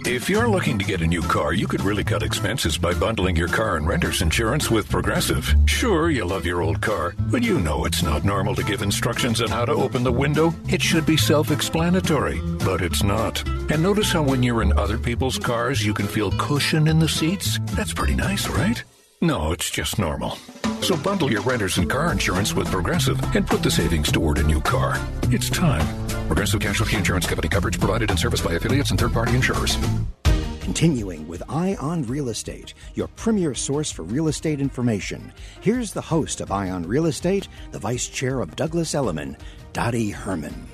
If 0.05 0.29
you're 0.29 0.49
looking 0.49 0.81
to 0.81 0.85
get 0.85 1.01
a 1.01 1.07
new 1.07 1.23
car, 1.23 1.53
you 1.53 1.69
could 1.69 1.83
really 1.83 2.03
cut 2.03 2.25
expenses 2.25 2.77
by 2.77 2.93
bundling 2.93 3.37
your 3.37 3.47
car 3.47 3.77
and 3.77 3.87
renter's 3.87 4.21
insurance 4.21 4.69
with 4.69 4.91
Progressive. 4.91 5.55
Sure, 5.67 6.11
you 6.11 6.25
love 6.25 6.45
your 6.45 6.61
old 6.61 6.83
car, 6.83 7.15
but 7.31 7.45
you 7.45 7.61
know 7.61 7.85
it's 7.85 8.03
not 8.03 8.25
normal 8.25 8.57
to 8.57 8.65
give 8.65 8.83
instructions 8.83 9.41
on 9.41 9.49
how 9.49 9.65
to 9.65 9.73
open 9.73 10.03
the 10.03 10.13
window. 10.13 10.53
It 10.69 10.83
should 10.83 11.07
be 11.07 11.17
self 11.17 11.53
explanatory, 11.53 12.41
but 12.65 12.83
it's 12.83 13.05
not. 13.05 13.47
And 13.71 13.81
notice 13.83 14.13
how 14.13 14.23
when 14.23 14.43
you're 14.43 14.63
in 14.63 14.77
other 14.77 14.99
people's 14.99 15.39
cars, 15.39 15.87
you 15.87 15.95
can 15.95 16.09
feel 16.09 16.33
cushion 16.33 16.89
in 16.89 16.99
the 16.99 17.09
seats? 17.09 17.61
That's 17.77 17.95
pretty 17.95 18.17
nice, 18.17 18.49
right? 18.49 18.83
No, 19.21 19.53
it's 19.53 19.71
just 19.71 20.01
normal. 20.01 20.37
So 20.83 20.97
bundle 20.97 21.31
your 21.31 21.43
renters 21.43 21.79
and 21.79 21.89
car 21.89 22.11
insurance 22.11 22.55
with 22.55 22.69
Progressive 22.69 23.21
and 23.37 23.47
put 23.47 23.63
the 23.63 23.71
savings 23.71 24.11
toward 24.11 24.39
a 24.39 24.43
new 24.43 24.61
car. 24.61 24.97
It's 25.31 25.49
time. 25.49 25.87
Progressive 26.27 26.61
Casualty 26.61 26.97
Insurance 26.97 27.25
Company 27.25 27.49
coverage 27.49 27.79
provided 27.79 28.11
and 28.11 28.19
serviced 28.19 28.43
by 28.43 28.55
affiliates 28.55 28.91
and 28.91 28.99
third 28.99 29.13
party 29.13 29.37
insurers. 29.37 29.79
Continuing 30.61 31.29
with 31.29 31.41
Eye 31.49 31.77
on 31.79 32.03
Real 32.03 32.29
Estate, 32.31 32.75
your 32.95 33.07
premier 33.09 33.55
source 33.55 33.93
for 33.93 34.03
real 34.03 34.27
estate 34.27 34.61
information. 34.61 35.33
Here's 35.61 35.93
the 35.93 36.01
host 36.01 36.41
of 36.41 36.51
Eye 36.51 36.71
on 36.71 36.83
Real 36.83 37.07
Estate, 37.07 37.47
the 37.71 37.79
vice 37.79 38.09
chair 38.09 38.41
of 38.41 38.57
Douglas 38.57 38.93
Elliman, 38.93 39.37
Dottie 39.73 40.11
Herman. 40.11 40.67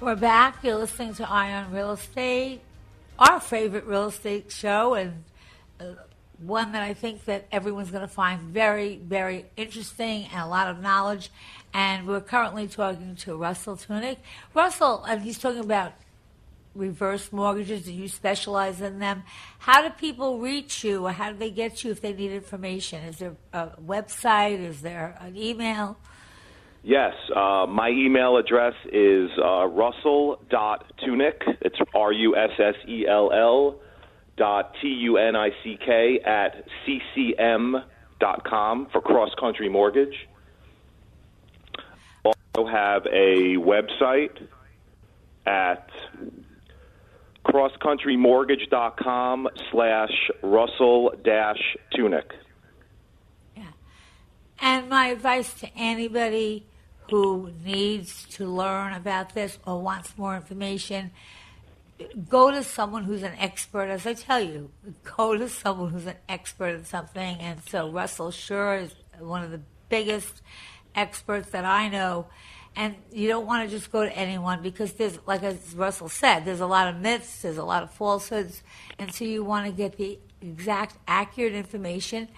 We're 0.00 0.16
back. 0.16 0.64
You're 0.64 0.78
listening 0.78 1.14
to 1.14 1.30
Eye 1.30 1.54
on 1.54 1.70
Real 1.70 1.92
Estate, 1.92 2.60
our 3.20 3.38
favorite 3.38 3.84
real 3.84 4.06
estate 4.06 4.50
show, 4.50 4.94
and 4.94 5.22
uh, 5.78 5.94
one 6.46 6.72
that 6.72 6.82
I 6.82 6.94
think 6.94 7.24
that 7.26 7.46
everyone's 7.52 7.90
going 7.90 8.02
to 8.02 8.08
find 8.08 8.40
very, 8.40 8.96
very 8.96 9.46
interesting 9.56 10.26
and 10.32 10.42
a 10.42 10.46
lot 10.46 10.68
of 10.68 10.80
knowledge. 10.80 11.30
And 11.74 12.06
we're 12.06 12.20
currently 12.20 12.68
talking 12.68 13.16
to 13.16 13.36
Russell 13.36 13.76
Tunick. 13.76 14.18
Russell, 14.54 15.04
and 15.04 15.22
he's 15.22 15.38
talking 15.38 15.60
about 15.60 15.92
reverse 16.74 17.32
mortgages. 17.32 17.82
Do 17.82 17.92
you 17.92 18.08
specialize 18.08 18.80
in 18.80 18.98
them? 18.98 19.22
How 19.58 19.82
do 19.82 19.90
people 19.90 20.38
reach 20.38 20.84
you, 20.84 21.06
or 21.06 21.12
how 21.12 21.32
do 21.32 21.38
they 21.38 21.50
get 21.50 21.84
you 21.84 21.90
if 21.90 22.00
they 22.00 22.12
need 22.12 22.32
information? 22.32 23.04
Is 23.04 23.18
there 23.18 23.36
a 23.52 23.68
website? 23.80 24.58
Is 24.58 24.82
there 24.82 25.16
an 25.20 25.36
email? 25.36 25.96
Yes, 26.84 27.14
uh, 27.34 27.66
my 27.68 27.90
email 27.90 28.36
address 28.36 28.74
is 28.92 29.30
uh, 29.38 29.66
russell.tunick. 29.66 31.56
It's 31.60 31.76
R 31.94 32.12
U 32.12 32.36
S 32.36 32.50
S 32.58 32.74
E 32.88 33.06
L 33.08 33.30
L 33.32 33.80
dot 34.36 34.74
t 34.80 34.88
u 34.88 35.18
n 35.18 35.36
i 35.36 35.50
c 35.62 35.76
k 35.76 36.18
at 36.20 36.64
ccm 36.86 37.84
dot 38.18 38.44
com 38.44 38.86
for 38.92 39.00
cross 39.00 39.30
country 39.38 39.68
mortgage. 39.68 40.28
Also 42.24 42.66
have 42.66 43.06
a 43.06 43.56
website 43.56 44.48
at 45.46 45.88
crosscountrymortgage.com 47.44 49.48
slash 49.70 50.30
russell 50.42 51.12
dash 51.24 51.76
tunick. 51.92 52.32
Yeah. 53.56 53.72
And 54.60 54.88
my 54.88 55.08
advice 55.08 55.52
to 55.54 55.68
anybody 55.76 56.66
who 57.10 57.50
needs 57.64 58.24
to 58.36 58.46
learn 58.46 58.92
about 58.92 59.34
this 59.34 59.58
or 59.66 59.82
wants 59.82 60.16
more 60.16 60.36
information 60.36 61.10
go 62.28 62.50
to 62.50 62.62
someone 62.62 63.04
who's 63.04 63.22
an 63.22 63.34
expert, 63.38 63.88
as 63.88 64.06
I 64.06 64.14
tell 64.14 64.40
you, 64.40 64.70
go 65.16 65.36
to 65.36 65.48
someone 65.48 65.90
who's 65.90 66.06
an 66.06 66.16
expert 66.28 66.74
in 66.74 66.84
something. 66.84 67.38
And 67.40 67.60
so 67.68 67.90
Russell 67.90 68.30
Sure 68.30 68.76
is 68.76 68.94
one 69.18 69.42
of 69.42 69.50
the 69.50 69.60
biggest 69.88 70.42
experts 70.94 71.50
that 71.50 71.64
I 71.64 71.88
know. 71.88 72.26
And 72.74 72.94
you 73.12 73.28
don't 73.28 73.46
want 73.46 73.68
to 73.68 73.76
just 73.76 73.92
go 73.92 74.02
to 74.02 74.16
anyone 74.16 74.62
because 74.62 74.94
there's, 74.94 75.18
like 75.26 75.42
as 75.42 75.74
Russell 75.74 76.08
said, 76.08 76.46
there's 76.46 76.60
a 76.60 76.66
lot 76.66 76.88
of 76.88 77.00
myths, 77.00 77.42
there's 77.42 77.58
a 77.58 77.64
lot 77.64 77.82
of 77.82 77.90
falsehoods, 77.90 78.62
and 78.98 79.12
so 79.14 79.26
you 79.26 79.44
want 79.44 79.66
to 79.66 79.72
get 79.72 79.98
the 79.98 80.18
exact, 80.40 80.96
accurate 81.06 81.52
information. 81.52 82.28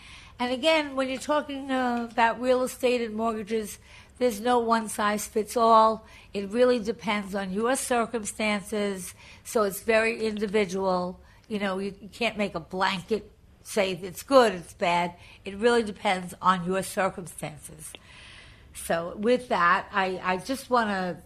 And 0.40 0.52
again, 0.52 0.96
when 0.96 1.08
you're 1.08 1.20
talking 1.20 1.70
uh, 1.70 2.08
about 2.10 2.40
real 2.40 2.64
estate 2.64 3.00
and 3.00 3.14
mortgages, 3.14 3.78
there's 4.18 4.40
no 4.40 4.58
one 4.58 4.88
size 4.88 5.26
fits 5.26 5.56
all. 5.56 6.06
It 6.32 6.48
really 6.50 6.78
depends 6.78 7.34
on 7.34 7.52
your 7.52 7.76
circumstances, 7.76 9.14
so 9.44 9.64
it's 9.64 9.80
very 9.80 10.24
individual. 10.24 11.20
You 11.48 11.58
know, 11.58 11.78
you, 11.78 11.94
can't 12.12 12.38
make 12.38 12.54
a 12.54 12.60
blanket 12.60 13.30
say 13.64 13.92
it's 13.92 14.22
good, 14.22 14.52
it's 14.52 14.74
bad. 14.74 15.14
It 15.44 15.56
really 15.56 15.82
depends 15.82 16.34
on 16.40 16.64
your 16.64 16.82
circumstances. 16.82 17.92
So, 18.74 19.14
with 19.16 19.48
that, 19.48 19.86
I, 19.92 20.20
I 20.22 20.36
just 20.36 20.68
want 20.70 20.90
to 20.90 21.16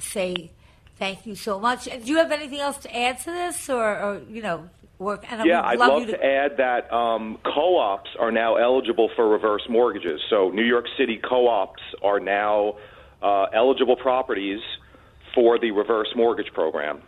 say 0.00 0.50
thank 0.96 1.26
you 1.26 1.34
so 1.34 1.58
much. 1.58 1.84
Do 1.84 1.98
you 2.04 2.16
have 2.16 2.30
anything 2.30 2.60
else 2.60 2.78
to 2.78 2.96
add 2.96 3.18
to 3.20 3.30
this, 3.30 3.68
or, 3.70 3.98
or 3.98 4.22
you 4.28 4.42
know, 4.42 4.68
work? 5.00 5.24
And 5.30 5.42
I 5.42 5.44
yeah, 5.44 5.60
would 5.62 5.66
I'd 5.66 5.78
love 5.78 5.88
love 5.88 6.00
you 6.02 6.06
to 6.16 6.24
add 6.24 6.56
that 6.58 6.92
um, 6.92 7.38
co-ops 7.44 8.10
are 8.20 8.30
now 8.30 8.56
eligible 8.56 9.10
for 9.16 9.28
reverse 9.28 9.62
mortgages. 9.68 10.20
So 10.30 10.50
New 10.50 10.64
York 10.64 10.86
City 10.96 11.18
co-ops 11.28 11.82
are 12.02 12.20
now 12.20 12.76
uh, 13.22 13.44
eligible 13.52 13.96
properties 13.96 14.60
for 15.34 15.58
the 15.58 15.70
reverse 15.72 16.08
mortgage 16.14 16.52
program. 16.52 17.00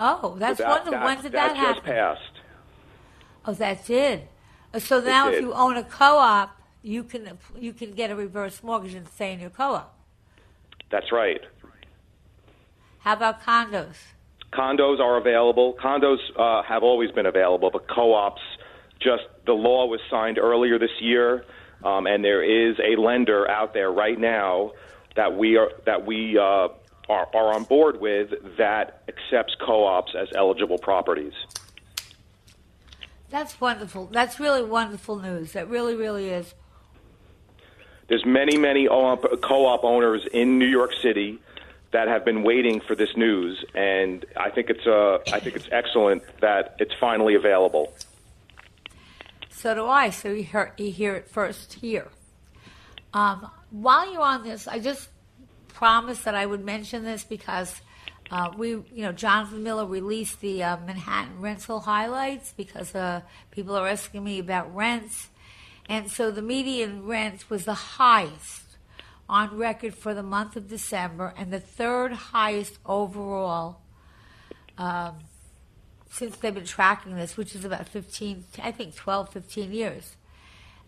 Oh, 0.00 0.34
that's 0.38 0.58
So 0.58 0.64
that- 0.64 0.70
wonderful. 0.70 0.92
that- 0.92 1.04
when 1.04 1.22
did 1.22 1.32
that 1.32 1.54
that, 1.54 1.56
just 1.56 1.86
happen? 1.86 1.92
passed. 1.92 2.40
Oh, 3.46 3.52
that 3.54 3.84
did. 3.86 4.28
Uh, 4.74 4.78
So 4.78 5.00
now, 5.00 5.28
if 5.30 5.40
you 5.40 5.52
own 5.52 5.76
a 5.76 5.84
co-op, 5.84 6.50
you 6.82 7.04
can 7.04 7.38
you 7.58 7.72
can 7.72 7.92
get 7.92 8.10
a 8.10 8.16
reverse 8.16 8.62
mortgage 8.62 8.94
and 8.94 9.06
stay 9.06 9.32
in 9.32 9.40
your 9.40 9.50
co-op. 9.50 9.94
That's 10.90 11.12
right. 11.12 11.42
How 13.00 13.14
about 13.14 13.42
condos? 13.42 13.96
Condos 14.52 15.00
are 15.00 15.16
available. 15.16 15.74
Condos 15.82 16.18
uh, 16.36 16.62
have 16.62 16.82
always 16.82 17.10
been 17.10 17.26
available, 17.26 17.70
but 17.70 17.88
co-ops 17.88 18.42
just 19.00 19.24
the 19.46 19.52
law 19.52 19.86
was 19.86 20.00
signed 20.10 20.38
earlier 20.38 20.78
this 20.78 21.00
year, 21.00 21.44
um, 21.82 22.06
and 22.06 22.24
there 22.24 22.42
is 22.42 22.76
a 22.78 23.00
lender 23.00 23.48
out 23.50 23.74
there 23.74 23.90
right 23.90 24.18
now 24.18 24.72
that 25.16 25.36
we 25.36 25.56
are 25.56 25.70
that 25.84 26.06
we 26.06 26.38
uh, 26.38 26.68
are, 27.08 27.28
are 27.34 27.54
on 27.54 27.64
board 27.64 28.00
with 28.00 28.30
that 28.58 29.02
accepts 29.08 29.56
co-ops 29.60 30.14
as 30.14 30.28
eligible 30.36 30.78
properties. 30.78 31.32
That's 33.30 33.60
wonderful. 33.60 34.06
That's 34.12 34.38
really 34.38 34.62
wonderful 34.62 35.18
news. 35.18 35.52
That 35.52 35.68
really, 35.68 35.96
really 35.96 36.28
is. 36.28 36.54
There's 38.08 38.26
many, 38.26 38.58
many 38.58 38.86
co-op 38.86 39.84
owners 39.84 40.26
in 40.34 40.58
New 40.58 40.66
York 40.66 40.90
City 41.02 41.40
that 41.92 42.08
have 42.08 42.24
been 42.24 42.42
waiting 42.42 42.80
for 42.80 42.94
this 42.94 43.16
news, 43.16 43.64
and 43.74 44.24
I 44.36 44.50
think 44.50 44.70
it's 44.70 44.86
uh, 44.86 45.18
I 45.32 45.40
think 45.40 45.56
it's 45.56 45.68
excellent 45.70 46.22
that 46.40 46.76
it's 46.78 46.94
finally 46.98 47.34
available. 47.34 47.94
So 49.50 49.74
do 49.74 49.86
I. 49.86 50.10
So 50.10 50.30
you 50.30 50.42
hear, 50.42 50.74
you 50.76 50.90
hear 50.90 51.14
it 51.14 51.28
first 51.28 51.74
here. 51.74 52.08
Um, 53.14 53.48
while 53.70 54.10
you're 54.12 54.22
on 54.22 54.42
this, 54.42 54.66
I 54.66 54.80
just 54.80 55.08
promised 55.68 56.24
that 56.24 56.34
I 56.34 56.46
would 56.46 56.64
mention 56.64 57.04
this 57.04 57.22
because 57.22 57.80
uh, 58.30 58.50
we, 58.56 58.70
you 58.70 58.84
know, 58.96 59.12
Jonathan 59.12 59.62
Miller 59.62 59.86
released 59.86 60.40
the 60.40 60.62
uh, 60.62 60.78
Manhattan 60.78 61.40
rental 61.40 61.80
highlights 61.80 62.54
because 62.56 62.94
uh, 62.94 63.20
people 63.50 63.76
are 63.76 63.86
asking 63.86 64.24
me 64.24 64.38
about 64.38 64.74
rents. 64.74 65.28
And 65.88 66.10
so 66.10 66.30
the 66.30 66.42
median 66.42 67.06
rent 67.06 67.50
was 67.50 67.64
the 67.64 67.74
highest 67.74 68.71
on 69.32 69.56
record 69.56 69.94
for 69.94 70.12
the 70.12 70.22
month 70.22 70.56
of 70.56 70.68
December 70.68 71.32
and 71.38 71.50
the 71.50 71.58
third 71.58 72.12
highest 72.12 72.78
overall 72.84 73.80
um, 74.76 75.14
since 76.10 76.36
they've 76.36 76.54
been 76.54 76.66
tracking 76.66 77.16
this, 77.16 77.34
which 77.34 77.54
is 77.54 77.64
about 77.64 77.88
15, 77.88 78.44
I 78.62 78.70
think 78.70 78.94
12, 78.94 79.32
15 79.32 79.72
years. 79.72 80.16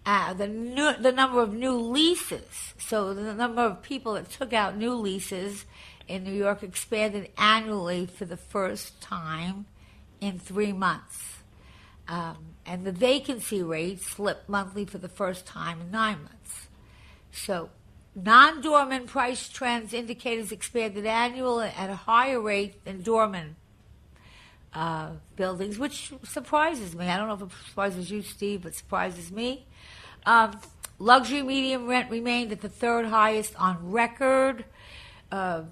Uh, 0.04 0.34
the 0.34 0.46
new, 0.46 0.92
the 0.98 1.10
number 1.10 1.40
of 1.40 1.54
new 1.54 1.72
leases, 1.72 2.74
so 2.78 3.14
the 3.14 3.32
number 3.32 3.62
of 3.62 3.80
people 3.80 4.12
that 4.12 4.30
took 4.30 4.52
out 4.52 4.76
new 4.76 4.92
leases 4.92 5.64
in 6.06 6.22
New 6.24 6.34
York 6.34 6.62
expanded 6.62 7.30
annually 7.38 8.04
for 8.04 8.26
the 8.26 8.36
first 8.36 9.00
time 9.00 9.64
in 10.20 10.38
three 10.38 10.74
months. 10.74 11.38
Um, 12.06 12.36
and 12.66 12.84
the 12.84 12.92
vacancy 12.92 13.62
rate 13.62 14.02
slipped 14.02 14.50
monthly 14.50 14.84
for 14.84 14.98
the 14.98 15.08
first 15.08 15.46
time 15.46 15.80
in 15.80 15.90
nine 15.90 16.18
months. 16.18 16.66
So, 17.32 17.70
non 18.14 18.60
dormant 18.60 19.06
price 19.06 19.48
trends 19.48 19.92
indicators 19.92 20.52
expanded 20.52 21.06
annual 21.06 21.60
at 21.60 21.90
a 21.90 21.96
higher 21.96 22.40
rate 22.40 22.84
than 22.84 23.02
dormant 23.02 23.56
uh, 24.74 25.10
buildings, 25.36 25.78
which 25.78 26.12
surprises 26.24 26.94
me. 26.94 27.06
I 27.06 27.16
don't 27.16 27.28
know 27.28 27.34
if 27.34 27.42
it 27.42 27.68
surprises 27.68 28.10
you, 28.10 28.22
Steve, 28.22 28.62
but 28.62 28.74
surprises 28.74 29.30
me. 29.30 29.66
Um, 30.26 30.58
luxury 30.98 31.42
medium 31.42 31.86
rent 31.86 32.10
remained 32.10 32.52
at 32.52 32.60
the 32.60 32.68
third 32.68 33.06
highest 33.06 33.54
on 33.56 33.90
record. 33.90 34.64
Uh, 35.30 35.62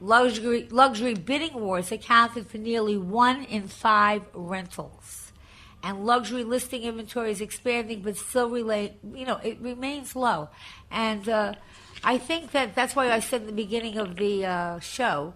luxury 0.00 0.66
luxury 0.70 1.14
bidding 1.14 1.54
wars 1.54 1.92
accounted 1.92 2.46
for 2.48 2.58
nearly 2.58 2.96
one 2.96 3.44
in 3.44 3.68
five 3.68 4.22
rentals, 4.34 5.21
and 5.82 6.04
luxury 6.06 6.44
listing 6.44 6.82
inventory 6.82 7.30
is 7.30 7.40
expanding, 7.40 8.02
but 8.02 8.16
still 8.16 8.48
relate. 8.48 8.94
You 9.14 9.26
know, 9.26 9.36
it 9.42 9.58
remains 9.60 10.14
low, 10.14 10.48
and 10.90 11.28
uh, 11.28 11.54
I 12.04 12.18
think 12.18 12.52
that 12.52 12.74
that's 12.74 12.96
why 12.96 13.10
I 13.10 13.20
said 13.20 13.42
in 13.42 13.46
the 13.46 13.52
beginning 13.52 13.98
of 13.98 14.16
the 14.16 14.46
uh, 14.46 14.80
show 14.80 15.34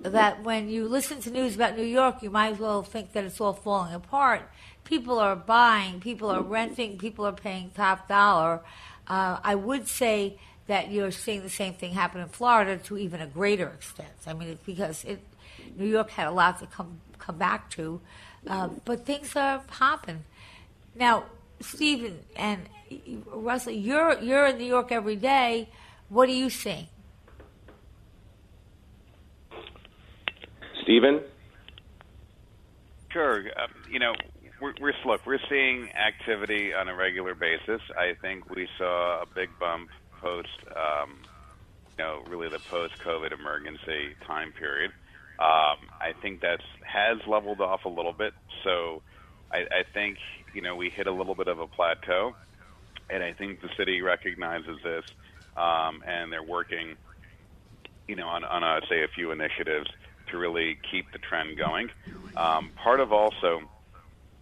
that 0.00 0.42
when 0.42 0.68
you 0.68 0.88
listen 0.88 1.20
to 1.20 1.30
news 1.30 1.54
about 1.54 1.76
New 1.76 1.84
York, 1.84 2.22
you 2.22 2.30
might 2.30 2.52
as 2.54 2.58
well 2.58 2.82
think 2.82 3.12
that 3.12 3.24
it's 3.24 3.40
all 3.40 3.52
falling 3.52 3.94
apart. 3.94 4.42
People 4.84 5.18
are 5.18 5.36
buying, 5.36 6.00
people 6.00 6.28
are 6.28 6.42
renting, 6.42 6.98
people 6.98 7.24
are 7.24 7.32
paying 7.32 7.70
top 7.70 8.08
dollar. 8.08 8.60
Uh, 9.06 9.38
I 9.42 9.54
would 9.54 9.86
say 9.88 10.38
that 10.66 10.90
you're 10.90 11.10
seeing 11.10 11.42
the 11.42 11.50
same 11.50 11.74
thing 11.74 11.92
happen 11.92 12.20
in 12.20 12.28
Florida 12.28 12.78
to 12.78 12.98
even 12.98 13.20
a 13.20 13.26
greater 13.26 13.68
extent. 13.68 14.10
I 14.26 14.32
mean, 14.32 14.58
because 14.66 15.04
it, 15.04 15.20
New 15.76 15.86
York 15.86 16.10
had 16.10 16.26
a 16.26 16.32
lot 16.32 16.58
to 16.60 16.66
come 16.66 17.00
come 17.18 17.38
back 17.38 17.70
to, 17.70 18.00
uh, 18.46 18.68
but 18.84 19.06
things 19.06 19.34
are 19.36 19.62
hopping. 19.68 20.24
Now, 20.94 21.24
Stephen 21.60 22.20
and 22.36 22.68
Russell, 23.26 23.72
you're 23.72 24.18
you're 24.20 24.46
in 24.46 24.58
New 24.58 24.64
York 24.64 24.92
every 24.92 25.16
day. 25.16 25.68
What 26.08 26.26
do 26.26 26.32
you 26.32 26.50
seeing? 26.50 26.88
Stephen? 30.82 31.20
Sure. 33.10 33.38
Um, 33.38 33.70
you 33.90 33.98
know, 33.98 34.14
we're, 34.60 34.74
we're 34.80 34.92
look, 35.06 35.24
we're 35.26 35.38
seeing 35.48 35.90
activity 35.92 36.74
on 36.74 36.88
a 36.88 36.94
regular 36.94 37.34
basis. 37.34 37.80
I 37.96 38.14
think 38.20 38.50
we 38.50 38.68
saw 38.78 39.22
a 39.22 39.26
big 39.26 39.50
bump 39.58 39.90
post, 40.20 40.48
um, 40.74 41.18
you 41.98 42.04
know, 42.04 42.22
really 42.28 42.48
the 42.48 42.58
post-COVID 42.58 43.32
emergency 43.32 44.14
time 44.26 44.52
period. 44.52 44.92
Um, 45.42 45.90
I 46.00 46.12
think 46.22 46.40
that 46.42 46.60
has 46.86 47.18
leveled 47.26 47.60
off 47.60 47.80
a 47.84 47.88
little 47.88 48.12
bit. 48.16 48.32
So 48.62 49.02
I, 49.50 49.58
I 49.58 49.82
think 49.92 50.16
you 50.54 50.62
know 50.62 50.76
we 50.76 50.90
hit 50.94 51.08
a 51.08 51.12
little 51.12 51.34
bit 51.34 51.48
of 51.48 51.58
a 51.58 51.66
plateau, 51.66 52.32
and 53.10 53.24
I 53.24 53.32
think 53.32 53.60
the 53.60 53.68
city 53.76 54.02
recognizes 54.02 54.78
this, 54.84 55.02
um, 55.56 56.00
and 56.06 56.32
they're 56.32 56.46
working, 56.46 56.94
you 58.06 58.14
know, 58.14 58.28
on, 58.28 58.44
on 58.44 58.62
a, 58.62 58.80
say 58.88 59.02
a 59.02 59.08
few 59.16 59.32
initiatives 59.32 59.88
to 60.30 60.38
really 60.38 60.78
keep 60.92 61.06
the 61.12 61.18
trend 61.18 61.58
going. 61.58 61.88
Um, 62.36 62.70
part 62.82 63.00
of 63.00 63.12
also 63.12 63.60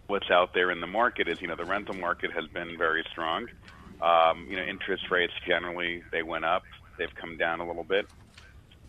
what's 0.07 0.29
out 0.29 0.49
there 0.53 0.69
in 0.71 0.81
the 0.81 0.87
market 0.87 1.27
is, 1.27 1.37
you 1.41 1.47
know, 1.47 1.55
the 1.55 1.65
rental 1.65 1.95
market 1.95 2.31
has 2.35 2.45
been 2.53 2.77
very 2.77 3.03
strong. 3.11 3.47
Um, 4.01 4.45
you 4.49 4.55
know, 4.55 4.63
interest 4.63 5.03
rates 5.09 5.33
generally 5.47 6.03
they 6.11 6.21
went 6.21 6.45
up, 6.45 6.63
they've 6.99 7.15
come 7.19 7.37
down 7.37 7.59
a 7.59 7.67
little 7.67 7.83
bit, 7.83 8.05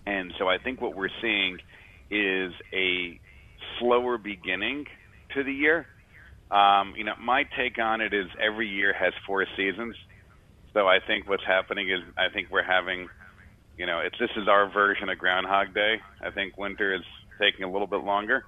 and 0.07 0.33
so 0.39 0.49
I 0.49 0.59
think 0.59 0.81
what 0.81 0.95
we're 0.97 1.13
seeing 1.23 1.59
is 2.13 2.53
a 2.73 3.19
slower 3.79 4.19
beginning 4.19 4.87
to 5.35 5.43
the 5.43 5.53
year. 5.53 5.87
Um, 6.51 6.93
you 6.97 7.05
know, 7.05 7.15
my 7.19 7.45
take 7.57 7.79
on 7.79 8.03
it 8.03 8.13
is 8.13 8.27
every 8.39 8.69
year 8.69 8.93
has 8.93 9.15
four 9.27 9.47
seasons. 9.57 9.97
So 10.75 10.87
I 10.87 10.99
think 11.07 11.29
what's 11.29 11.45
happening 11.45 11.89
is 11.89 12.01
I 12.19 12.29
think 12.29 12.49
we're 12.51 12.63
having, 12.63 13.09
you 13.79 13.87
know, 13.87 14.01
it's 14.01 14.19
this 14.19 14.31
is 14.37 14.49
our 14.49 14.71
version 14.71 15.09
of 15.09 15.19
Groundhog 15.19 15.75
Day. 15.75 15.97
I 16.21 16.31
think 16.31 16.59
winter 16.59 16.95
is 16.95 17.03
taking 17.41 17.65
a 17.65 17.73
little 17.73 17.87
bit 17.87 18.05
longer, 18.05 18.45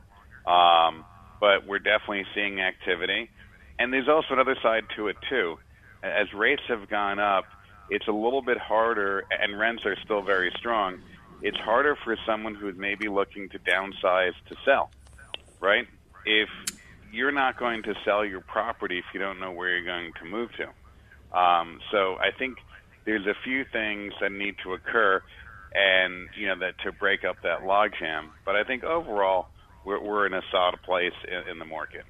um, 0.46 1.04
but 1.40 1.66
we're 1.66 1.78
definitely 1.78 2.24
seeing 2.34 2.60
activity. 2.60 3.30
And 3.78 3.92
there's 3.92 4.08
also 4.08 4.34
another 4.34 4.56
side 4.62 4.84
to 4.96 5.08
it 5.08 5.16
too. 5.28 5.56
As 6.02 6.32
rates 6.34 6.62
have 6.68 6.88
gone 6.88 7.18
up, 7.18 7.44
it's 7.88 8.06
a 8.08 8.12
little 8.12 8.42
bit 8.42 8.58
harder, 8.58 9.24
and 9.30 9.58
rents 9.58 9.84
are 9.84 9.96
still 10.04 10.22
very 10.22 10.52
strong. 10.58 10.98
It's 11.44 11.58
harder 11.58 11.94
for 12.02 12.16
someone 12.24 12.54
who's 12.54 12.74
maybe 12.74 13.06
looking 13.06 13.50
to 13.50 13.58
downsize 13.58 14.32
to 14.48 14.56
sell, 14.64 14.90
right? 15.60 15.86
If 16.24 16.48
you're 17.12 17.32
not 17.32 17.58
going 17.58 17.82
to 17.82 17.94
sell 18.02 18.24
your 18.24 18.40
property 18.40 18.96
if 18.96 19.04
you 19.12 19.20
don't 19.20 19.38
know 19.38 19.52
where 19.52 19.76
you're 19.76 19.84
going 19.84 20.12
to 20.22 20.24
move 20.24 20.48
to. 20.56 21.38
Um, 21.38 21.80
so 21.92 22.14
I 22.14 22.30
think 22.38 22.56
there's 23.04 23.26
a 23.26 23.34
few 23.44 23.66
things 23.70 24.14
that 24.22 24.32
need 24.32 24.56
to 24.64 24.72
occur, 24.72 25.22
and 25.74 26.28
you 26.34 26.46
know 26.46 26.58
that 26.60 26.78
to 26.84 26.92
break 26.92 27.24
up 27.24 27.36
that 27.42 27.60
logjam. 27.60 28.30
But 28.46 28.56
I 28.56 28.64
think 28.64 28.82
overall, 28.82 29.48
we're, 29.84 30.02
we're 30.02 30.26
in 30.26 30.32
a 30.32 30.42
solid 30.50 30.80
place 30.82 31.12
in, 31.28 31.50
in 31.50 31.58
the 31.58 31.66
market. 31.66 32.04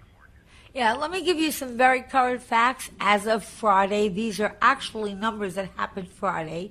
Yeah, 0.72 0.92
let 0.94 1.10
me 1.10 1.24
give 1.24 1.38
you 1.38 1.50
some 1.50 1.76
very 1.76 2.02
current 2.02 2.40
facts 2.40 2.88
as 3.00 3.26
of 3.26 3.42
Friday. 3.44 4.08
These 4.08 4.40
are 4.40 4.56
actually 4.62 5.14
numbers 5.14 5.56
that 5.56 5.70
happened 5.76 6.08
Friday. 6.08 6.70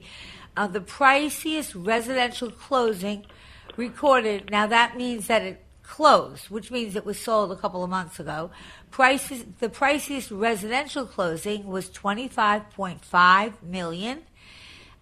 The 0.55 0.81
priciest 0.81 1.73
residential 1.75 2.51
closing 2.51 3.25
recorded, 3.75 4.51
now 4.51 4.67
that 4.67 4.95
means 4.95 5.27
that 5.27 5.41
it 5.41 5.63
closed, 5.83 6.49
which 6.49 6.71
means 6.71 6.95
it 6.95 7.05
was 7.05 7.19
sold 7.19 7.51
a 7.51 7.55
couple 7.55 7.83
of 7.83 7.89
months 7.89 8.19
ago. 8.19 8.51
Prices, 8.91 9.45
the 9.59 9.69
priciest 9.69 10.31
residential 10.31 11.05
closing 11.05 11.67
was 11.67 11.89
25.5 11.89 13.63
million. 13.63 14.23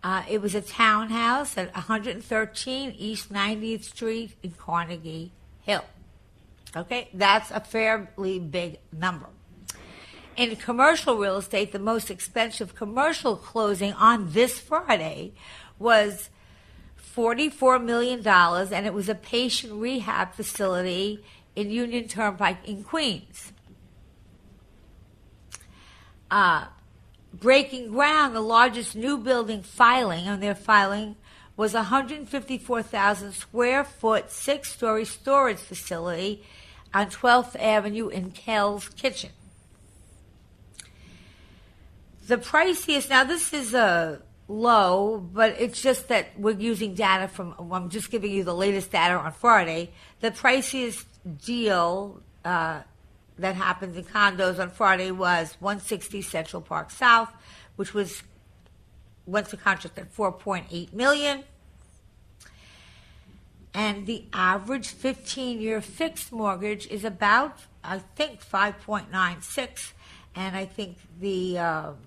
Uh, 0.04 0.24
it 0.30 0.42
was 0.42 0.56
a 0.56 0.62
townhouse 0.62 1.58
at 1.58 1.74
113 1.76 2.96
East 2.98 3.32
90th 3.32 3.84
Street 3.84 4.36
in 4.42 4.52
Carnegie 4.52 5.32
Hill. 5.62 5.86
Okay, 6.76 7.10
that's 7.14 7.52
a 7.52 7.60
fairly 7.60 8.40
big 8.40 8.80
number. 8.92 9.28
In 10.38 10.56
commercial 10.56 11.18
real 11.18 11.38
estate, 11.38 11.72
the 11.72 11.80
most 11.80 12.10
expensive 12.10 12.74
commercial 12.74 13.36
closing 13.36 13.94
on 13.94 14.32
this 14.32 14.60
Friday 14.60 15.34
was 15.78 16.30
$44 17.16 17.84
million, 17.84 18.26
and 18.26 18.86
it 18.86 18.94
was 18.94 19.10
a 19.10 19.16
patient 19.16 19.74
rehab 19.74 20.34
facility 20.34 21.24
in 21.56 21.70
Union 21.70 22.08
Turnpike 22.08 22.66
in 22.66 22.84
Queens. 22.84 23.52
Uh, 26.30 26.68
breaking 27.34 27.92
ground, 27.92 28.34
the 28.34 28.42
largest 28.42 28.96
new 28.96 29.18
building 29.18 29.62
filing, 29.62 30.30
on 30.30 30.40
their 30.40 30.56
filing 30.56 31.18
was 31.58 31.74
a 31.74 31.80
154,000 31.80 33.34
square 33.34 33.84
foot, 33.84 34.32
six 34.32 34.72
story 34.72 35.04
storage 35.04 35.60
facility 35.60 36.42
on 36.94 37.08
12th 37.08 37.56
Avenue 37.60 38.08
in 38.08 38.32
Hell's 38.32 38.88
Kitchen. 38.88 39.32
The 42.32 42.38
priciest, 42.38 43.10
now 43.10 43.26
this 43.26 43.52
is 43.52 43.74
a 43.74 44.22
low, 44.48 45.18
but 45.18 45.58
it's 45.60 45.82
just 45.82 46.08
that 46.08 46.28
we're 46.40 46.58
using 46.58 46.94
data 46.94 47.28
from, 47.28 47.54
I'm 47.60 47.90
just 47.90 48.10
giving 48.10 48.32
you 48.32 48.46
the 48.46 48.56
latest 48.56 48.90
data 48.90 49.16
on 49.16 49.34
Friday. 49.34 49.92
The 50.22 50.32
priciest 50.32 51.04
deal 51.44 52.22
uh, 52.46 52.84
that 53.38 53.56
happened 53.56 53.98
in 53.98 54.06
condos 54.06 54.60
on 54.60 54.70
Friday 54.70 55.12
was 55.12 55.58
160 55.60 56.22
Central 56.22 56.62
Park 56.62 56.92
South, 56.92 57.30
which 57.76 57.94
was 57.94 58.24
went 59.26 59.50
to 59.50 59.58
contract 59.58 59.98
at 59.98 60.16
4.8 60.16 60.94
million. 60.94 61.44
And 63.74 64.08
the 64.08 64.24
average 64.32 64.88
15 64.88 65.60
year 65.60 65.82
fixed 65.82 66.32
mortgage 66.32 66.88
is 66.88 67.04
about, 67.04 67.58
I 67.84 68.00
think, 68.00 68.40
5.96. 68.42 69.92
And 70.34 70.56
I 70.56 70.64
think 70.64 70.96
the 71.20 71.60
um, 71.60 71.98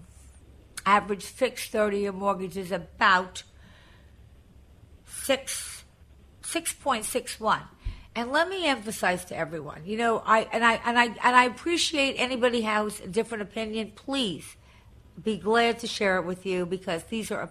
average 0.87 1.25
fixed 1.25 1.71
30 1.73 1.99
year 1.99 2.13
mortgage 2.13 2.57
is 2.57 2.73
about 2.73 3.43
6, 5.07 5.85
6.61. 6.43 7.63
And 8.17 8.31
let 8.31 8.49
me 8.49 8.67
emphasize 8.67 9.25
to 9.27 9.37
everyone, 9.37 9.83
you 9.85 9.97
know, 9.97 10.23
I 10.25 10.47
and 10.53 10.65
I 10.65 10.81
and 10.85 10.97
I 10.97 11.07
and 11.07 11.19
I 11.37 11.45
appreciate 11.47 12.15
anybody 12.17 12.61
has 12.61 13.01
a 13.01 13.09
different 13.09 13.43
opinion. 13.43 13.91
Please 13.97 14.57
be 15.21 15.37
glad 15.37 15.81
to 15.81 15.89
share 15.89 16.19
it 16.19 16.25
with 16.25 16.47
you 16.47 16.65
because 16.65 17.03
these 17.05 17.33
are. 17.33 17.51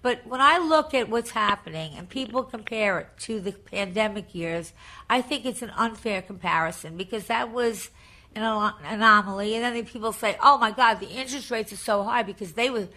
But 0.00 0.26
when 0.26 0.40
I 0.40 0.58
look 0.58 0.94
at 0.94 1.10
what's 1.10 1.30
happening 1.30 1.92
and 1.96 2.08
people 2.08 2.42
compare 2.42 3.00
it 3.00 3.08
to 3.20 3.38
the 3.38 3.52
pandemic 3.52 4.34
years, 4.34 4.72
I 5.10 5.20
think 5.20 5.44
it's 5.44 5.62
an 5.62 5.70
unfair 5.76 6.22
comparison 6.22 6.96
because 6.96 7.26
that 7.26 7.52
was 7.52 7.90
an 8.34 8.72
anomaly. 8.84 9.54
And 9.54 9.64
then 9.64 9.84
people 9.84 10.12
say, 10.12 10.36
oh 10.42 10.58
my 10.58 10.70
God, 10.70 11.00
the 11.00 11.08
interest 11.08 11.50
rates 11.50 11.72
are 11.72 11.76
so 11.76 12.02
high 12.02 12.22
because 12.22 12.52
they 12.52 12.70
were 12.70 12.88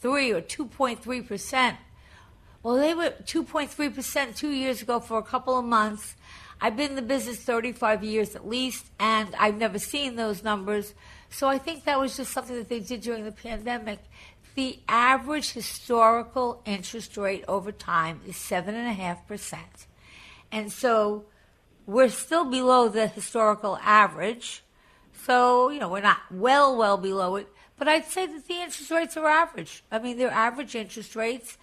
3 0.00 0.32
or 0.32 0.40
2.3%. 0.40 1.76
Well, 2.62 2.76
they 2.76 2.94
were 2.94 3.10
2.3% 3.24 4.36
two 4.36 4.50
years 4.50 4.82
ago 4.82 5.00
for 5.00 5.18
a 5.18 5.22
couple 5.22 5.58
of 5.58 5.64
months. 5.64 6.14
I've 6.60 6.76
been 6.76 6.90
in 6.90 6.96
the 6.96 7.02
business 7.02 7.38
35 7.38 8.02
years 8.02 8.34
at 8.34 8.48
least, 8.48 8.86
and 8.98 9.34
I've 9.38 9.56
never 9.56 9.78
seen 9.78 10.16
those 10.16 10.42
numbers. 10.42 10.94
So 11.28 11.46
I 11.48 11.58
think 11.58 11.84
that 11.84 12.00
was 12.00 12.16
just 12.16 12.32
something 12.32 12.56
that 12.56 12.68
they 12.68 12.80
did 12.80 13.02
during 13.02 13.24
the 13.24 13.32
pandemic. 13.32 13.98
The 14.54 14.78
average 14.88 15.52
historical 15.52 16.62
interest 16.64 17.16
rate 17.16 17.44
over 17.48 17.70
time 17.70 18.20
is 18.26 18.36
7.5%. 18.36 19.56
And 20.52 20.72
so 20.72 21.24
we're 21.86 22.08
still 22.08 22.44
below 22.44 22.88
the 22.88 23.08
historical 23.08 23.76
average. 23.82 24.63
So, 25.24 25.70
you 25.70 25.80
know, 25.80 25.88
we're 25.88 26.00
not 26.00 26.18
well, 26.30 26.76
well 26.76 26.98
below 26.98 27.36
it. 27.36 27.48
But 27.78 27.88
I'd 27.88 28.04
say 28.04 28.26
that 28.26 28.46
the 28.46 28.60
interest 28.60 28.90
rates 28.90 29.16
are 29.16 29.26
average. 29.26 29.82
I 29.90 29.98
mean, 29.98 30.18
they're 30.18 30.30
average 30.30 30.74
interest 30.74 31.16
rates. 31.16 31.56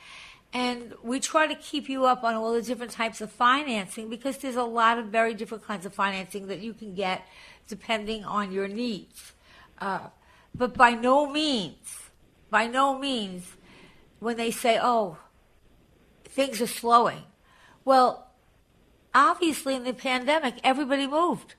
And 0.53 0.93
we 1.01 1.19
try 1.19 1.47
to 1.47 1.55
keep 1.55 1.87
you 1.87 2.05
up 2.05 2.23
on 2.23 2.33
all 2.35 2.53
the 2.53 2.61
different 2.61 2.91
types 2.91 3.21
of 3.21 3.31
financing 3.31 4.09
because 4.09 4.37
there's 4.39 4.57
a 4.57 4.63
lot 4.63 4.97
of 4.97 5.05
very 5.05 5.33
different 5.33 5.63
kinds 5.63 5.85
of 5.85 5.93
financing 5.93 6.47
that 6.47 6.59
you 6.59 6.73
can 6.73 6.93
get 6.93 7.25
depending 7.67 8.25
on 8.25 8.51
your 8.51 8.67
needs. 8.67 9.31
Uh, 9.79 10.07
but 10.53 10.73
by 10.73 10.91
no 10.91 11.31
means, 11.31 12.09
by 12.49 12.67
no 12.67 12.97
means, 12.97 13.55
when 14.19 14.35
they 14.35 14.51
say, 14.51 14.77
oh, 14.81 15.17
things 16.25 16.59
are 16.61 16.67
slowing. 16.67 17.23
Well, 17.85 18.27
obviously 19.15 19.75
in 19.75 19.85
the 19.85 19.93
pandemic, 19.93 20.55
everybody 20.63 21.07
moved. 21.07 21.55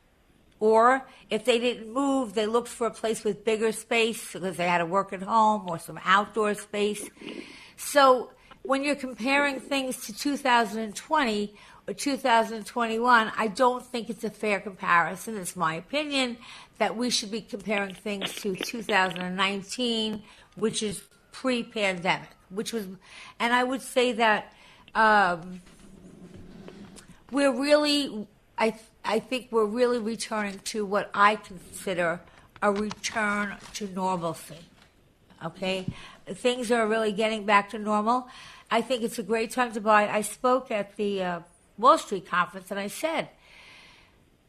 Or 0.62 1.04
if 1.28 1.44
they 1.44 1.58
didn't 1.58 1.92
move, 1.92 2.34
they 2.34 2.46
looked 2.46 2.68
for 2.68 2.86
a 2.86 2.90
place 2.92 3.24
with 3.24 3.44
bigger 3.44 3.72
space 3.72 4.32
because 4.32 4.56
they 4.56 4.68
had 4.68 4.78
to 4.78 4.86
work 4.86 5.12
at 5.12 5.20
home 5.20 5.68
or 5.68 5.76
some 5.80 5.98
outdoor 6.04 6.54
space. 6.54 7.10
So 7.76 8.30
when 8.62 8.84
you're 8.84 8.94
comparing 8.94 9.58
things 9.58 10.06
to 10.06 10.16
2020 10.16 11.54
or 11.88 11.94
2021, 11.94 13.32
I 13.36 13.48
don't 13.48 13.84
think 13.84 14.08
it's 14.08 14.22
a 14.22 14.30
fair 14.30 14.60
comparison. 14.60 15.36
It's 15.36 15.56
my 15.56 15.74
opinion 15.74 16.36
that 16.78 16.96
we 16.96 17.10
should 17.10 17.32
be 17.32 17.40
comparing 17.40 17.96
things 17.96 18.32
to 18.36 18.54
2019, 18.54 20.22
which 20.54 20.84
is 20.84 21.02
pre-pandemic, 21.32 22.28
which 22.50 22.72
was, 22.72 22.86
and 23.40 23.52
I 23.52 23.64
would 23.64 23.82
say 23.82 24.12
that 24.12 24.52
um, 24.94 25.60
we're 27.32 27.50
really, 27.50 28.28
I, 28.56 28.76
I 29.05 29.18
think 29.18 29.48
we're 29.50 29.64
really 29.64 29.98
returning 29.98 30.61
to 30.64 30.84
what 30.84 31.11
I 31.12 31.36
consider 31.36 32.20
a 32.62 32.72
return 32.72 33.57
to 33.74 33.88
normalcy. 33.88 34.59
Okay, 35.44 35.86
things 36.26 36.70
are 36.70 36.86
really 36.86 37.12
getting 37.12 37.44
back 37.44 37.70
to 37.70 37.78
normal. 37.78 38.28
I 38.70 38.80
think 38.80 39.03
it's 39.03 39.18
a 39.18 39.24
great 39.24 39.50
time 39.50 39.72
to 39.72 39.80
buy. 39.80 40.09
I 40.09 40.20
spoke 40.20 40.70
at 40.70 40.96
the 40.96 41.22
uh, 41.22 41.40
Wall 41.76 41.98
Street 41.98 42.26
conference 42.26 42.70
and 42.70 42.78
I 42.78 42.86
said, 42.86 43.28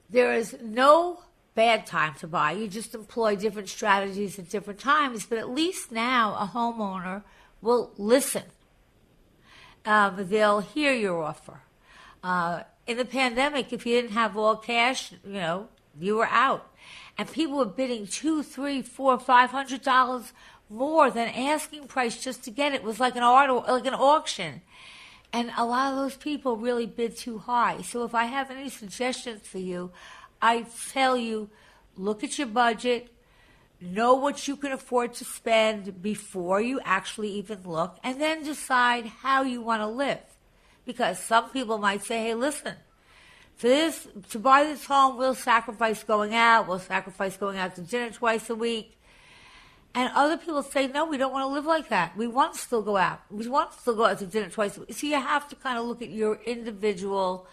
there 0.10 0.34
is 0.34 0.56
no 0.62 1.24
bad 1.56 1.88
time 1.88 2.14
to 2.20 2.28
buy. 2.28 2.52
You 2.52 2.68
just 2.68 2.94
employ 2.94 3.36
different 3.36 3.70
strategies 3.70 4.38
at 4.38 4.50
different 4.50 4.80
times, 4.80 5.26
but 5.26 5.40
at 5.40 5.50
least 5.50 5.92
now 5.92 6.36
a 6.36 6.48
homeowner 6.48 7.24
will 7.62 7.92
listen. 7.98 8.44
Um, 9.86 10.16
they'll 10.30 10.62
hear 10.62 10.94
your 10.94 11.24
offer. 11.24 11.62
Uh, 12.24 12.64
in 12.86 12.98
the 12.98 13.06
pandemic, 13.06 13.72
if 13.72 13.86
you 13.86 14.02
didn't 14.02 14.16
have 14.16 14.38
all 14.38 14.56
cash, 14.56 15.12
you 15.12 15.34
know, 15.34 15.68
you 16.00 16.16
were 16.16 16.28
out. 16.28 16.70
And 17.18 17.32
people 17.32 17.58
were 17.58 17.66
bidding 17.66 18.08
two, 18.08 18.44
three, 18.44 18.82
four, 18.82 19.20
five 19.20 19.52
hundred 19.52 19.84
dollars 19.84 20.34
more 20.70 21.12
than 21.12 21.30
asking 21.30 21.88
price 21.88 22.24
just 22.24 22.44
to 22.44 22.52
get 22.52 22.74
it. 22.74 22.78
It 22.78 22.84
was 22.84 23.00
like 23.00 23.16
an 23.16 23.24
art, 23.24 23.50
like 23.68 23.86
an 23.86 23.94
auction. 23.94 24.62
And 25.32 25.52
a 25.58 25.66
lot 25.66 25.92
of 25.92 25.98
those 25.98 26.16
people 26.16 26.58
really 26.58 26.86
bid 26.86 27.18
too 27.18 27.40
high. 27.40 27.82
So 27.82 28.04
if 28.04 28.14
I 28.16 28.26
have 28.26 28.52
any 28.52 28.70
suggestions 28.70 29.48
for 29.48 29.60
you, 29.60 29.92
I 30.42 30.66
tell 30.92 31.16
you, 31.16 31.50
look 31.96 32.24
at 32.24 32.38
your 32.38 32.48
budget, 32.48 33.10
know 33.80 34.16
what 34.16 34.48
you 34.48 34.56
can 34.56 34.72
afford 34.72 35.14
to 35.16 35.26
spend 35.26 36.02
before 36.02 36.62
you 36.62 36.80
actually 36.84 37.30
even 37.32 37.62
look, 37.66 37.98
and 38.04 38.20
then 38.20 38.44
decide 38.44 39.06
how 39.06 39.44
you 39.44 39.62
want 39.62 39.82
to 39.82 39.88
live. 39.88 40.33
Because 40.86 41.20
some 41.20 41.50
people 41.50 41.78
might 41.78 42.04
say, 42.04 42.24
hey, 42.24 42.34
listen, 42.36 42.76
for 43.56 43.68
this, 43.68 44.08
to 44.32 44.40
buy 44.40 44.64
this 44.64 44.86
home, 44.86 45.18
we'll 45.18 45.36
sacrifice 45.36 46.04
going 46.04 46.34
out, 46.34 46.68
we'll 46.68 46.80
sacrifice 46.80 47.38
going 47.38 47.58
out 47.58 47.76
to 47.76 47.82
dinner 47.82 48.12
twice 48.12 48.50
a 48.50 48.56
week. 48.56 48.98
And 49.96 50.12
other 50.16 50.38
people 50.38 50.64
say, 50.64 50.88
no, 50.88 51.06
we 51.06 51.18
don't 51.18 51.32
want 51.32 51.44
to 51.44 51.54
live 51.54 51.66
like 51.66 51.90
that. 51.90 52.18
We 52.18 52.26
want 52.26 52.54
to 52.54 52.60
still 52.60 52.82
go 52.82 52.98
out. 52.98 53.22
We 53.30 53.48
want 53.48 53.72
to 53.74 53.80
still 53.80 53.96
go 53.96 54.06
out 54.06 54.18
to 54.20 54.26
dinner 54.26 54.50
twice. 54.50 54.76
A 54.78 54.82
week. 54.82 54.94
So 54.94 55.06
you 55.06 55.14
have 55.14 55.48
to 55.50 55.56
kind 55.56 55.78
of 55.78 55.86
look 55.86 56.02
at 56.02 56.10
your 56.10 56.40
individual 56.46 57.48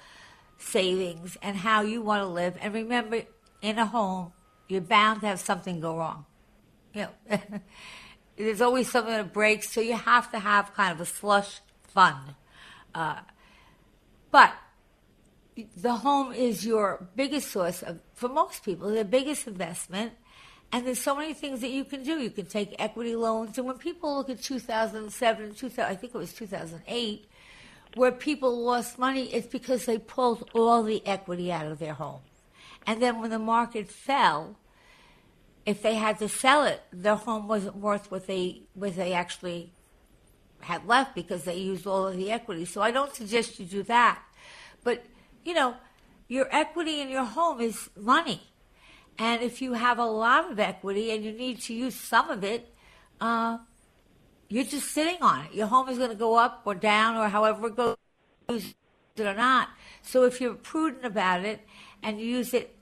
savings 0.59 1.37
and 1.43 1.57
how 1.57 1.83
you 1.83 2.01
want 2.01 2.23
to 2.23 2.27
live. 2.27 2.57
And 2.61 2.73
remember, 2.73 3.23
in 3.61 3.79
a 3.79 3.85
home, 3.85 4.33
you're 4.69 4.81
bound 4.81 5.21
to 5.21 5.27
have 5.27 5.41
something 5.41 5.81
go 5.81 5.99
wrong. 5.99 6.25
You 6.95 7.09
know, 7.31 7.39
there's 8.37 8.63
always 8.63 8.91
something 8.91 9.13
that 9.13 9.35
breaks, 9.35 9.71
so 9.71 9.83
you 9.83 9.95
have 9.95 10.31
to 10.33 10.39
have 10.39 10.75
kind 10.75 10.93
of 10.93 11.01
a 11.01 11.07
slush 11.07 11.61
fund. 11.89 12.35
Uh, 12.95 13.21
but 14.31 14.53
the 15.77 15.97
home 15.97 16.33
is 16.33 16.65
your 16.65 17.09
biggest 17.17 17.51
source 17.51 17.83
of, 17.83 18.01
for 18.15 18.29
most 18.29 18.65
people, 18.65 18.91
the 18.91 19.05
biggest 19.05 19.47
investment. 19.47 20.13
And 20.73 20.87
there's 20.87 21.01
so 21.01 21.17
many 21.17 21.35
things 21.35 21.61
that 21.63 21.71
you 21.71 21.85
can 21.85 22.05
do. 22.05 22.19
You 22.19 22.31
can 22.31 22.47
take 22.47 22.77
equity 22.79 23.17
loans. 23.17 23.59
And 23.59 23.67
when 23.67 23.79
people 23.79 24.17
look 24.17 24.31
at 24.31 24.41
2007, 24.41 25.55
2000, 25.55 25.85
I 25.85 25.97
think 25.97 26.15
it 26.15 26.19
was 26.19 26.33
2008, 26.33 27.27
where 27.95 28.13
people 28.13 28.65
lost 28.65 28.99
money, 28.99 29.25
it's 29.35 29.49
because 29.49 29.87
they 29.87 29.99
pulled 29.99 30.49
all 30.55 30.85
the 30.85 31.05
equity 31.07 31.51
out 31.51 31.67
of 31.67 31.81
their 31.81 31.95
home. 31.95 32.21
And 32.87 33.03
then 33.03 33.21
when 33.21 33.31
the 33.31 33.39
market 33.39 33.89
fell, 33.89 34.57
if 35.67 35.83
they 35.83 35.97
had 35.97 36.19
to 36.21 36.29
sell 36.29 36.65
it, 36.65 36.83
their 36.93 37.17
home 37.17 37.49
wasn't 37.49 37.77
worth 37.77 38.11
what 38.11 38.27
they 38.27 38.63
what 38.75 38.97
they 38.97 39.13
actually 39.13 39.73
had 40.61 40.87
left 40.87 41.15
because 41.15 41.45
they 41.45 41.57
used 41.57 41.87
all 41.87 42.07
of 42.07 42.17
the 42.17 42.31
equity. 42.31 42.65
So 42.65 42.81
I 42.81 42.91
don't 42.91 43.15
suggest 43.15 43.59
you 43.59 43.67
do 43.67 43.83
that. 43.85 44.21
But 44.85 45.05
you 45.45 45.55
know, 45.55 45.75
your 46.29 46.49
equity 46.51 47.01
in 47.01 47.09
your 47.09 47.25
home 47.25 47.61
is 47.61 47.91
money. 47.97 48.43
And 49.19 49.43
if 49.43 49.61
you 49.61 49.75
have 49.75 49.99
a 49.99 50.07
lot 50.07 50.51
of 50.51 50.59
equity 50.59 51.11
and 51.11 51.25
you 51.25 51.33
need 51.33 51.61
to 51.63 51.75
use 51.75 51.95
some 51.95 52.31
of 52.31 52.43
it, 52.45 52.73
uh, 53.21 53.59
you're 54.49 54.65
just 54.65 54.93
sitting 54.93 55.23
on 55.23 55.45
it. 55.45 55.55
Your 55.55 55.67
home 55.67 55.89
is 55.89 55.99
going 55.99 56.11
to 56.11 56.17
go 56.17 56.37
up 56.37 56.63
or 56.65 56.75
down 56.75 57.17
or 57.17 57.29
however 57.29 57.69
it 57.69 57.77
goes, 57.77 57.97
use 58.49 58.75
it 59.17 59.27
or 59.27 59.35
not. 59.35 59.69
So 60.03 60.25
if 60.25 60.41
you're 60.41 60.55
prudent 60.55 61.05
about 61.05 61.45
it 61.45 61.61
and 62.03 62.21
you 62.21 62.27
use 62.27 62.55
it 62.55 62.75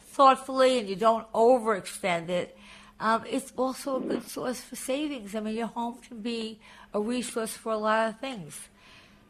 thoughtfully 0.00 0.78
and 0.78 0.88
you 0.88 0.96
don't 0.96 1.30
overextend 1.32 2.30
it, 2.30 2.56
um, 2.98 3.24
it's 3.28 3.52
also 3.56 3.96
a 3.96 4.00
good 4.00 4.26
source 4.26 4.60
for 4.60 4.76
savings. 4.76 5.34
I 5.34 5.40
mean, 5.40 5.54
your 5.54 5.66
home 5.66 5.98
can 5.98 6.22
be 6.22 6.60
a 6.96 7.00
resource 7.00 7.52
for 7.52 7.72
a 7.72 7.76
lot 7.76 8.08
of 8.08 8.18
things. 8.18 8.58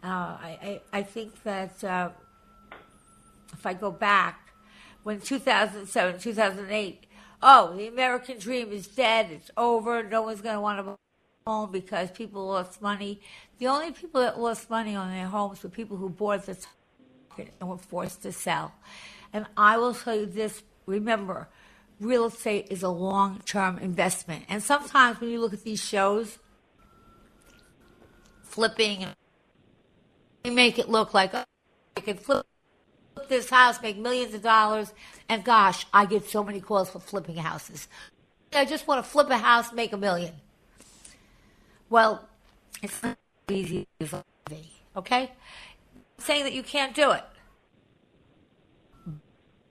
Uh, 0.02 0.06
I, 0.06 0.80
I, 0.92 0.98
I, 0.98 1.02
think 1.02 1.42
that 1.42 1.82
uh, 1.82 2.10
if 3.52 3.66
I 3.66 3.74
go 3.74 3.90
back, 3.90 4.50
when 5.02 5.20
2007, 5.20 6.20
2008, 6.20 7.06
oh, 7.42 7.76
the 7.76 7.88
American 7.88 8.38
dream 8.38 8.70
is 8.70 8.86
dead, 8.86 9.30
it's 9.32 9.50
over, 9.56 10.04
no 10.04 10.22
one's 10.22 10.40
going 10.40 10.54
to 10.54 10.60
want 10.60 10.78
to 10.78 10.84
buy 10.84 10.92
a 10.92 11.50
home 11.50 11.72
because 11.72 12.12
people 12.12 12.46
lost 12.46 12.80
money. 12.80 13.20
The 13.58 13.66
only 13.66 13.90
people 13.90 14.20
that 14.20 14.38
lost 14.38 14.70
money 14.70 14.94
on 14.94 15.10
their 15.10 15.26
homes 15.26 15.60
were 15.64 15.68
people 15.68 15.96
who 15.96 16.08
bought 16.08 16.46
the 16.46 16.56
market 17.28 17.52
and 17.58 17.68
were 17.68 17.78
forced 17.78 18.22
to 18.22 18.30
sell. 18.30 18.72
And 19.32 19.44
I 19.56 19.76
will 19.76 19.94
tell 19.94 20.14
you 20.14 20.26
this 20.26 20.62
remember, 20.86 21.48
real 21.98 22.26
estate 22.26 22.68
is 22.70 22.84
a 22.84 22.90
long 22.90 23.40
term 23.44 23.78
investment. 23.78 24.44
And 24.48 24.62
sometimes 24.62 25.20
when 25.20 25.30
you 25.30 25.40
look 25.40 25.52
at 25.52 25.64
these 25.64 25.82
shows, 25.82 26.38
flipping, 28.56 29.06
they 30.42 30.50
make 30.50 30.78
it 30.78 30.88
look 30.88 31.12
like 31.12 31.34
oh, 31.34 31.44
I 31.96 32.00
can 32.00 32.16
flip 32.16 32.46
this 33.28 33.50
house, 33.50 33.82
make 33.82 33.98
millions 33.98 34.32
of 34.34 34.42
dollars, 34.42 34.92
and 35.28 35.44
gosh, 35.44 35.86
I 35.92 36.06
get 36.06 36.28
so 36.28 36.42
many 36.42 36.60
calls 36.60 36.88
for 36.88 37.00
flipping 37.00 37.36
houses. 37.36 37.88
I 38.54 38.64
just 38.64 38.88
want 38.88 39.04
to 39.04 39.10
flip 39.10 39.28
a 39.28 39.36
house, 39.36 39.72
make 39.72 39.92
a 39.92 39.96
million. 39.96 40.32
Well, 41.90 42.26
it's 42.82 43.02
not 43.02 43.18
easy 43.50 43.86
okay? 44.96 45.30
I'm 45.94 46.24
saying 46.24 46.44
that 46.44 46.54
you 46.54 46.62
can't 46.62 46.94
do 46.94 47.12
it 47.12 47.24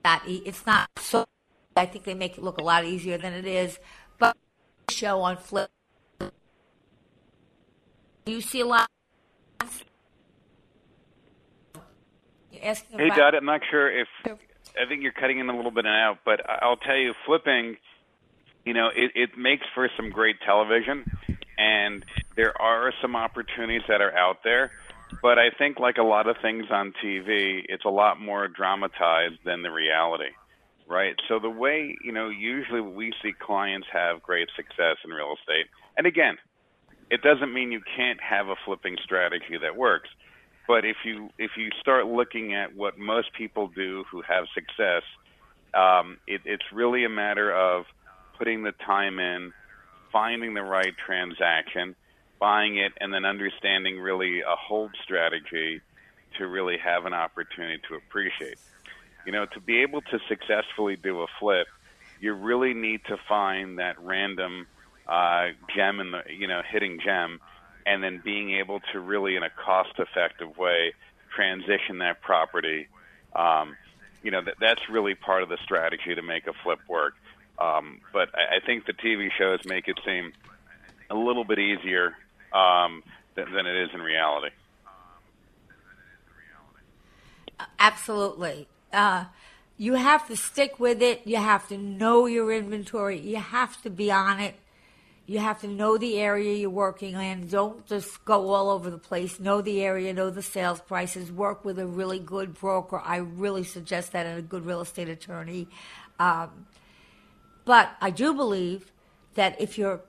that 0.06 0.22
it's 0.28 0.64
not 0.64 0.88
so. 0.98 1.26
I 1.76 1.84
think 1.84 2.04
they 2.04 2.14
make 2.14 2.38
it 2.38 2.44
look 2.44 2.58
a 2.58 2.62
lot 2.62 2.84
easier 2.84 3.18
than 3.18 3.32
it 3.32 3.44
is. 3.44 3.80
But 4.18 4.36
show 4.88 5.20
on 5.20 5.36
flip, 5.36 5.68
you 8.26 8.40
see 8.40 8.60
a 8.60 8.66
lot. 8.66 8.88
Hey, 12.98 13.10
Dot, 13.10 13.34
I'm 13.34 13.44
not 13.44 13.60
sure 13.70 13.90
if 13.90 14.08
I 14.26 14.86
think 14.88 15.02
you're 15.02 15.12
cutting 15.12 15.38
in 15.38 15.48
a 15.48 15.56
little 15.56 15.70
bit 15.70 15.84
and 15.84 15.94
out, 15.94 16.18
but 16.24 16.40
I'll 16.48 16.76
tell 16.76 16.96
you, 16.96 17.14
flipping, 17.24 17.76
you 18.64 18.74
know, 18.74 18.88
it, 18.94 19.12
it 19.14 19.38
makes 19.38 19.64
for 19.74 19.88
some 19.96 20.10
great 20.10 20.36
television, 20.44 21.04
and 21.58 22.04
there 22.34 22.60
are 22.60 22.92
some 23.00 23.14
opportunities 23.14 23.82
that 23.88 24.00
are 24.00 24.16
out 24.16 24.38
there 24.42 24.72
but 25.22 25.38
I 25.38 25.50
think, 25.56 25.78
like 25.78 25.98
a 25.98 26.02
lot 26.02 26.26
of 26.26 26.36
things 26.42 26.66
on 26.70 26.92
TV, 27.02 27.64
it's 27.68 27.84
a 27.84 27.90
lot 27.90 28.20
more 28.20 28.48
dramatized 28.48 29.38
than 29.44 29.62
the 29.62 29.70
reality, 29.70 30.30
right? 30.88 31.14
So 31.28 31.38
the 31.38 31.50
way 31.50 31.96
you 32.02 32.12
know, 32.12 32.28
usually 32.28 32.80
we 32.80 33.12
see 33.22 33.32
clients 33.32 33.86
have 33.92 34.22
great 34.22 34.48
success 34.56 34.96
in 35.04 35.10
real 35.10 35.34
estate, 35.40 35.66
and 35.96 36.06
again, 36.06 36.36
it 37.10 37.22
doesn't 37.22 37.52
mean 37.52 37.72
you 37.72 37.82
can't 37.96 38.20
have 38.20 38.48
a 38.48 38.56
flipping 38.64 38.96
strategy 39.04 39.58
that 39.60 39.76
works. 39.76 40.08
But 40.66 40.84
if 40.84 40.96
you 41.04 41.30
if 41.38 41.52
you 41.56 41.70
start 41.80 42.06
looking 42.06 42.54
at 42.54 42.74
what 42.74 42.98
most 42.98 43.32
people 43.34 43.68
do 43.68 44.04
who 44.10 44.22
have 44.22 44.46
success, 44.54 45.02
um, 45.74 46.18
it, 46.26 46.40
it's 46.44 46.64
really 46.72 47.04
a 47.04 47.08
matter 47.08 47.54
of 47.54 47.84
putting 48.36 48.64
the 48.64 48.72
time 48.84 49.18
in, 49.18 49.52
finding 50.12 50.54
the 50.54 50.62
right 50.62 50.94
transaction 51.06 51.94
buying 52.38 52.78
it 52.78 52.92
and 53.00 53.12
then 53.12 53.24
understanding 53.24 53.98
really 53.98 54.40
a 54.40 54.56
hold 54.56 54.90
strategy 55.02 55.80
to 56.38 56.46
really 56.46 56.76
have 56.78 57.06
an 57.06 57.14
opportunity 57.14 57.80
to 57.88 57.94
appreciate. 57.94 58.58
You 59.24 59.32
know, 59.32 59.46
to 59.46 59.60
be 59.60 59.82
able 59.82 60.02
to 60.02 60.18
successfully 60.28 60.96
do 60.96 61.22
a 61.22 61.26
flip, 61.40 61.66
you 62.20 62.32
really 62.34 62.74
need 62.74 63.00
to 63.06 63.16
find 63.28 63.78
that 63.78 63.98
random 64.00 64.66
uh, 65.08 65.48
gem 65.74 66.00
in 66.00 66.12
the, 66.12 66.22
you 66.28 66.46
know, 66.46 66.62
hitting 66.68 66.98
gem, 67.02 67.40
and 67.86 68.02
then 68.02 68.20
being 68.24 68.52
able 68.52 68.80
to 68.92 69.00
really, 69.00 69.36
in 69.36 69.42
a 69.42 69.50
cost-effective 69.50 70.56
way, 70.56 70.92
transition 71.34 71.98
that 71.98 72.20
property. 72.20 72.88
Um, 73.34 73.76
you 74.22 74.30
know, 74.30 74.42
that, 74.42 74.54
that's 74.60 74.80
really 74.90 75.14
part 75.14 75.42
of 75.42 75.48
the 75.48 75.58
strategy 75.62 76.14
to 76.14 76.22
make 76.22 76.46
a 76.46 76.52
flip 76.64 76.80
work. 76.88 77.14
Um, 77.58 78.00
but 78.12 78.30
I, 78.34 78.56
I 78.56 78.60
think 78.64 78.86
the 78.86 78.92
TV 78.92 79.28
shows 79.36 79.60
make 79.64 79.88
it 79.88 79.98
seem 80.04 80.32
a 81.10 81.14
little 81.14 81.44
bit 81.44 81.58
easier 81.58 82.16
um, 82.52 83.02
than, 83.34 83.52
than 83.52 83.66
it 83.66 83.76
is 83.84 83.90
in 83.94 84.00
reality. 84.00 84.50
Absolutely. 87.78 88.68
Uh, 88.92 89.26
you 89.78 89.94
have 89.94 90.26
to 90.28 90.36
stick 90.36 90.78
with 90.78 91.02
it. 91.02 91.22
You 91.24 91.36
have 91.36 91.68
to 91.68 91.78
know 91.78 92.26
your 92.26 92.52
inventory. 92.52 93.18
You 93.18 93.36
have 93.36 93.80
to 93.82 93.90
be 93.90 94.10
on 94.10 94.40
it. 94.40 94.54
You 95.26 95.40
have 95.40 95.60
to 95.62 95.68
know 95.68 95.98
the 95.98 96.18
area 96.18 96.54
you're 96.54 96.70
working 96.70 97.14
in. 97.14 97.48
Don't 97.48 97.84
just 97.86 98.24
go 98.24 98.50
all 98.50 98.70
over 98.70 98.90
the 98.90 98.98
place. 98.98 99.40
Know 99.40 99.60
the 99.60 99.82
area, 99.82 100.14
know 100.14 100.30
the 100.30 100.42
sales 100.42 100.80
prices. 100.80 101.32
Work 101.32 101.64
with 101.64 101.80
a 101.80 101.86
really 101.86 102.20
good 102.20 102.54
broker. 102.54 103.00
I 103.04 103.16
really 103.16 103.64
suggest 103.64 104.12
that 104.12 104.24
and 104.24 104.38
a 104.38 104.42
good 104.42 104.64
real 104.64 104.80
estate 104.80 105.08
attorney. 105.08 105.66
Um, 106.20 106.66
but 107.64 107.90
I 108.00 108.10
do 108.10 108.34
believe 108.34 108.92
that 109.34 109.60
if 109.60 109.76
you're 109.76 110.00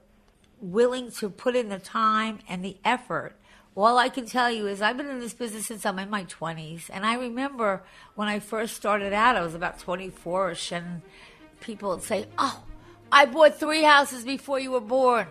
willing 0.61 1.11
to 1.11 1.29
put 1.29 1.55
in 1.55 1.69
the 1.69 1.79
time 1.79 2.39
and 2.47 2.63
the 2.63 2.77
effort. 2.83 3.35
All 3.75 3.97
I 3.97 4.09
can 4.09 4.25
tell 4.25 4.51
you 4.51 4.65
is 4.67 4.81
I've 4.81 4.97
been 4.97 5.07
in 5.07 5.19
this 5.19 5.33
business 5.33 5.67
since 5.67 5.85
I'm 5.85 5.99
in 5.99 6.09
my 6.09 6.23
20s. 6.25 6.89
And 6.91 7.05
I 7.05 7.15
remember 7.15 7.83
when 8.15 8.27
I 8.27 8.39
first 8.39 8.75
started 8.75 9.13
out, 9.13 9.35
I 9.35 9.41
was 9.41 9.53
about 9.53 9.77
24 9.79 10.51
ish, 10.51 10.71
and 10.71 11.03
people 11.59 11.89
would 11.89 12.01
say, 12.01 12.25
Oh, 12.39 12.63
I 13.11 13.25
bought 13.25 13.59
three 13.59 13.83
houses 13.83 14.23
before 14.23 14.59
you 14.59 14.71
were 14.71 14.81
born. 14.81 15.27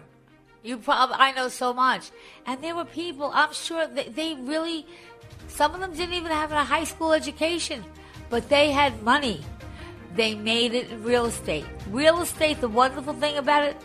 You 0.62 0.79
probably, 0.79 1.16
I 1.18 1.33
know 1.33 1.49
so 1.49 1.72
much. 1.72 2.11
And 2.47 2.62
there 2.62 2.74
were 2.74 2.85
people, 2.85 3.31
I'm 3.33 3.53
sure 3.53 3.87
they, 3.87 4.09
they 4.09 4.35
really, 4.35 4.87
some 5.49 5.74
of 5.74 5.81
them 5.81 5.93
didn't 5.93 6.14
even 6.14 6.33
have 6.33 6.51
a 6.53 6.64
high 6.64 6.85
school 6.85 7.12
education, 7.12 7.85
but 8.31 8.49
they 8.49 8.72
had 8.72 9.03
money. 9.03 9.43
They 10.14 10.35
made 10.35 10.74
it 10.74 10.91
in 10.91 11.05
real 11.05 11.27
estate. 11.27 11.66
Real 11.91 12.20
estate, 12.22 12.61
the 12.61 12.68
wonderful 12.68 13.14
thing 13.14 13.37
about 13.37 13.64
it, 13.64 13.77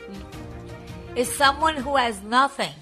is 1.15 1.31
someone 1.31 1.75
who 1.75 1.97
has 1.97 2.21
nothing. 2.23 2.73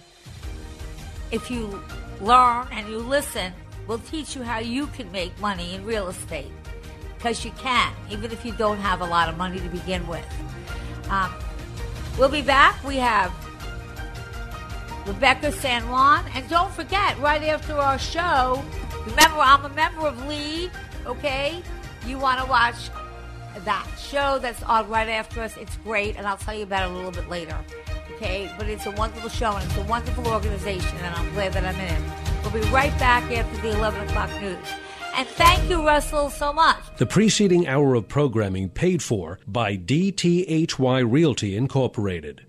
If 1.31 1.49
you 1.49 1.81
learn 2.21 2.67
and 2.71 2.87
you 2.87 2.99
listen, 2.99 3.53
will 3.87 3.99
teach 3.99 4.35
you 4.35 4.43
how 4.43 4.59
you 4.59 4.85
can 4.87 5.11
make 5.11 5.37
money 5.41 5.73
in 5.73 5.83
real 5.83 6.07
estate. 6.09 6.51
Because 7.17 7.43
you 7.43 7.51
can, 7.57 7.91
even 8.09 8.31
if 8.31 8.45
you 8.45 8.53
don't 8.53 8.77
have 8.77 9.01
a 9.01 9.05
lot 9.05 9.27
of 9.27 9.37
money 9.37 9.59
to 9.59 9.67
begin 9.67 10.07
with. 10.07 10.25
Um, 11.09 11.33
we'll 12.17 12.29
be 12.29 12.41
back. 12.41 12.83
We 12.83 12.97
have 12.97 13.33
Rebecca 15.05 15.51
San 15.51 15.89
Juan. 15.89 16.23
And 16.35 16.47
don't 16.49 16.71
forget, 16.71 17.17
right 17.19 17.43
after 17.43 17.73
our 17.73 17.99
show, 17.99 18.63
remember, 19.05 19.39
I'm 19.39 19.65
a 19.65 19.69
member 19.69 20.07
of 20.07 20.27
LEAD, 20.27 20.71
okay? 21.05 21.61
You 22.05 22.17
want 22.17 22.39
to 22.41 22.45
watch 22.45 22.89
that 23.65 23.87
show 23.97 24.39
that's 24.39 24.61
on 24.63 24.89
right 24.89 25.09
after 25.09 25.41
us. 25.41 25.57
It's 25.57 25.75
great, 25.77 26.15
and 26.17 26.27
I'll 26.27 26.37
tell 26.37 26.55
you 26.55 26.63
about 26.63 26.89
it 26.89 26.93
a 26.93 26.95
little 26.95 27.11
bit 27.11 27.29
later 27.29 27.57
okay? 28.19 28.51
But 28.57 28.67
it's 28.67 28.85
a 28.85 28.91
wonderful 28.91 29.29
show 29.29 29.55
and 29.55 29.63
it's 29.63 29.77
a 29.77 29.83
wonderful 29.83 30.27
organization, 30.27 30.97
and 30.97 31.15
I'm 31.15 31.33
glad 31.33 31.53
that 31.53 31.65
I'm 31.65 31.75
in 31.75 32.03
it. 32.03 32.11
We'll 32.43 32.61
be 32.61 32.69
right 32.69 32.97
back 32.99 33.23
after 33.31 33.61
the 33.61 33.75
11 33.77 34.09
o'clock 34.09 34.29
news. 34.41 34.57
And 35.15 35.27
thank 35.27 35.69
you, 35.69 35.85
Russell, 35.85 36.29
so 36.29 36.53
much. 36.53 36.77
The 36.97 37.05
preceding 37.05 37.67
hour 37.67 37.95
of 37.95 38.07
programming 38.07 38.69
paid 38.69 39.01
for 39.03 39.39
by 39.47 39.77
DTHY 39.77 41.11
Realty 41.11 41.55
Incorporated. 41.55 42.48